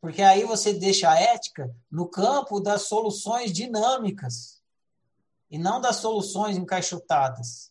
Porque 0.00 0.22
aí 0.22 0.44
você 0.44 0.72
deixa 0.72 1.10
a 1.10 1.20
ética 1.20 1.74
no 1.90 2.06
campo 2.06 2.60
das 2.60 2.82
soluções 2.82 3.52
dinâmicas 3.52 4.59
e 5.50 5.58
não 5.58 5.80
das 5.80 5.96
soluções 5.96 6.56
encaixotadas. 6.56 7.70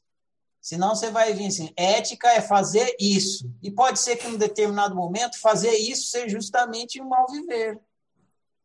Senão 0.62 0.94
você 0.94 1.10
vai 1.10 1.34
vir 1.34 1.48
assim, 1.48 1.72
ética 1.76 2.28
é 2.28 2.42
fazer 2.42 2.96
isso. 3.00 3.50
E 3.62 3.72
pode 3.72 4.00
ser 4.00 4.18
que 4.18 4.28
em 4.28 4.36
um 4.36 4.38
determinado 4.38 4.94
momento 4.94 5.40
fazer 5.40 5.72
isso 5.72 6.10
seja 6.10 6.30
justamente 6.30 7.02
um 7.02 7.08
mal 7.08 7.26
viver. 7.28 7.80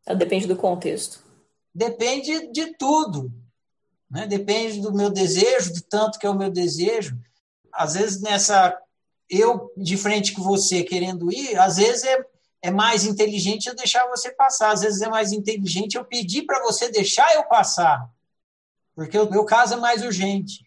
É, 0.05 0.15
depende 0.15 0.47
do 0.47 0.57
contexto. 0.57 1.23
Depende 1.73 2.49
de 2.53 2.77
tudo. 2.77 3.33
Né? 4.11 4.27
Depende 4.27 4.81
do 4.81 4.93
meu 4.93 5.11
desejo, 5.11 5.73
do 5.73 5.83
tanto 5.83 6.19
que 6.19 6.27
é 6.27 6.31
o 6.31 6.39
meu 6.39 6.51
desejo. 6.51 7.19
Às 7.73 7.95
vezes 7.95 8.21
nessa 8.21 8.77
eu 9.29 9.73
de 9.77 9.97
frente 9.97 10.33
com 10.33 10.43
você 10.43 10.83
querendo 10.83 11.33
ir, 11.33 11.59
às 11.59 11.77
vezes 11.77 12.05
é, 12.05 12.25
é 12.63 12.71
mais 12.71 13.05
inteligente 13.05 13.67
eu 13.67 13.75
deixar 13.75 14.07
você 14.09 14.31
passar, 14.31 14.73
às 14.73 14.83
vezes 14.83 15.01
é 15.01 15.09
mais 15.09 15.33
inteligente 15.33 15.97
eu 15.97 16.05
pedir 16.05 16.43
para 16.43 16.63
você 16.63 16.91
deixar 16.91 17.35
eu 17.35 17.45
passar, 17.45 18.09
porque 18.95 19.19
o 19.19 19.31
meu 19.31 19.45
caso 19.45 19.75
é 19.75 19.77
mais 19.77 20.03
urgente. 20.03 20.65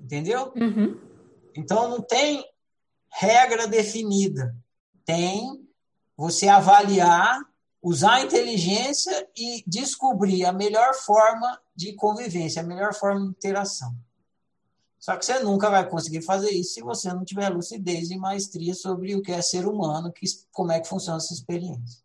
Entendeu? 0.00 0.52
Uhum. 0.56 0.98
Então 1.56 1.88
não 1.88 2.00
tem 2.00 2.44
regra 3.10 3.66
definida. 3.66 4.54
Tem 5.04 5.66
você 6.16 6.48
avaliar, 6.48 7.40
usar 7.82 8.14
a 8.14 8.20
inteligência 8.22 9.28
e 9.36 9.62
descobrir 9.66 10.44
a 10.44 10.52
melhor 10.52 10.94
forma 10.94 11.60
de 11.74 11.94
convivência, 11.94 12.62
a 12.62 12.66
melhor 12.66 12.94
forma 12.94 13.20
de 13.20 13.28
interação. 13.28 13.94
Só 14.98 15.16
que 15.16 15.24
você 15.24 15.38
nunca 15.40 15.70
vai 15.70 15.88
conseguir 15.88 16.22
fazer 16.22 16.50
isso 16.50 16.74
se 16.74 16.82
você 16.82 17.12
não 17.12 17.24
tiver 17.24 17.48
lucidez 17.48 18.10
e 18.10 18.18
maestria 18.18 18.74
sobre 18.74 19.14
o 19.14 19.22
que 19.22 19.30
é 19.30 19.40
ser 19.40 19.66
humano, 19.66 20.12
que, 20.12 20.26
como 20.50 20.72
é 20.72 20.80
que 20.80 20.88
funciona 20.88 21.18
essa 21.18 21.32
experiência. 21.32 22.02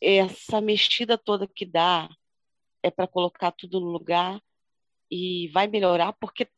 Essa 0.00 0.60
mexida 0.60 1.18
toda 1.18 1.46
que 1.46 1.66
dá 1.66 2.08
é 2.86 2.90
para 2.90 3.08
colocar 3.08 3.50
tudo 3.50 3.80
no 3.80 3.86
lugar 3.86 4.40
e 5.10 5.48
vai 5.52 5.66
melhorar 5.66 6.12
porque 6.12 6.48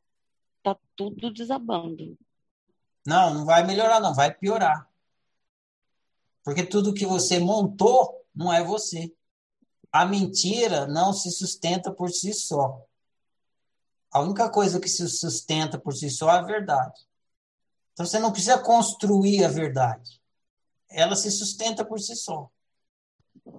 tá 0.62 0.76
tudo 0.94 1.32
desabando. 1.32 2.18
Não, 3.06 3.32
não 3.32 3.44
vai 3.46 3.66
melhorar, 3.66 3.98
não, 3.98 4.14
vai 4.14 4.32
piorar. 4.34 4.86
Porque 6.44 6.64
tudo 6.64 6.92
que 6.92 7.06
você 7.06 7.38
montou 7.38 8.26
não 8.34 8.52
é 8.52 8.62
você. 8.62 9.10
A 9.90 10.04
mentira 10.04 10.86
não 10.86 11.14
se 11.14 11.30
sustenta 11.30 11.90
por 11.90 12.10
si 12.10 12.34
só. 12.34 12.84
A 14.12 14.20
única 14.20 14.50
coisa 14.50 14.78
que 14.78 14.88
se 14.88 15.08
sustenta 15.08 15.78
por 15.78 15.94
si 15.94 16.10
só 16.10 16.30
é 16.30 16.38
a 16.38 16.42
verdade. 16.42 17.08
Então 17.92 18.04
você 18.04 18.18
não 18.18 18.32
precisa 18.32 18.58
construir 18.58 19.44
a 19.44 19.48
verdade. 19.48 20.20
Ela 20.90 21.16
se 21.16 21.30
sustenta 21.30 21.84
por 21.84 21.98
si 22.00 22.14
só. 22.14 22.50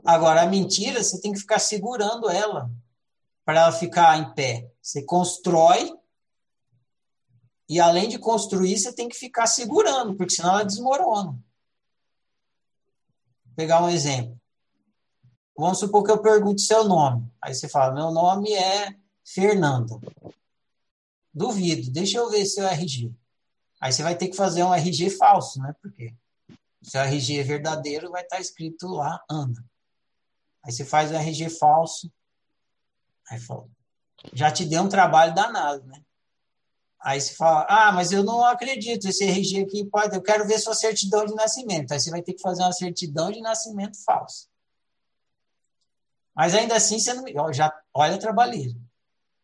Agora, 0.06 0.42
a 0.42 0.48
mentira, 0.48 1.04
você 1.04 1.20
tem 1.22 1.32
que 1.32 1.40
ficar 1.40 1.60
segurando 1.60 2.30
ela 2.30 2.72
para 3.46 3.62
ela 3.62 3.72
ficar 3.72 4.18
em 4.18 4.34
pé. 4.34 4.72
Você 4.82 5.04
constrói 5.04 5.92
e 7.70 7.80
além 7.80 8.10
de 8.10 8.18
construir, 8.18 8.78
você 8.78 8.92
tem 8.92 9.08
que 9.08 9.16
ficar 9.16 9.46
segurando, 9.46 10.16
porque 10.16 10.34
senão 10.34 10.52
ela 10.52 10.64
desmorona. 10.64 11.32
Vou 13.46 13.56
pegar 13.56 13.84
um 13.84 13.90
exemplo. 13.90 14.40
vamos 15.56 15.78
supor 15.78 16.04
que 16.04 16.12
eu 16.12 16.22
pergunte 16.22 16.62
seu 16.62 16.84
nome. 16.86 17.32
Aí 17.40 17.54
você 17.54 17.70
fala, 17.70 17.94
meu 17.94 18.12
nome 18.12 18.52
é 18.54 18.96
Fernanda. 19.24 20.00
Duvido, 21.32 21.92
deixa 21.92 22.18
eu 22.18 22.30
ver 22.30 22.46
seu 22.46 22.68
RG. 22.68 23.14
Aí 23.80 23.94
você 23.94 24.02
vai 24.02 24.18
ter 24.18 24.30
que 24.30 24.36
fazer 24.36 24.64
um 24.64 24.74
RG 24.74 25.12
falso, 25.12 25.62
né? 25.62 25.76
Porque 25.82 26.14
seu 26.82 27.02
RG 27.02 27.40
é 27.40 27.44
verdadeiro, 27.44 28.10
vai 28.10 28.24
estar 28.24 28.40
escrito 28.40 28.88
lá 28.88 29.24
Ana. 29.30 29.64
Aí 30.64 30.72
você 30.72 30.86
faz 30.86 31.12
o 31.12 31.16
RG 31.16 31.50
falso. 31.50 32.12
Aí 33.30 33.40
fala, 33.40 33.68
já 34.34 34.52
te 34.52 34.66
deu 34.66 34.84
um 34.84 34.90
trabalho 34.90 35.34
danado, 35.34 35.86
né? 35.86 36.02
Aí 37.02 37.22
você 37.22 37.34
fala, 37.34 37.66
ah, 37.70 37.92
mas 37.94 38.12
eu 38.12 38.24
não 38.24 38.44
acredito, 38.44 39.08
esse 39.08 39.24
RG 39.24 39.62
aqui 39.62 39.86
pode, 39.86 40.16
eu 40.16 40.22
quero 40.22 40.46
ver 40.46 40.60
sua 40.60 40.76
certidão 40.76 41.26
de 41.26 41.34
nascimento. 41.34 41.94
Aí 41.94 42.00
você 42.00 42.12
vai 42.12 42.22
ter 42.22 42.34
que 42.34 42.42
fazer 42.42 42.62
uma 42.62 42.74
certidão 42.74 43.32
de 43.32 43.40
nascimento 43.40 43.98
falsa. 44.04 44.48
Mas 46.36 46.54
ainda 46.56 46.76
assim 46.76 47.00
você 47.00 47.14
não. 47.14 47.54
Já, 47.54 47.74
olha 47.94 48.16
a 48.16 48.20
trabalheira. 48.20 48.74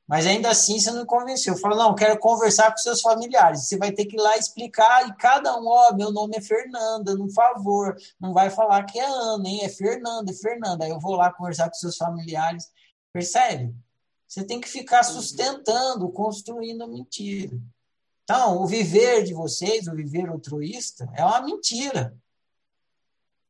Mas 0.07 0.27
ainda 0.27 0.49
assim 0.49 0.79
você 0.79 0.91
não 0.91 0.99
me 0.99 1.05
convenceu. 1.05 1.57
Fala, 1.57 1.75
não, 1.75 1.95
quero 1.95 2.19
conversar 2.19 2.69
com 2.69 2.77
seus 2.77 3.01
familiares. 3.01 3.67
Você 3.67 3.77
vai 3.77 3.91
ter 3.91 4.05
que 4.05 4.15
ir 4.15 4.21
lá 4.21 4.37
explicar, 4.37 5.07
e 5.07 5.13
cada 5.15 5.59
um, 5.59 5.67
ó, 5.67 5.89
oh, 5.89 5.95
meu 5.95 6.11
nome 6.11 6.37
é 6.37 6.41
Fernanda, 6.41 7.15
no 7.15 7.31
favor. 7.31 7.97
Não 8.19 8.31
vai 8.31 8.49
falar 8.51 8.83
que 8.83 8.99
é 8.99 9.05
Ana, 9.05 9.47
hein? 9.49 9.61
É 9.63 9.69
Fernanda, 9.69 10.31
é 10.31 10.35
Fernanda. 10.35 10.85
Aí 10.85 10.91
eu 10.91 10.99
vou 10.99 11.15
lá 11.15 11.33
conversar 11.33 11.69
com 11.69 11.75
seus 11.75 11.97
familiares. 11.97 12.69
Percebe? 13.11 13.73
Você 14.27 14.43
tem 14.43 14.61
que 14.61 14.67
ficar 14.67 15.03
sustentando, 15.03 16.11
construindo 16.11 16.83
a 16.83 16.87
mentira. 16.87 17.57
Então, 18.23 18.61
o 18.61 18.67
viver 18.67 19.23
de 19.23 19.33
vocês, 19.33 19.87
o 19.87 19.95
viver 19.95 20.29
altruísta, 20.29 21.09
é 21.15 21.23
uma 21.23 21.41
mentira. 21.41 22.15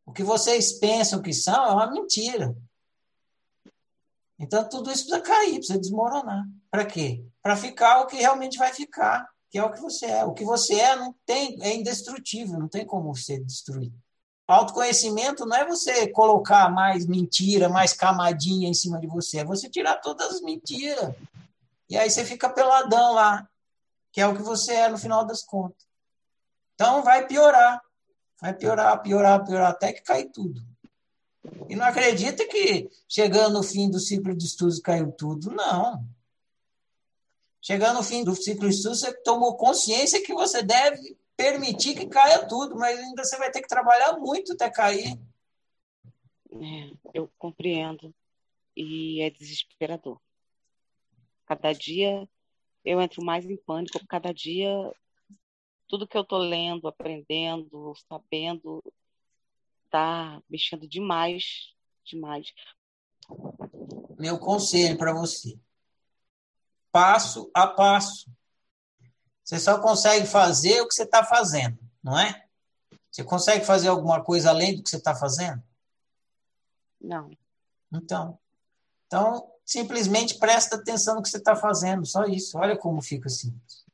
O 0.06 0.12
que 0.12 0.24
vocês 0.24 0.74
pensam 0.74 1.22
que 1.22 1.34
são 1.34 1.66
é 1.66 1.72
uma 1.72 1.92
mentira. 1.92 2.56
Então, 4.38 4.68
tudo 4.68 4.92
isso 4.92 5.08
precisa 5.08 5.22
cair, 5.22 5.58
precisa 5.58 5.80
desmoronar. 5.80 6.46
Para 6.70 6.86
quê? 6.86 7.26
Para 7.42 7.56
ficar 7.56 8.02
o 8.02 8.08
que 8.08 8.18
realmente 8.18 8.58
vai 8.58 8.74
ficar, 8.74 9.28
que 9.50 9.58
é 9.58 9.64
o 9.64 9.72
que 9.72 9.82
você 9.82 10.08
é. 10.08 10.26
O 10.26 10.34
que 10.34 10.44
você 10.44 10.76
é 10.76 10.96
não 10.96 11.16
tem, 11.26 11.58
é 11.62 11.74
indestrutível, 11.74 12.60
não 12.60 12.68
tem 12.68 12.86
como 12.86 13.16
ser 13.16 13.40
destruído. 13.44 13.96
Autoconhecimento 14.48 15.46
não 15.46 15.58
é 15.58 15.66
você 15.66 16.08
colocar 16.10 16.70
mais 16.70 17.06
mentira, 17.08 17.68
mais 17.68 17.94
camadinha 17.94 18.70
em 18.70 18.74
cima 18.74 19.00
de 19.00 19.08
você, 19.08 19.40
é 19.40 19.46
você 19.46 19.70
tirar 19.70 19.96
todas 19.96 20.36
as 20.36 20.42
mentiras. 20.42 21.16
E 21.90 21.98
aí 21.98 22.10
você 22.10 22.24
fica 22.24 22.50
peladão 22.50 23.14
lá, 23.14 23.48
que 24.12 24.22
é 24.22 24.28
o 24.28 24.36
que 24.36 24.44
você 24.44 24.74
é 24.74 24.90
no 24.90 24.98
final 24.98 25.26
das 25.26 25.44
contas. 25.44 25.86
Então 26.76 27.02
vai 27.04 27.26
piorar. 27.26 27.82
Vai 28.42 28.54
piorar, 28.54 29.02
piorar, 29.02 29.44
piorar, 29.46 29.72
até 29.72 29.94
que 29.94 30.02
cai 30.02 30.26
tudo. 30.26 30.62
E 31.70 31.76
não 31.76 31.86
acredita 31.86 32.48
que 32.48 32.90
chegando 33.08 33.54
no 33.54 33.64
fim 33.64 33.90
do 33.90 34.00
ciclo 34.00 34.36
de 34.36 34.46
estudos 34.46 34.80
caiu 34.80 35.12
tudo. 35.12 35.52
Não. 35.52 36.08
Chegando 37.62 37.98
no 37.98 38.04
fim 38.04 38.24
do 38.24 38.36
ciclo 38.36 38.70
de 38.70 38.76
estudos, 38.76 39.00
você 39.00 39.14
tomou 39.24 39.58
consciência 39.58 40.24
que 40.24 40.34
você 40.34 40.62
deve 40.62 41.18
permitir 41.36 41.96
que 41.96 42.08
caia 42.08 42.48
tudo, 42.48 42.76
mas 42.76 42.98
ainda 43.00 43.24
você 43.24 43.38
vai 43.38 43.52
ter 43.52 43.62
que 43.62 43.68
trabalhar 43.68 44.18
muito 44.18 44.54
até 44.54 44.70
cair. 44.70 45.20
É, 46.52 46.92
eu 47.14 47.30
compreendo. 47.38 48.14
E 48.76 49.22
é 49.22 49.30
desesperador. 49.30 50.20
Cada 51.46 51.74
dia 51.74 52.28
eu 52.84 53.02
entro 53.02 53.24
mais 53.24 53.46
em 53.46 53.58
pânico, 53.58 54.06
cada 54.08 54.34
dia 54.34 54.70
tudo 55.88 56.08
que 56.08 56.18
eu 56.18 56.22
estou 56.22 56.40
lendo, 56.40 56.88
aprendendo, 56.88 57.94
sabendo, 58.08 58.84
está 59.96 60.42
mexendo 60.50 60.88
demais, 60.88 61.74
demais. 62.04 62.54
Meu 64.20 64.38
conselho 64.38 64.98
para 64.98 65.14
você: 65.14 65.58
passo 66.92 67.50
a 67.54 67.66
passo. 67.66 68.30
Você 69.44 69.60
só 69.60 69.80
consegue 69.80 70.26
fazer 70.26 70.82
o 70.82 70.88
que 70.88 70.94
você 70.96 71.04
está 71.04 71.24
fazendo, 71.24 71.78
não 72.04 72.18
é? 72.20 72.46
Você 73.12 73.24
consegue 73.24 73.64
fazer 73.64 73.88
alguma 73.88 74.22
coisa 74.24 74.50
além 74.50 74.76
do 74.76 74.84
que 74.84 74.90
você 74.90 74.98
está 74.98 75.16
fazendo? 75.16 75.64
Não. 77.00 77.30
Então, 77.94 78.38
então 79.06 79.52
simplesmente 79.64 80.38
presta 80.38 80.76
atenção 80.76 81.16
no 81.16 81.22
que 81.22 81.30
você 81.30 81.38
está 81.38 81.56
fazendo, 81.56 82.06
só 82.06 82.26
isso. 82.26 82.58
Olha 82.58 82.78
como 82.78 83.02
fica 83.02 83.30
simples. 83.30 83.86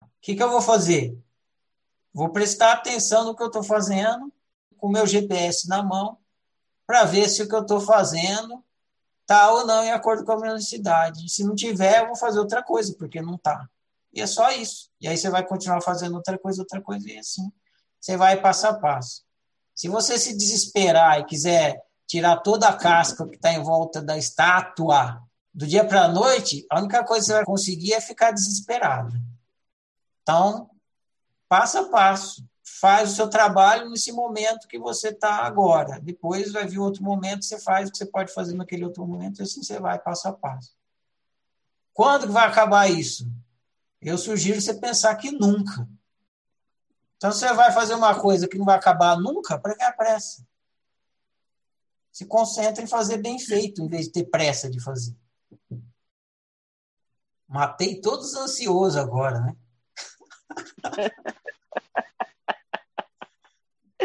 O 0.00 0.08
que, 0.20 0.34
que 0.34 0.42
eu 0.42 0.50
vou 0.50 0.62
fazer? 0.62 1.18
Vou 2.12 2.30
prestar 2.30 2.72
atenção 2.72 3.24
no 3.24 3.36
que 3.36 3.42
eu 3.42 3.48
estou 3.48 3.62
fazendo, 3.62 4.32
com 4.78 4.88
o 4.88 4.92
meu 4.92 5.06
GPS 5.06 5.68
na 5.68 5.82
mão, 5.82 6.18
para 6.86 7.04
ver 7.04 7.28
se 7.28 7.42
o 7.42 7.48
que 7.48 7.54
eu 7.54 7.62
estou 7.62 7.80
fazendo 7.80 8.64
está 9.22 9.50
ou 9.52 9.66
não 9.66 9.82
em 9.82 9.90
acordo 9.90 10.24
com 10.24 10.32
a 10.32 10.36
minha 10.36 10.54
necessidade. 10.54 11.28
Se 11.28 11.44
não 11.44 11.54
tiver, 11.54 12.00
eu 12.00 12.06
vou 12.06 12.16
fazer 12.16 12.38
outra 12.38 12.62
coisa, 12.62 12.94
porque 12.96 13.20
não 13.20 13.34
está. 13.34 13.68
E 14.12 14.20
é 14.20 14.26
só 14.26 14.50
isso. 14.52 14.90
E 15.00 15.08
aí 15.08 15.16
você 15.16 15.28
vai 15.28 15.44
continuar 15.44 15.80
fazendo 15.80 16.14
outra 16.14 16.38
coisa, 16.38 16.62
outra 16.62 16.80
coisa, 16.80 17.10
e 17.10 17.18
assim 17.18 17.50
você 18.00 18.16
vai 18.16 18.40
passo 18.40 18.68
a 18.68 18.74
passo. 18.74 19.24
Se 19.74 19.88
você 19.88 20.16
se 20.16 20.36
desesperar 20.36 21.18
e 21.18 21.24
quiser 21.24 21.82
tirar 22.06 22.36
toda 22.36 22.68
a 22.68 22.76
casca 22.76 23.26
que 23.28 23.34
está 23.34 23.52
em 23.52 23.62
volta 23.62 24.00
da 24.00 24.16
estátua 24.16 25.20
do 25.52 25.66
dia 25.66 25.84
para 25.84 26.04
a 26.04 26.08
noite, 26.08 26.64
a 26.70 26.78
única 26.78 27.04
coisa 27.04 27.22
que 27.22 27.26
você 27.26 27.32
vai 27.32 27.44
conseguir 27.44 27.94
é 27.94 28.00
ficar 28.00 28.30
desesperado. 28.30 29.12
Então, 30.22 30.70
passo 31.48 31.78
a 31.78 31.88
passo. 31.88 32.44
Faz 32.80 33.12
o 33.12 33.16
seu 33.16 33.30
trabalho 33.30 33.88
nesse 33.88 34.12
momento 34.12 34.68
que 34.68 34.78
você 34.78 35.08
está 35.08 35.36
agora. 35.36 35.98
Depois 35.98 36.52
vai 36.52 36.66
vir 36.66 36.78
outro 36.78 37.02
momento, 37.02 37.44
você 37.44 37.58
faz 37.58 37.88
o 37.88 37.92
que 37.92 37.96
você 37.96 38.04
pode 38.04 38.34
fazer 38.34 38.54
naquele 38.54 38.84
outro 38.84 39.06
momento, 39.06 39.40
e 39.40 39.42
assim 39.44 39.62
você 39.62 39.80
vai 39.80 39.98
passo 39.98 40.28
a 40.28 40.32
passo. 40.32 40.76
Quando 41.94 42.26
que 42.26 42.32
vai 42.32 42.46
acabar 42.46 42.90
isso? 42.90 43.26
Eu 44.00 44.18
sugiro 44.18 44.60
você 44.60 44.74
pensar 44.74 45.14
que 45.16 45.30
nunca. 45.30 45.88
Então, 47.16 47.32
você 47.32 47.50
vai 47.54 47.72
fazer 47.72 47.94
uma 47.94 48.20
coisa 48.20 48.46
que 48.46 48.58
não 48.58 48.66
vai 48.66 48.76
acabar 48.76 49.18
nunca, 49.18 49.58
para 49.58 49.74
que 49.74 49.82
a 49.82 49.92
pressa? 49.92 50.46
Se 52.12 52.26
concentra 52.26 52.84
em 52.84 52.86
fazer 52.86 53.16
bem 53.16 53.38
feito, 53.38 53.80
em 53.82 53.88
vez 53.88 54.04
de 54.04 54.12
ter 54.12 54.24
pressa 54.24 54.68
de 54.70 54.80
fazer. 54.80 55.16
Matei 57.48 58.02
todos 58.02 58.34
ansiosos 58.34 58.98
agora, 58.98 59.40
né? 59.40 59.56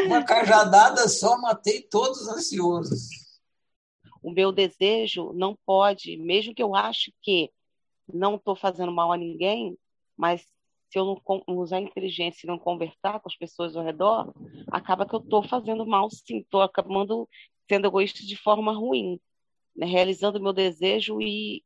Uma 0.06 0.24
cajadada 0.24 1.08
só, 1.08 1.38
matei 1.38 1.82
todos 1.82 2.28
ansiosos. 2.28 3.08
O 4.22 4.30
meu 4.30 4.52
desejo 4.52 5.32
não 5.32 5.56
pode, 5.66 6.16
mesmo 6.16 6.54
que 6.54 6.62
eu 6.62 6.74
ache 6.74 7.12
que 7.22 7.50
não 8.12 8.36
estou 8.36 8.54
fazendo 8.54 8.92
mal 8.92 9.12
a 9.12 9.16
ninguém, 9.16 9.76
mas 10.16 10.42
se 10.90 10.98
eu 10.98 11.04
não 11.04 11.56
usar 11.56 11.80
inteligência 11.80 12.44
e 12.44 12.48
não 12.48 12.58
conversar 12.58 13.18
com 13.20 13.28
as 13.28 13.36
pessoas 13.36 13.74
ao 13.74 13.84
redor, 13.84 14.32
acaba 14.70 15.06
que 15.06 15.14
eu 15.14 15.20
estou 15.20 15.42
fazendo 15.42 15.86
mal, 15.86 16.08
sim, 16.10 16.38
estou 16.38 16.60
acabando 16.60 17.28
sendo 17.68 17.86
egoísta 17.86 18.22
de 18.24 18.36
forma 18.36 18.72
ruim, 18.72 19.18
né? 19.74 19.86
realizando 19.86 20.40
meu 20.40 20.52
desejo 20.52 21.20
e 21.20 21.64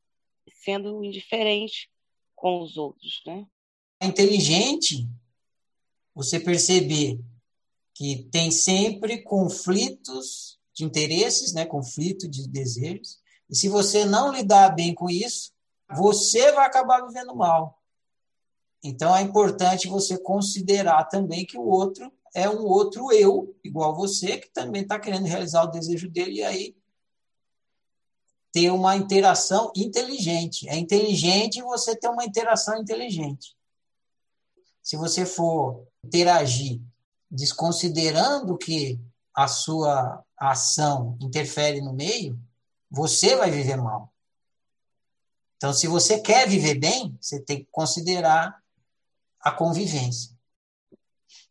sendo 0.49 1.03
indiferente 1.03 1.89
com 2.35 2.61
os 2.61 2.77
outros, 2.77 3.21
né? 3.25 3.45
É 3.99 4.07
inteligente 4.07 5.07
você 6.15 6.39
perceber 6.39 7.19
que 7.97 8.29
tem 8.31 8.51
sempre 8.51 9.23
conflitos 9.23 10.59
de 10.71 10.85
interesses, 10.85 11.51
né? 11.51 11.65
Conflito 11.65 12.27
de 12.27 12.47
desejos. 12.47 13.19
E 13.49 13.55
se 13.55 13.67
você 13.67 14.05
não 14.05 14.31
lidar 14.31 14.69
bem 14.75 14.93
com 14.93 15.09
isso, 15.09 15.51
você 15.95 16.51
vai 16.51 16.67
acabar 16.67 17.03
vivendo 17.07 17.35
mal. 17.35 17.81
Então 18.83 19.15
é 19.15 19.23
importante 19.23 19.87
você 19.87 20.15
considerar 20.15 21.05
também 21.05 21.43
que 21.43 21.57
o 21.57 21.63
outro 21.63 22.13
é 22.35 22.47
um 22.47 22.65
outro 22.65 23.11
eu, 23.11 23.57
igual 23.63 23.95
você, 23.95 24.37
que 24.37 24.51
também 24.51 24.83
está 24.83 24.99
querendo 24.99 25.25
realizar 25.25 25.63
o 25.63 25.71
desejo 25.71 26.07
dele, 26.07 26.33
e 26.33 26.43
aí 26.43 26.77
ter 28.51 28.69
uma 28.69 28.95
interação 28.95 29.71
inteligente. 29.75 30.69
É 30.69 30.77
inteligente 30.77 31.63
você 31.63 31.95
ter 31.95 32.09
uma 32.09 32.25
interação 32.25 32.79
inteligente. 32.79 33.57
Se 34.83 34.95
você 34.95 35.25
for 35.25 35.87
interagir 36.03 36.79
desconsiderando 37.29 38.57
que 38.57 38.99
a 39.33 39.47
sua 39.47 40.23
ação 40.37 41.17
interfere 41.21 41.81
no 41.81 41.93
meio, 41.93 42.39
você 42.89 43.35
vai 43.35 43.51
viver 43.51 43.77
mal. 43.77 44.11
Então, 45.57 45.73
se 45.73 45.87
você 45.87 46.19
quer 46.19 46.47
viver 46.47 46.75
bem, 46.75 47.17
você 47.19 47.39
tem 47.39 47.59
que 47.59 47.67
considerar 47.71 48.61
a 49.39 49.51
convivência. 49.51 50.35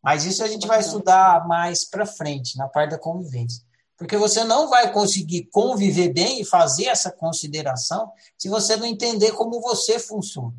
Mas 0.01 0.25
isso 0.25 0.43
a 0.43 0.47
gente 0.47 0.65
vai 0.65 0.79
estudar 0.79 1.47
mais 1.47 1.83
para 1.83 2.05
frente, 2.05 2.57
na 2.57 2.67
parte 2.67 2.91
da 2.91 2.99
convivência. 2.99 3.65
Porque 3.97 4.15
você 4.15 4.43
não 4.43 4.69
vai 4.69 4.93
conseguir 4.93 5.45
conviver 5.51 6.13
bem 6.13 6.41
e 6.41 6.45
fazer 6.45 6.85
essa 6.85 7.11
consideração 7.11 8.11
se 8.37 8.47
você 8.47 8.77
não 8.77 8.85
entender 8.85 9.31
como 9.31 9.59
você 9.59 9.99
funciona. 9.99 10.55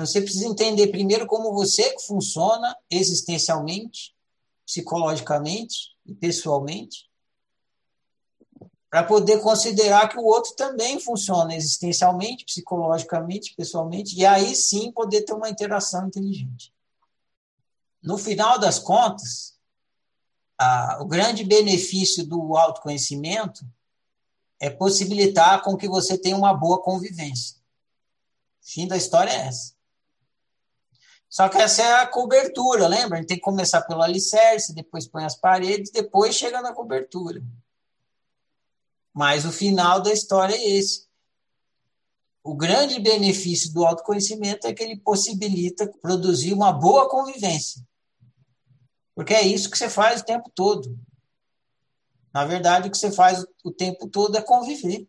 Então 0.00 0.06
você 0.06 0.22
precisa 0.22 0.46
entender 0.46 0.86
primeiro 0.86 1.26
como 1.26 1.52
você 1.52 1.94
funciona 2.06 2.74
existencialmente, 2.90 4.14
psicologicamente 4.64 5.94
e 6.06 6.14
pessoalmente, 6.14 7.06
para 8.88 9.04
poder 9.04 9.42
considerar 9.42 10.08
que 10.08 10.18
o 10.18 10.24
outro 10.24 10.54
também 10.56 10.98
funciona 10.98 11.54
existencialmente, 11.54 12.46
psicologicamente, 12.46 13.54
pessoalmente, 13.54 14.16
e 14.16 14.24
aí 14.24 14.56
sim 14.56 14.90
poder 14.90 15.20
ter 15.20 15.34
uma 15.34 15.50
interação 15.50 16.06
inteligente. 16.06 16.72
No 18.02 18.16
final 18.16 18.58
das 18.58 18.78
contas, 18.78 19.54
a, 20.56 21.02
o 21.02 21.04
grande 21.04 21.44
benefício 21.44 22.26
do 22.26 22.56
autoconhecimento 22.56 23.66
é 24.58 24.70
possibilitar 24.70 25.62
com 25.62 25.76
que 25.76 25.86
você 25.86 26.16
tenha 26.16 26.38
uma 26.38 26.54
boa 26.54 26.80
convivência. 26.80 27.60
Fim 28.62 28.88
da 28.88 28.96
história 28.96 29.30
é 29.30 29.46
essa. 29.46 29.78
Só 31.30 31.48
que 31.48 31.58
essa 31.58 31.80
é 31.80 31.92
a 32.00 32.06
cobertura, 32.08 32.88
lembra? 32.88 33.16
A 33.16 33.20
gente 33.20 33.28
tem 33.28 33.36
que 33.36 33.42
começar 33.44 33.82
pelo 33.82 34.02
alicerce, 34.02 34.74
depois 34.74 35.06
põe 35.06 35.24
as 35.24 35.36
paredes, 35.36 35.92
depois 35.92 36.34
chega 36.34 36.60
na 36.60 36.74
cobertura. 36.74 37.40
Mas 39.14 39.44
o 39.44 39.52
final 39.52 40.00
da 40.00 40.12
história 40.12 40.56
é 40.56 40.68
esse. 40.70 41.08
O 42.42 42.56
grande 42.56 42.98
benefício 42.98 43.72
do 43.72 43.86
autoconhecimento 43.86 44.66
é 44.66 44.74
que 44.74 44.82
ele 44.82 44.96
possibilita 44.96 45.86
produzir 46.02 46.52
uma 46.52 46.72
boa 46.72 47.08
convivência. 47.08 47.80
Porque 49.14 49.32
é 49.32 49.46
isso 49.46 49.70
que 49.70 49.78
você 49.78 49.88
faz 49.88 50.22
o 50.22 50.24
tempo 50.24 50.50
todo. 50.52 50.98
Na 52.34 52.44
verdade, 52.44 52.88
o 52.88 52.90
que 52.90 52.98
você 52.98 53.12
faz 53.12 53.44
o 53.62 53.70
tempo 53.70 54.08
todo 54.08 54.36
é 54.36 54.42
conviver. 54.42 55.06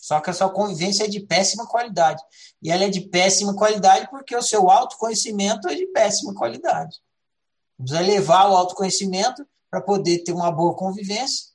Só 0.00 0.20
que 0.20 0.30
a 0.30 0.32
sua 0.32 0.50
convivência 0.50 1.04
é 1.04 1.08
de 1.08 1.20
péssima 1.20 1.66
qualidade. 1.66 2.22
E 2.62 2.70
ela 2.70 2.84
é 2.84 2.88
de 2.88 3.02
péssima 3.02 3.54
qualidade 3.54 4.08
porque 4.10 4.34
o 4.34 4.42
seu 4.42 4.70
autoconhecimento 4.70 5.68
é 5.68 5.74
de 5.74 5.86
péssima 5.88 6.34
qualidade. 6.34 6.96
Precisa 7.76 8.00
levar 8.00 8.48
o 8.50 8.56
autoconhecimento 8.56 9.46
para 9.70 9.80
poder 9.80 10.24
ter 10.24 10.32
uma 10.32 10.50
boa 10.50 10.74
convivência 10.74 11.50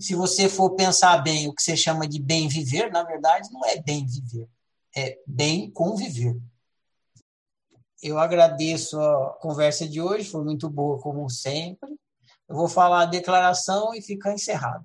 se 0.00 0.14
você 0.14 0.48
for 0.48 0.70
pensar 0.70 1.18
bem, 1.18 1.48
o 1.48 1.54
que 1.54 1.62
você 1.62 1.76
chama 1.76 2.06
de 2.06 2.20
bem 2.20 2.48
viver, 2.48 2.90
na 2.90 3.02
verdade, 3.02 3.50
não 3.52 3.64
é 3.64 3.80
bem 3.80 4.06
viver, 4.06 4.48
é 4.96 5.18
bem 5.26 5.70
conviver. 5.70 6.36
Eu 8.02 8.18
agradeço 8.18 8.98
a 8.98 9.34
conversa 9.40 9.86
de 9.86 10.00
hoje, 10.00 10.30
foi 10.30 10.42
muito 10.42 10.70
boa, 10.70 10.98
como 11.00 11.28
sempre. 11.28 11.90
Eu 12.48 12.56
vou 12.56 12.68
falar 12.68 13.02
a 13.02 13.06
declaração 13.06 13.94
e 13.94 14.00
ficar 14.00 14.32
encerrado. 14.32 14.84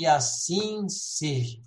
E 0.00 0.06
assim 0.06 0.88
seja. 0.88 1.60